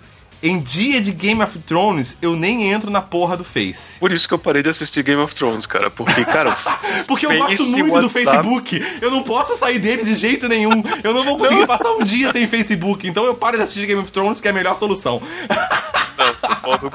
[0.46, 3.98] Em dia de Game of Thrones, eu nem entro na porra do Face.
[3.98, 5.90] Por isso que eu parei de assistir Game of Thrones, cara.
[5.90, 6.56] Porque, cara.
[7.06, 8.86] Porque eu gosto muito do WhatsApp- Facebook.
[9.00, 10.82] Eu não posso sair dele de jeito nenhum.
[11.02, 13.06] Eu não vou conseguir passar um dia sem Facebook.
[13.08, 15.20] Então eu paro de assistir Game of Thrones, que é a melhor solução.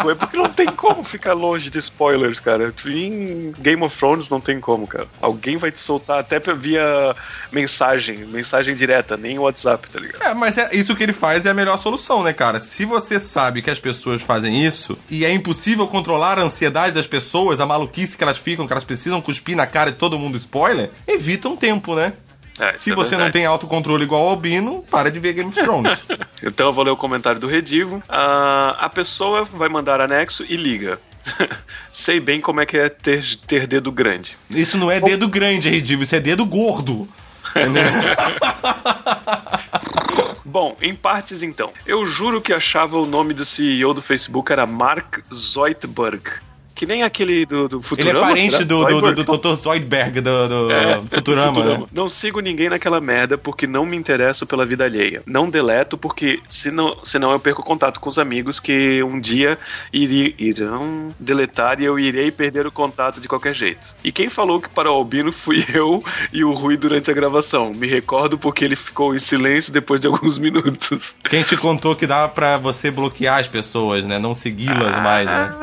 [0.09, 2.73] É porque não tem como ficar longe de spoilers, cara.
[2.85, 5.07] Em Game of Thrones não tem como, cara.
[5.22, 7.15] Alguém vai te soltar até via
[7.51, 10.22] mensagem, mensagem direta, nem WhatsApp, tá ligado?
[10.22, 12.59] É, mas é, isso que ele faz é a melhor solução, né, cara?
[12.59, 17.07] Se você sabe que as pessoas fazem isso e é impossível controlar a ansiedade das
[17.07, 20.38] pessoas, a maluquice que elas ficam, que elas precisam cuspir na cara de todo mundo
[20.38, 22.13] spoiler, evita um tempo, né?
[22.61, 23.33] É, Se é você não verdade.
[23.33, 25.99] tem autocontrole igual ao Albino, para de ver Game of Thrones.
[26.43, 28.01] Então eu vou ler o comentário do Redivo.
[28.09, 30.99] Ah, a pessoa vai mandar anexo e liga.
[31.93, 34.35] Sei bem como é que é ter, ter dedo grande.
[34.49, 37.07] isso não é dedo grande, Redivo, isso é dedo gordo.
[40.43, 41.71] Bom, em partes então.
[41.85, 46.23] Eu juro que achava o nome do CEO do Facebook era Mark Zoidberg.
[46.81, 48.17] Que nem aquele do, do Ele Futurama.
[48.17, 48.63] é parente será?
[48.63, 49.53] do, do, do, do Dr.
[49.53, 51.77] Zoidberg do, do É, Futurama, Futurama.
[51.81, 51.85] né?
[51.93, 55.21] Não sigo ninguém naquela merda porque não me interesso pela vida alheia.
[55.27, 59.59] Não deleto porque senão, senão eu perco contato com os amigos que um dia
[59.93, 63.95] iri, irão deletar e eu irei perder o contato de qualquer jeito.
[64.03, 66.03] E quem falou que para o Albino fui eu
[66.33, 67.73] e o Rui durante a gravação?
[67.75, 71.15] Me recordo porque ele ficou em silêncio depois de alguns minutos.
[71.29, 74.17] Quem te contou que dava pra você bloquear as pessoas, né?
[74.17, 75.53] Não segui-las mais, né?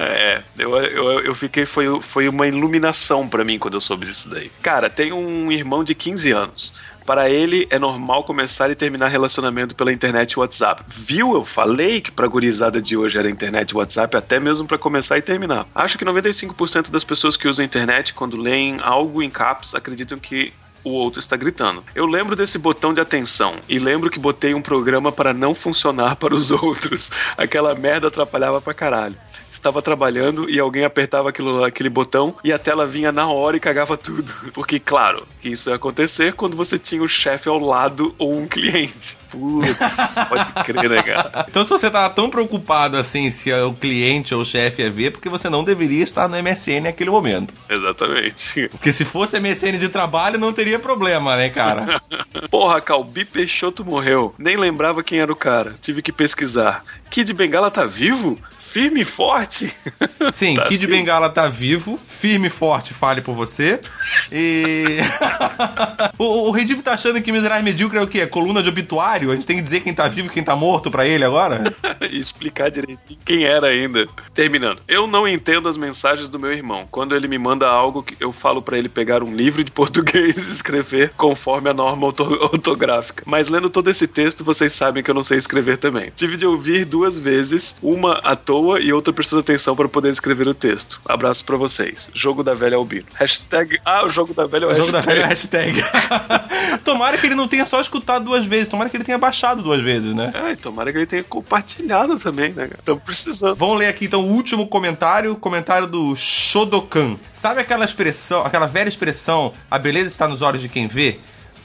[0.00, 0.42] É.
[0.58, 1.66] Eu, eu, eu fiquei.
[1.66, 4.50] Foi, foi uma iluminação pra mim quando eu soube disso daí.
[4.62, 6.74] Cara, tem um irmão de 15 anos.
[7.04, 10.84] Para ele é normal começar e terminar relacionamento pela internet e WhatsApp.
[10.86, 11.34] Viu?
[11.34, 15.18] Eu falei que pra gurizada de hoje era internet e WhatsApp, até mesmo pra começar
[15.18, 15.66] e terminar.
[15.74, 20.18] Acho que 95% das pessoas que usam a internet, quando leem algo em caps, acreditam
[20.18, 20.52] que
[20.84, 21.84] o outro está gritando.
[21.94, 26.16] Eu lembro desse botão de atenção e lembro que botei um programa para não funcionar
[26.16, 27.10] para os outros.
[27.36, 29.14] Aquela merda atrapalhava pra caralho.
[29.50, 33.60] Estava trabalhando e alguém apertava aquilo, aquele botão e a tela vinha na hora e
[33.60, 34.32] cagava tudo.
[34.52, 38.46] Porque, claro, que isso ia acontecer quando você tinha o chefe ao lado ou um
[38.46, 39.16] cliente.
[39.30, 41.46] Putz, pode crer, né, cara?
[41.48, 45.06] Então, se você tava tão preocupado assim se o cliente ou o chefe ia ver,
[45.06, 47.54] é porque você não deveria estar no MSN naquele momento.
[47.68, 48.68] Exatamente.
[48.68, 52.00] Porque se fosse MSN de trabalho, não teria problema, né, cara?
[52.50, 54.34] Porra, Calbi Peixoto morreu.
[54.38, 55.74] Nem lembrava quem era o cara.
[55.80, 56.82] Tive que pesquisar.
[57.10, 58.38] Kid Bengala tá vivo?
[58.70, 59.72] Firme e forte?
[60.32, 60.86] Sim, Tá Kid sim.
[60.86, 63.80] Bengala tá vivo, firme e forte, fale por você.
[64.30, 64.98] E.
[66.16, 68.20] o, o Redivo tá achando que Miserável Medíocre é o quê?
[68.20, 69.32] É coluna de obituário?
[69.32, 71.74] A gente tem que dizer quem tá vivo e quem tá morto pra ele agora?
[72.12, 74.06] explicar direitinho quem era ainda.
[74.32, 74.80] Terminando.
[74.86, 76.86] Eu não entendo as mensagens do meu irmão.
[76.92, 80.52] Quando ele me manda algo, eu falo pra ele pegar um livro de português e
[80.52, 83.24] escrever conforme a norma orto- ortográfica.
[83.26, 86.12] Mas lendo todo esse texto, vocês sabem que eu não sei escrever também.
[86.14, 90.48] Tive de ouvir duas vezes, uma à toa e outra prestando atenção para poder escrever
[90.48, 91.00] o texto.
[91.06, 92.10] Abraço pra vocês.
[92.12, 93.06] Jogo da velha Albino.
[93.14, 93.78] Hashtag.
[93.84, 95.82] Ah, o jogo da velha é o O jogo da velha hashtag.
[96.84, 99.82] tomara que ele não tenha só escutado duas vezes, tomara que ele tenha baixado duas
[99.82, 100.32] vezes, né?
[100.34, 102.68] É, tomara que ele tenha compartilhado também, né?
[102.72, 103.56] Estamos precisando.
[103.56, 107.16] Vamos ler aqui então o último comentário, comentário do Shodokan.
[107.32, 111.18] Sabe aquela expressão, aquela velha expressão, a beleza está nos olhos de quem vê?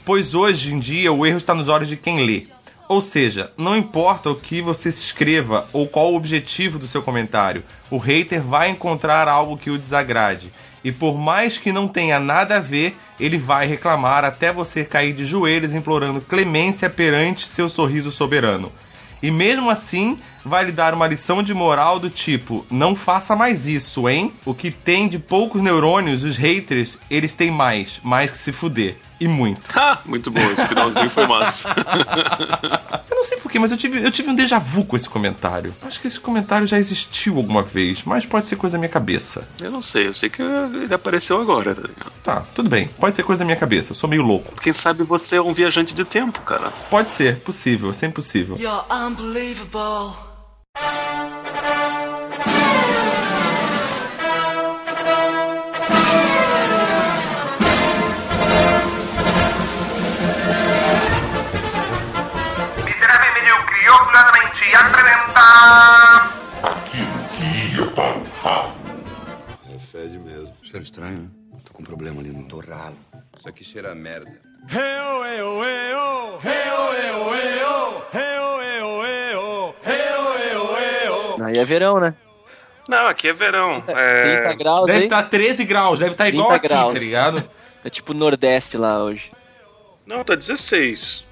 [0.04, 2.46] Pois hoje em dia o erro está nos olhos de quem lê.
[2.88, 7.64] Ou seja, não importa o que você escreva ou qual o objetivo do seu comentário,
[7.90, 10.52] o hater vai encontrar algo que o desagrade.
[10.84, 15.12] E por mais que não tenha nada a ver, ele vai reclamar até você cair
[15.12, 18.70] de joelhos implorando clemência perante seu sorriso soberano.
[19.20, 23.66] E mesmo assim, vai lhe dar uma lição de moral do tipo: não faça mais
[23.66, 24.32] isso, hein?
[24.44, 28.96] O que tem de poucos neurônios, os haters, eles têm mais, mais que se fuder.
[29.18, 29.60] E muito.
[29.74, 31.68] Ah, muito bom, esse finalzinho foi massa.
[33.08, 35.74] Eu não sei porquê, mas eu tive, eu tive um déjà vu com esse comentário.
[35.80, 39.48] Acho que esse comentário já existiu alguma vez, mas pode ser coisa da minha cabeça.
[39.58, 42.12] Eu não sei, eu sei que ele apareceu agora, tá ligado?
[42.22, 42.88] Tá, tudo bem.
[43.00, 43.92] Pode ser coisa da minha cabeça.
[43.92, 44.54] Eu sou meio louco.
[44.60, 46.70] Quem sabe você é um viajante de tempo, cara.
[46.90, 48.56] Pode ser, possível, é sempre possível.
[48.58, 50.14] You're unbelievable.
[65.46, 66.36] Apresenta.
[69.74, 70.54] É fede mesmo.
[70.62, 71.28] Cheiro estranho, né?
[71.64, 72.96] Tô com um problema ali no torralo.
[73.38, 74.32] Isso aqui cheira a merda.
[81.44, 82.14] Aí é verão, né?
[82.88, 83.82] Não, aqui é verão.
[83.88, 84.42] É...
[84.42, 86.94] 30 graus Deve estar 13 graus, deve estar igual 30 aqui, graus.
[86.94, 87.50] tá ligado?
[87.84, 89.30] É tipo Nordeste lá hoje.
[90.04, 91.24] Não, tá 16.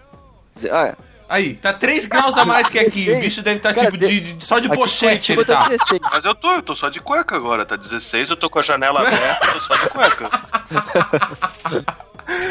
[0.70, 0.96] Ah,
[1.28, 3.10] Aí, tá 3 graus a mais que aqui.
[3.10, 5.68] O bicho deve estar Cara, tipo de, de- só de aqui pochete ele tá.
[5.68, 6.00] 16.
[6.12, 8.62] Mas eu tô, eu tô só de cueca agora, tá 16, eu tô com a
[8.62, 10.30] janela aberta, eu tô só de cueca.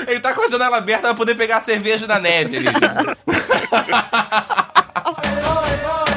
[0.07, 2.67] Ele tá com a janela aberta pra poder pegar a cerveja da neve ali.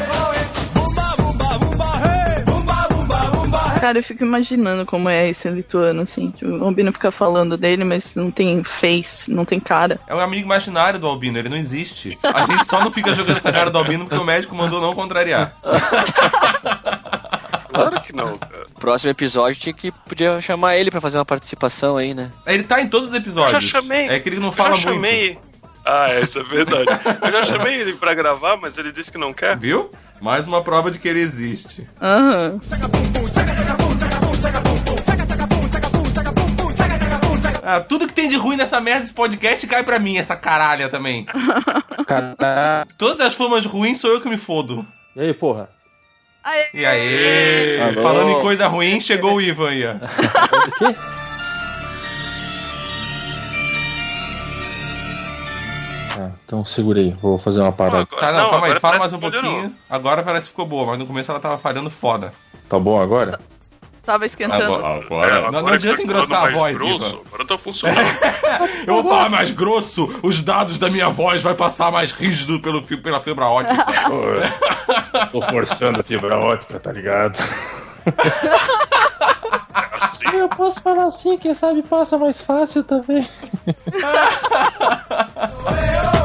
[3.81, 6.31] Cara, eu fico imaginando como é esse lituano, assim.
[6.31, 10.01] Que o Albino fica falando dele, mas não tem face, não tem cara.
[10.07, 12.19] É um amigo imaginário do Albino, ele não existe.
[12.23, 14.95] A gente só não fica jogando essa cara do Albino porque o médico mandou não
[14.95, 15.55] contrariar.
[17.69, 18.67] Claro que não, cara.
[18.81, 22.33] Próximo episódio tinha que podia chamar ele pra fazer uma participação aí, né?
[22.47, 23.55] Ele tá em todos os episódios.
[23.55, 24.09] Eu já chamei.
[24.09, 25.05] É que ele não Eu fala já muito.
[25.05, 25.39] chamei.
[25.85, 26.87] Ah, é, isso é verdade.
[27.23, 29.57] Eu já chamei ele pra gravar, mas ele disse que não quer.
[29.57, 29.91] Viu?
[30.21, 31.87] Mais uma prova de que ele existe.
[32.01, 32.59] Aham.
[37.69, 40.89] Ah, tudo que tem de ruim nessa merda desse podcast cai pra mim, essa caralha
[40.89, 41.27] também.
[42.07, 42.89] Caralho.
[42.97, 44.87] Todas as formas ruins sou eu que me fodo.
[45.17, 45.69] E aí, porra?
[46.73, 47.81] E aí?
[47.81, 48.03] Alô?
[48.05, 49.95] Falando em coisa ruim, chegou o Ivan aí, ó.
[49.95, 49.99] O
[50.79, 50.97] quê?
[56.19, 58.07] Ah, então segurei, vou fazer uma parada.
[58.07, 59.75] Tá, não, Não, calma aí, agora fala mais um pouquinho.
[59.91, 62.33] Agora parece que ficou boa, mas no começo ela tava falhando foda.
[62.69, 63.41] Tá bom agora?
[64.07, 64.87] Tava esquentando.
[64.87, 65.41] agora.
[65.43, 66.85] não, não agora adianta que tá engrossar a voz, Ivan.
[66.87, 68.09] grosso, Agora tá funcionando.
[68.87, 72.81] Eu vou falar mais grosso, os dados da minha voz vai passar mais rígido pelo
[72.83, 73.85] fio, pela fibra ótica.
[75.33, 77.37] Tô forçando a fibra ótica, tá ligado?
[80.01, 80.29] Assim.
[80.33, 83.27] Eu posso falar assim, quem sabe passa mais fácil também.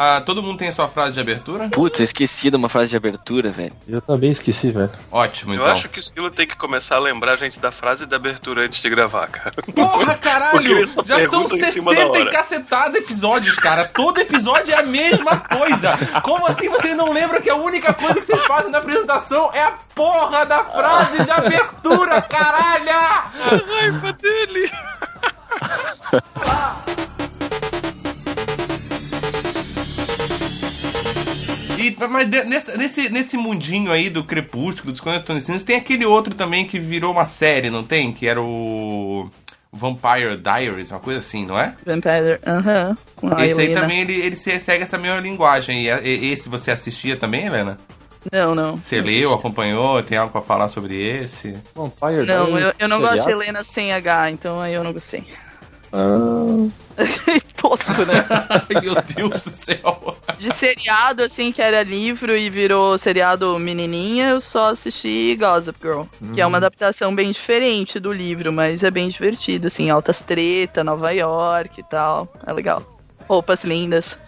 [0.00, 1.68] Ah, todo mundo tem a sua frase de abertura?
[1.70, 3.72] Putz, eu esqueci de uma frase de abertura, velho.
[3.88, 4.92] Eu também esqueci, velho.
[5.10, 5.72] Ótimo, Eu então.
[5.72, 8.64] acho que o Esquilo tem que começar a lembrar a gente da frase da abertura
[8.64, 9.52] antes de gravar, cara.
[9.74, 10.86] Porra, caralho!
[10.86, 13.88] Já são pergunta em cima da 60 e cacetada episódios, cara.
[13.88, 15.98] Todo episódio é a mesma coisa.
[16.22, 19.62] Como assim vocês não lembram que a única coisa que vocês fazem na apresentação é
[19.62, 22.88] a porra da frase de abertura, caralho!
[22.88, 23.30] A
[23.66, 24.70] raiva dele!
[31.78, 36.64] E, mas nesse, nesse, nesse mundinho aí do Crepúsculo, dos Conectões tem aquele outro também
[36.66, 38.12] que virou uma série, não tem?
[38.12, 39.28] Que era o
[39.72, 41.74] Vampire Diaries, uma coisa assim, não é?
[41.86, 42.96] Vampire, aham.
[43.36, 45.82] a Esse aí também, ele, ele se- segue essa mesma linguagem.
[45.86, 47.78] E, e- esse você assistia também, Helena?
[48.32, 48.76] Não, não.
[48.76, 50.02] Você leu, acompanhou?
[50.02, 51.56] Tem algo pra falar sobre esse?
[51.74, 53.30] Vampire Não, Diaries, eu, eu não gosto de?
[53.30, 55.24] Helena sem H, então aí eu não gostei.
[55.92, 56.68] Ah,
[57.56, 58.26] Tosco, né?
[58.82, 60.16] Meu Deus do céu.
[60.36, 66.02] De seriado, assim, que era livro e virou seriado menininha, eu só assisti Gossip Girl.
[66.32, 70.84] Que é uma adaptação bem diferente do livro, mas é bem divertido, assim, altas treta,
[70.84, 72.28] Nova York e tal.
[72.46, 72.82] É legal.
[73.26, 74.18] Roupas lindas.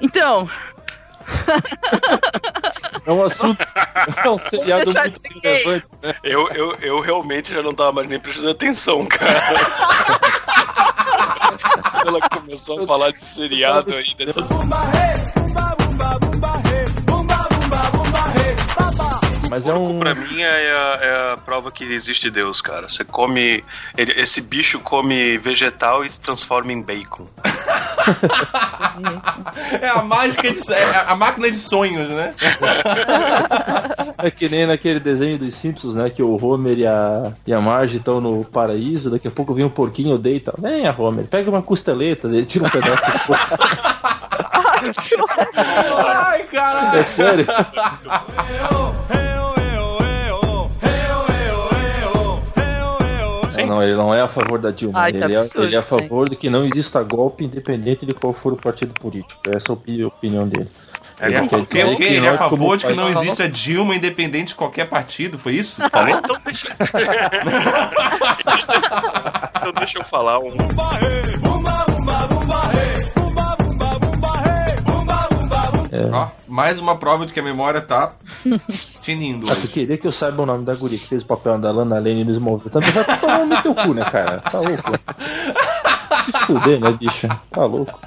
[0.00, 0.48] Então,
[3.06, 3.64] é um assunto.
[4.24, 6.14] É um seriado muito relevante, né?
[6.22, 9.32] Eu, eu, eu realmente já não tava mais nem prestando atenção, cara.
[12.06, 14.14] Ela começou a falar de seriado aí,
[19.48, 19.98] Mas é um.
[19.98, 22.88] Pra mim é a, é a prova que existe Deus, cara.
[22.88, 23.64] Você come.
[23.96, 27.26] ele- esse bicho come vegetal e se transforma em bacon.
[29.80, 30.72] É a mágica de.
[30.72, 32.32] É a máquina de sonhos, né?
[34.18, 36.08] É que nem naquele desenho dos Simpsons, né?
[36.08, 39.64] Que o Homer e a, e a Marge estão no paraíso, daqui a pouco vem
[39.64, 40.54] um porquinho deita.
[40.58, 42.96] Venha, Homer, pega uma costeleta, ele tira um pedaço.
[46.06, 46.98] Ai, caralho.
[46.98, 47.44] É sério?
[53.66, 54.98] Não, ele não é a favor da Dilma.
[55.00, 58.32] Ai, ele, é, ele é a favor de que não exista golpe independente de qual
[58.32, 59.40] for o partido político.
[59.48, 60.68] Essa é a opi- opinião dele.
[61.20, 61.96] Ele é, dizer quê?
[61.96, 65.54] que Ele é a favor de que não exista Dilma independente de qualquer partido, foi
[65.54, 65.80] isso?
[65.88, 66.18] Falou?
[66.18, 66.68] Então deixa...
[69.56, 70.54] então deixa eu falar um.
[76.12, 78.12] Ó, mais uma prova de que a memória tá
[79.02, 81.58] tinindo Ah, tu queria que eu saiba o nome da guria que fez o papel
[81.58, 82.70] da Lana Lane no Smallville.
[82.70, 84.38] Também vai tomar no teu cu, né, cara?
[84.40, 84.92] Tá louco?
[86.24, 87.28] Se fuder, né, bicho?
[87.50, 87.98] Tá louco?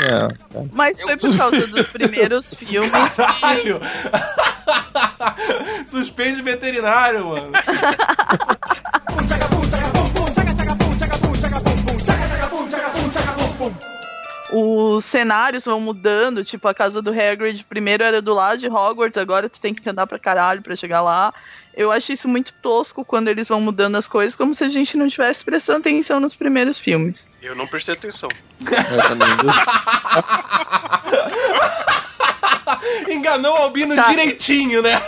[0.00, 0.64] É, é.
[0.72, 3.80] mas foi por causa dos primeiros filmes que Caralho!
[5.86, 7.52] Suspende veterinário, mano.
[14.52, 19.16] Os cenários vão mudando, tipo a casa do Hagrid primeiro era do lado de Hogwarts,
[19.20, 21.32] agora tu tem que andar pra caralho pra chegar lá.
[21.76, 24.96] Eu acho isso muito tosco quando eles vão mudando as coisas, como se a gente
[24.96, 27.28] não estivesse prestando atenção nos primeiros filmes.
[27.40, 28.28] Eu não prestei atenção.
[28.60, 29.50] Eu também, viu?
[33.14, 34.08] Enganou o Albino Tá.
[34.10, 35.00] direitinho, né?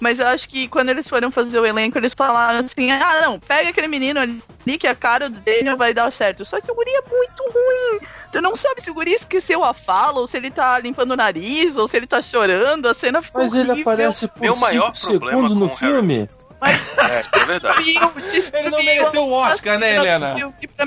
[0.00, 3.38] Mas eu acho que quando eles foram fazer o elenco, eles falaram assim: ah, não,
[3.38, 6.44] pega aquele menino ali que a cara do Daniel vai dar certo.
[6.44, 8.00] Só que o guri é muito ruim.
[8.32, 11.16] Tu não sabe se o guri esqueceu a fala, ou se ele tá limpando o
[11.16, 12.88] nariz, ou se ele tá chorando.
[12.88, 13.92] A cena ficou Mas ele horrível.
[13.92, 16.28] aparece por Meu maior 5 problema segundos no o Harry- filme.
[16.62, 17.82] É, é verdade.
[17.82, 20.34] Destruiu, destruiu Ele não mereceu o Oscar, né, a cena Helena?
[20.34, 20.84] do filme pra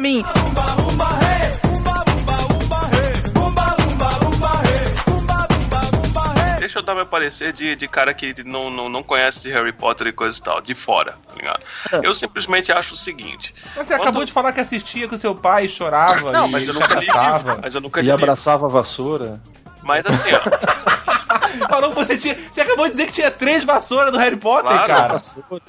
[6.64, 9.74] Deixa eu dar meu parecer de, de cara que não, não, não conhece de Harry
[9.74, 11.60] Potter e coisa e tal, de fora, tá ligado?
[12.02, 13.54] Eu simplesmente acho o seguinte.
[13.76, 16.74] Mas você acabou de falar que assistia com seu pai, chorava Não, e mas eu
[16.74, 17.50] nunca li abraçava.
[17.50, 17.60] livro.
[17.64, 18.24] Mas eu nunca li E livro.
[18.24, 19.42] abraçava a vassoura.
[19.82, 20.40] Mas assim, ó.
[21.68, 22.38] Falou que você tinha.
[22.50, 24.88] Você acabou de dizer que tinha três vassouras do Harry Potter, Claro.
[24.88, 25.22] cara.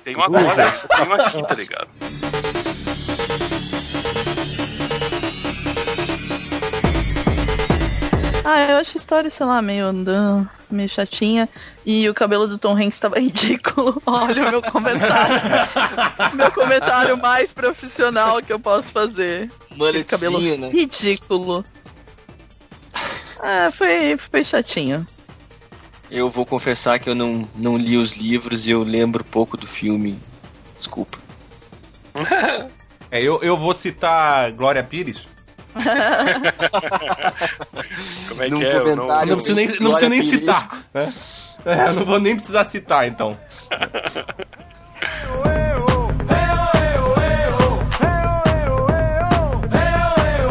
[0.05, 1.89] Tem uma agora, tem uma aqui, tá ligado?
[8.45, 11.49] Ah, eu acho a história, sei lá, meio andando, meio chatinha.
[11.85, 14.01] E o cabelo do Tom Hanks tava ridículo.
[14.05, 15.41] Olha o meu comentário.
[16.37, 19.51] meu comentário mais profissional que eu posso fazer.
[19.71, 20.69] Aquele cabelo né?
[20.69, 21.65] ridículo.
[23.41, 25.07] Ah, foi, foi chatinho.
[26.11, 29.67] Eu vou confessar que eu não, não li os livros e eu lembro pouco do
[29.67, 30.19] filme.
[30.77, 31.19] Desculpa.
[33.11, 35.29] É, eu, eu vou citar Glória Pires.
[38.29, 38.77] Como é Num que é?
[38.77, 40.69] Eu não- comentário- Não preciso nem, não preciso nem citar.
[40.95, 41.09] Né?
[41.67, 43.37] É, eu não vou nem precisar citar, então.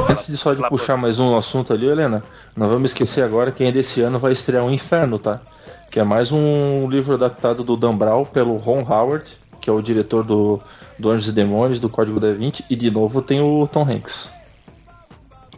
[0.10, 2.24] Antes de só de puxar mais um assunto ali, Helena,
[2.56, 5.40] não vamos esquecer agora que ainda esse ano vai estrear o Inferno, tá?
[5.90, 9.82] Que é mais um livro adaptado do Dan Brown pelo Ron Howard, que é o
[9.82, 10.60] diretor do,
[11.00, 14.30] do Anjos e Demônios, do Código da Vinci, e de novo tem o Tom Hanks.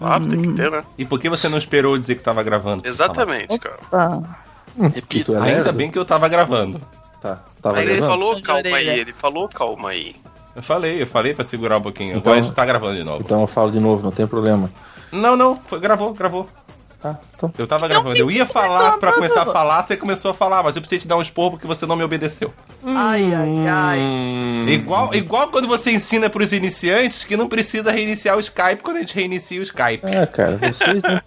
[0.02, 0.84] Ah, tem que ter, né?
[0.98, 2.88] E por que você não esperou dizer que tava gravando?
[2.88, 3.78] Exatamente, cara.
[3.92, 4.22] Ah,
[4.94, 5.36] Repito.
[5.36, 6.82] É Ainda bem que eu tava gravando.
[7.22, 8.12] Tá, tava Aí ele gravando?
[8.12, 10.16] falou, Puxão de calma aí, ele falou, calma aí.
[10.56, 12.10] Eu falei, eu falei pra segurar um pouquinho.
[12.18, 13.22] Então- Agora a gente tá gravando de novo.
[13.24, 14.70] Então eu falo de novo, não tem problema.
[15.12, 16.48] Não, não, foi, gravou, gravou.
[17.08, 17.54] Ah, então.
[17.56, 18.16] Eu tava gravando.
[18.18, 21.08] Eu ia falar pra começar a falar, você começou a falar, mas eu precisei te
[21.08, 22.52] dar um esporro porque você não me obedeceu.
[22.84, 24.00] Ai, ai, ai.
[24.00, 24.66] Hum.
[24.68, 29.00] Igual, igual quando você ensina pros iniciantes que não precisa reiniciar o Skype quando a
[29.02, 30.02] gente reinicia o Skype.
[30.04, 31.22] Ah, cara, vocês, não-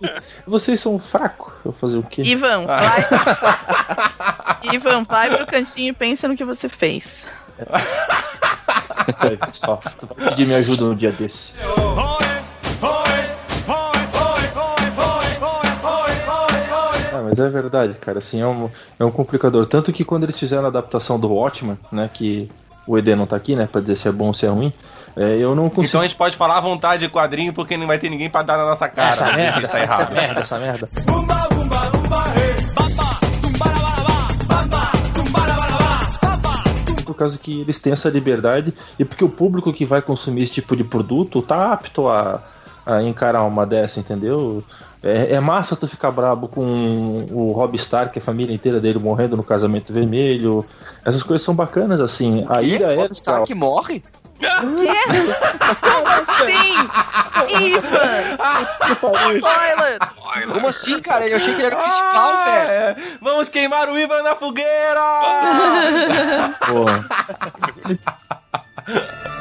[0.47, 1.53] vocês são fracos.
[1.63, 2.23] Vou fazer o quê?
[2.23, 3.05] Ivan, vai.
[4.75, 7.29] Ivan, vai pro cantinho e pensa no que você fez.
[9.47, 11.55] Pessoal, tu vai pedir minha ajuda um dia desse.
[11.97, 12.38] Ah,
[17.29, 19.67] mas é verdade, cara, assim, é um, é um complicador.
[19.67, 22.51] Tanto que quando eles fizeram a adaptação do Watchman, né, que
[22.87, 24.73] o ED não tá aqui, né, pra dizer se é bom ou se é ruim,
[25.17, 25.89] é, eu não consigo...
[25.89, 28.43] Então a gente pode falar à vontade de quadrinho porque não vai ter ninguém pra
[28.43, 29.11] dar na nossa cara.
[29.11, 30.13] essa merda, tá essa, errado.
[30.15, 30.89] merda, essa merda.
[37.05, 40.53] Por causa que eles têm essa liberdade e porque o público que vai consumir esse
[40.55, 42.41] tipo de produto tá apto a,
[42.87, 44.63] a encarar uma dessa, entendeu?
[45.03, 49.37] É, é massa tu ficar brabo com o Rob Stark, a família inteira dele morrendo
[49.37, 50.67] no casamento vermelho.
[51.05, 52.45] Essas coisas são bacanas, assim.
[52.49, 52.97] A ira é.
[52.97, 54.03] Rob Stark morre?
[54.41, 54.47] Quê?
[55.81, 56.75] Como assim?
[57.67, 58.39] Ivan!
[59.35, 59.99] Spoiler!
[60.53, 61.27] Como assim, cara?
[61.27, 62.71] Eu achei que ele era o principal, Ah, velho.
[62.71, 62.97] é.
[63.21, 65.01] Vamos queimar o Ivan na fogueira!
[66.67, 67.05] Porra.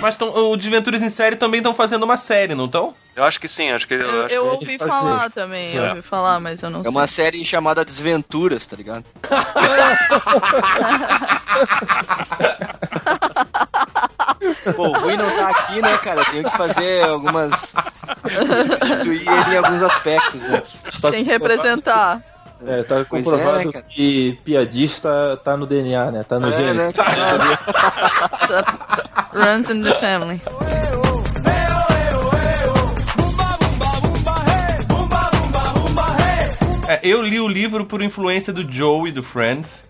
[0.00, 2.94] Mas tão, o Desventuras em Série também estão fazendo uma série, não estão?
[3.14, 4.90] Eu acho que sim, acho que eu, Eu, acho eu que ouvi fazer.
[4.90, 5.88] falar também, eu É.
[5.90, 6.90] ouvi falar, mas eu não É sei.
[6.92, 9.04] uma série chamada Desventuras, tá ligado?
[14.76, 16.20] Pô, o Rui não tá aqui, né, cara?
[16.20, 17.74] Eu tenho que fazer algumas.
[18.78, 20.62] substituir ele em alguns aspectos, né?
[21.10, 22.22] Tem que representar.
[22.64, 26.22] É, tá comprovado é, né, que piadista tá no DNA, né?
[26.22, 26.72] Tá no É, gene.
[26.74, 26.92] né?
[29.34, 30.40] Runs in the family.
[36.88, 39.84] É, eu li o livro por influência do Joey do Friends.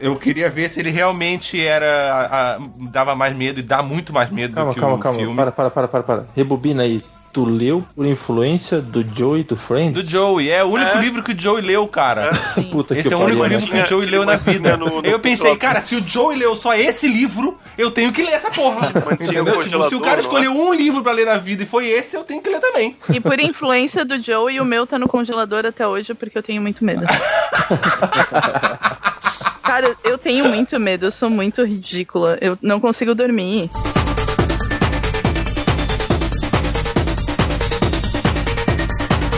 [0.00, 1.86] Eu queria ver se ele realmente era.
[2.12, 2.58] a- a-
[2.90, 5.18] dava mais medo e dá muito mais medo Calma, do que calma, o calma.
[5.20, 5.36] filme.
[5.36, 6.24] Para, para, para, para, para.
[6.34, 7.04] Rebobina aí.
[7.32, 9.94] Tu leu por influência do Joey do Friends?
[9.94, 12.30] Do Joey, é o único livro que o Joey leu, cara.
[12.70, 13.56] Puta Esse que é o pariu, único né?
[13.56, 14.76] livro que o Joey leu na vida.
[14.76, 18.22] no- no eu pensei, cara, se o Joey leu só esse livro, eu tenho que
[18.22, 18.90] ler essa porra.
[19.18, 19.62] Entendeu?
[19.62, 20.20] Tipo, se o cara não é?
[20.20, 22.98] escolheu um livro pra ler na vida e foi esse, eu tenho que ler também.
[23.10, 26.60] E por influência do Joe, o meu tá no congelador até hoje porque eu tenho
[26.60, 27.06] muito medo.
[29.64, 32.36] Cara, eu tenho muito medo, eu sou muito ridícula.
[32.42, 33.70] Eu não consigo dormir.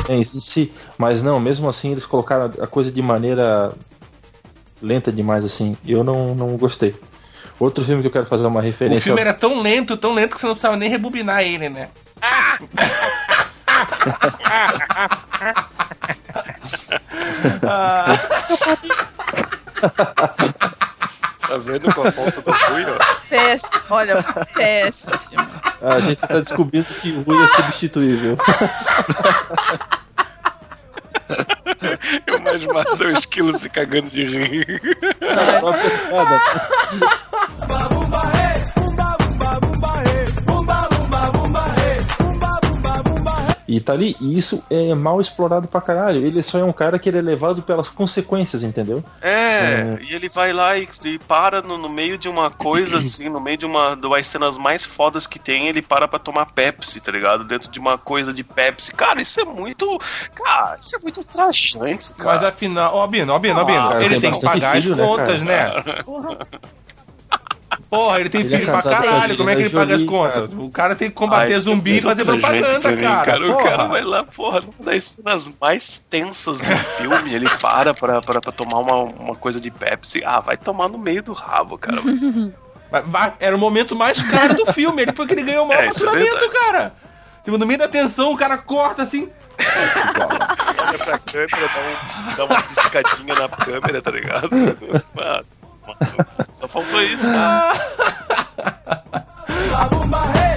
[0.08, 0.72] É, em si.
[0.98, 3.72] Mas não, mesmo assim eles colocaram a coisa de maneira
[4.80, 5.76] lenta demais, assim.
[5.84, 6.94] E eu não, não gostei.
[7.58, 9.04] Outro filme que eu quero fazer uma O referência.
[9.04, 11.88] filme era tão lento, tão lento que você não precisava nem rebobinar ele, né?
[17.66, 18.18] Ah,
[21.48, 22.98] Tá vendo com a foto do Rui, ó?
[23.28, 24.22] Péssimo, olha,
[24.54, 25.12] péssimo.
[25.82, 28.38] A gente tá descobrindo que o Rui é substituível.
[32.26, 34.80] E o mais massa é o esquilo se cagando de rir.
[35.20, 36.40] A própria piada.
[43.66, 46.24] E tá ali, e isso é mal explorado pra caralho.
[46.24, 49.02] Ele só é um cara que ele é levado pelas consequências, entendeu?
[49.22, 53.28] É, e ele vai lá e, e para no, no meio de uma coisa assim,
[53.28, 57.00] no meio de uma das cenas mais fodas que tem, ele para pra tomar Pepsi,
[57.00, 57.44] tá ligado?
[57.44, 58.92] Dentro de uma coisa de Pepsi.
[58.92, 59.98] Cara, isso é muito.
[60.34, 62.32] Cara, isso é muito ultrajante, cara.
[62.32, 64.84] mas afinal, ó, Bino, ó, Bino, ó, Bino, cara, ele tem tem que pagar as
[64.84, 65.70] filho, né, contas, né?
[66.04, 66.38] Porra,
[68.18, 69.94] ele tem Ele é filho pra casado com a caralho, como é que ele paga
[69.96, 70.50] as contas?
[70.56, 73.50] O cara tem que combater Ai, zumbi e é fazer propaganda, também, cara.
[73.50, 73.88] O cara Porra.
[73.88, 78.52] vai lá, porra, numa das cenas mais tensas do filme, ele para pra, pra, pra
[78.52, 80.22] tomar uma, uma coisa de Pepsi.
[80.24, 81.98] Ah, vai tomar no meio do rabo, cara.
[82.90, 85.02] Mas vai- Era o momento mais caro do filme.
[85.02, 86.52] Ele foi que ele ganhou o maior É, é faturamento, verdade.
[86.66, 86.94] cara.
[87.42, 89.28] Tipo, no meio da tensão, o cara corta assim.
[89.58, 94.48] Olha pra câmera, dá, um, dá uma piscadinha na câmera, tá ligado?
[95.14, 95.44] Mano,
[96.54, 97.30] só faltou isso.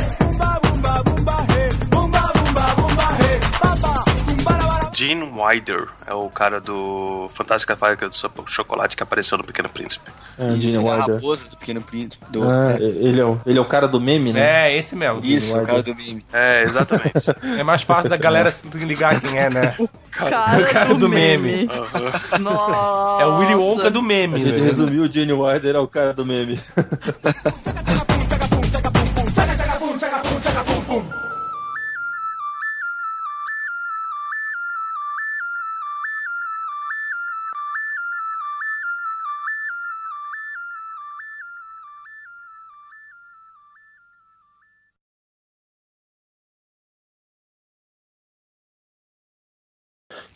[4.98, 10.10] Gene Wilder é o cara do Fantástica Fábrica Cho- Chocolate que apareceu no Pequeno Príncipe.
[10.40, 11.16] É, Gene Ele é a Wilder.
[11.16, 12.26] raposa do Pequeno Príncipe.
[12.32, 12.82] Do, Ah, é.
[12.84, 14.72] ele, é o, ele é o cara do meme, né?
[14.72, 15.20] É, esse mesmo.
[15.24, 15.68] Isso, o Wilder.
[15.68, 16.26] cara do meme.
[16.34, 17.30] É, exatamente.
[17.60, 19.76] É mais fácil da galera se ligar quem é, né?
[20.10, 21.70] Cara, o cara do meme.
[21.72, 22.40] Aham.
[22.40, 23.22] Nossa.
[23.22, 24.40] É o Willy Wonka do A meme.
[24.40, 24.64] gente né?
[24.66, 26.60] resumiu o Gene Wilder é o cara do meme.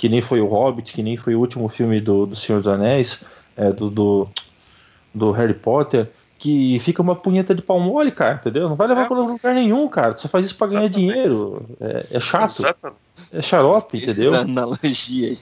[0.02, 2.68] Que nem foi o Hobbit, que nem foi o último filme do, do Senhor dos
[2.68, 3.22] Anéis,
[3.56, 4.28] é, do, do,
[5.14, 6.10] do Harry Potter,
[6.40, 8.68] que fica uma punheta de pau mole, cara, entendeu?
[8.68, 9.06] Não vai levar É.
[9.06, 10.16] pra lugar nenhum, cara.
[10.16, 11.12] Tu só faz isso pra ganhar Exatamente.
[11.14, 11.64] dinheiro.
[11.80, 13.00] É, é chato, Exatamente.
[13.32, 14.34] é xarope, entendeu?
[14.34, 15.38] Analogia aí.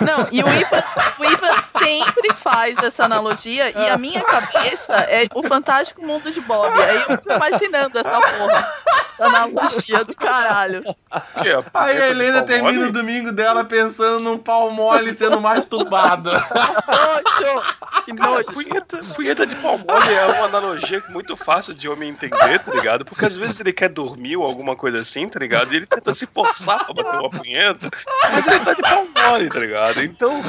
[0.00, 0.82] Não, e o Ivan,
[1.18, 6.40] o Ivan sempre faz essa analogia e a minha cabeça é o fantástico mundo de
[6.40, 6.72] Bob.
[6.80, 8.72] Aí eu fico imaginando essa porra.
[9.18, 10.82] Essa analogia do caralho.
[11.74, 16.30] Aí a Helena termina o domingo dela pensando num pau mole sendo masturbada.
[16.30, 17.62] Nojo!
[18.04, 18.44] Que nojo.
[18.52, 23.04] punheta, punheta de pau mole é uma analogia muito fácil de homem entender, tá ligado?
[23.04, 25.72] Porque às vezes ele quer dormir ou alguma coisa assim, tá ligado?
[25.72, 27.90] E ele tenta se forçar pra bater uma punheta,
[28.32, 30.02] mas ele tá de pau mole, tá ligado?
[30.02, 30.40] Então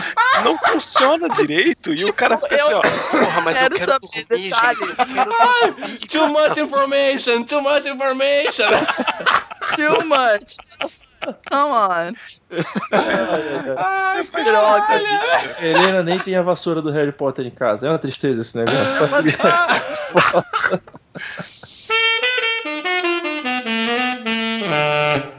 [0.43, 2.81] não funciona direito e o cara fica assim, ó.
[2.81, 4.79] Porra, mas eu quero dormir, detalhes.
[4.79, 4.99] gente.
[4.99, 8.67] Eu quero Too much information, too much information.
[9.75, 10.57] too much.
[11.49, 12.13] Come on.
[13.77, 14.85] Ai, que droga.
[15.61, 17.87] Helena nem tem a vassoura do Harry Potter em casa.
[17.87, 19.37] É uma tristeza esse negócio.
[19.37, 19.81] Tá?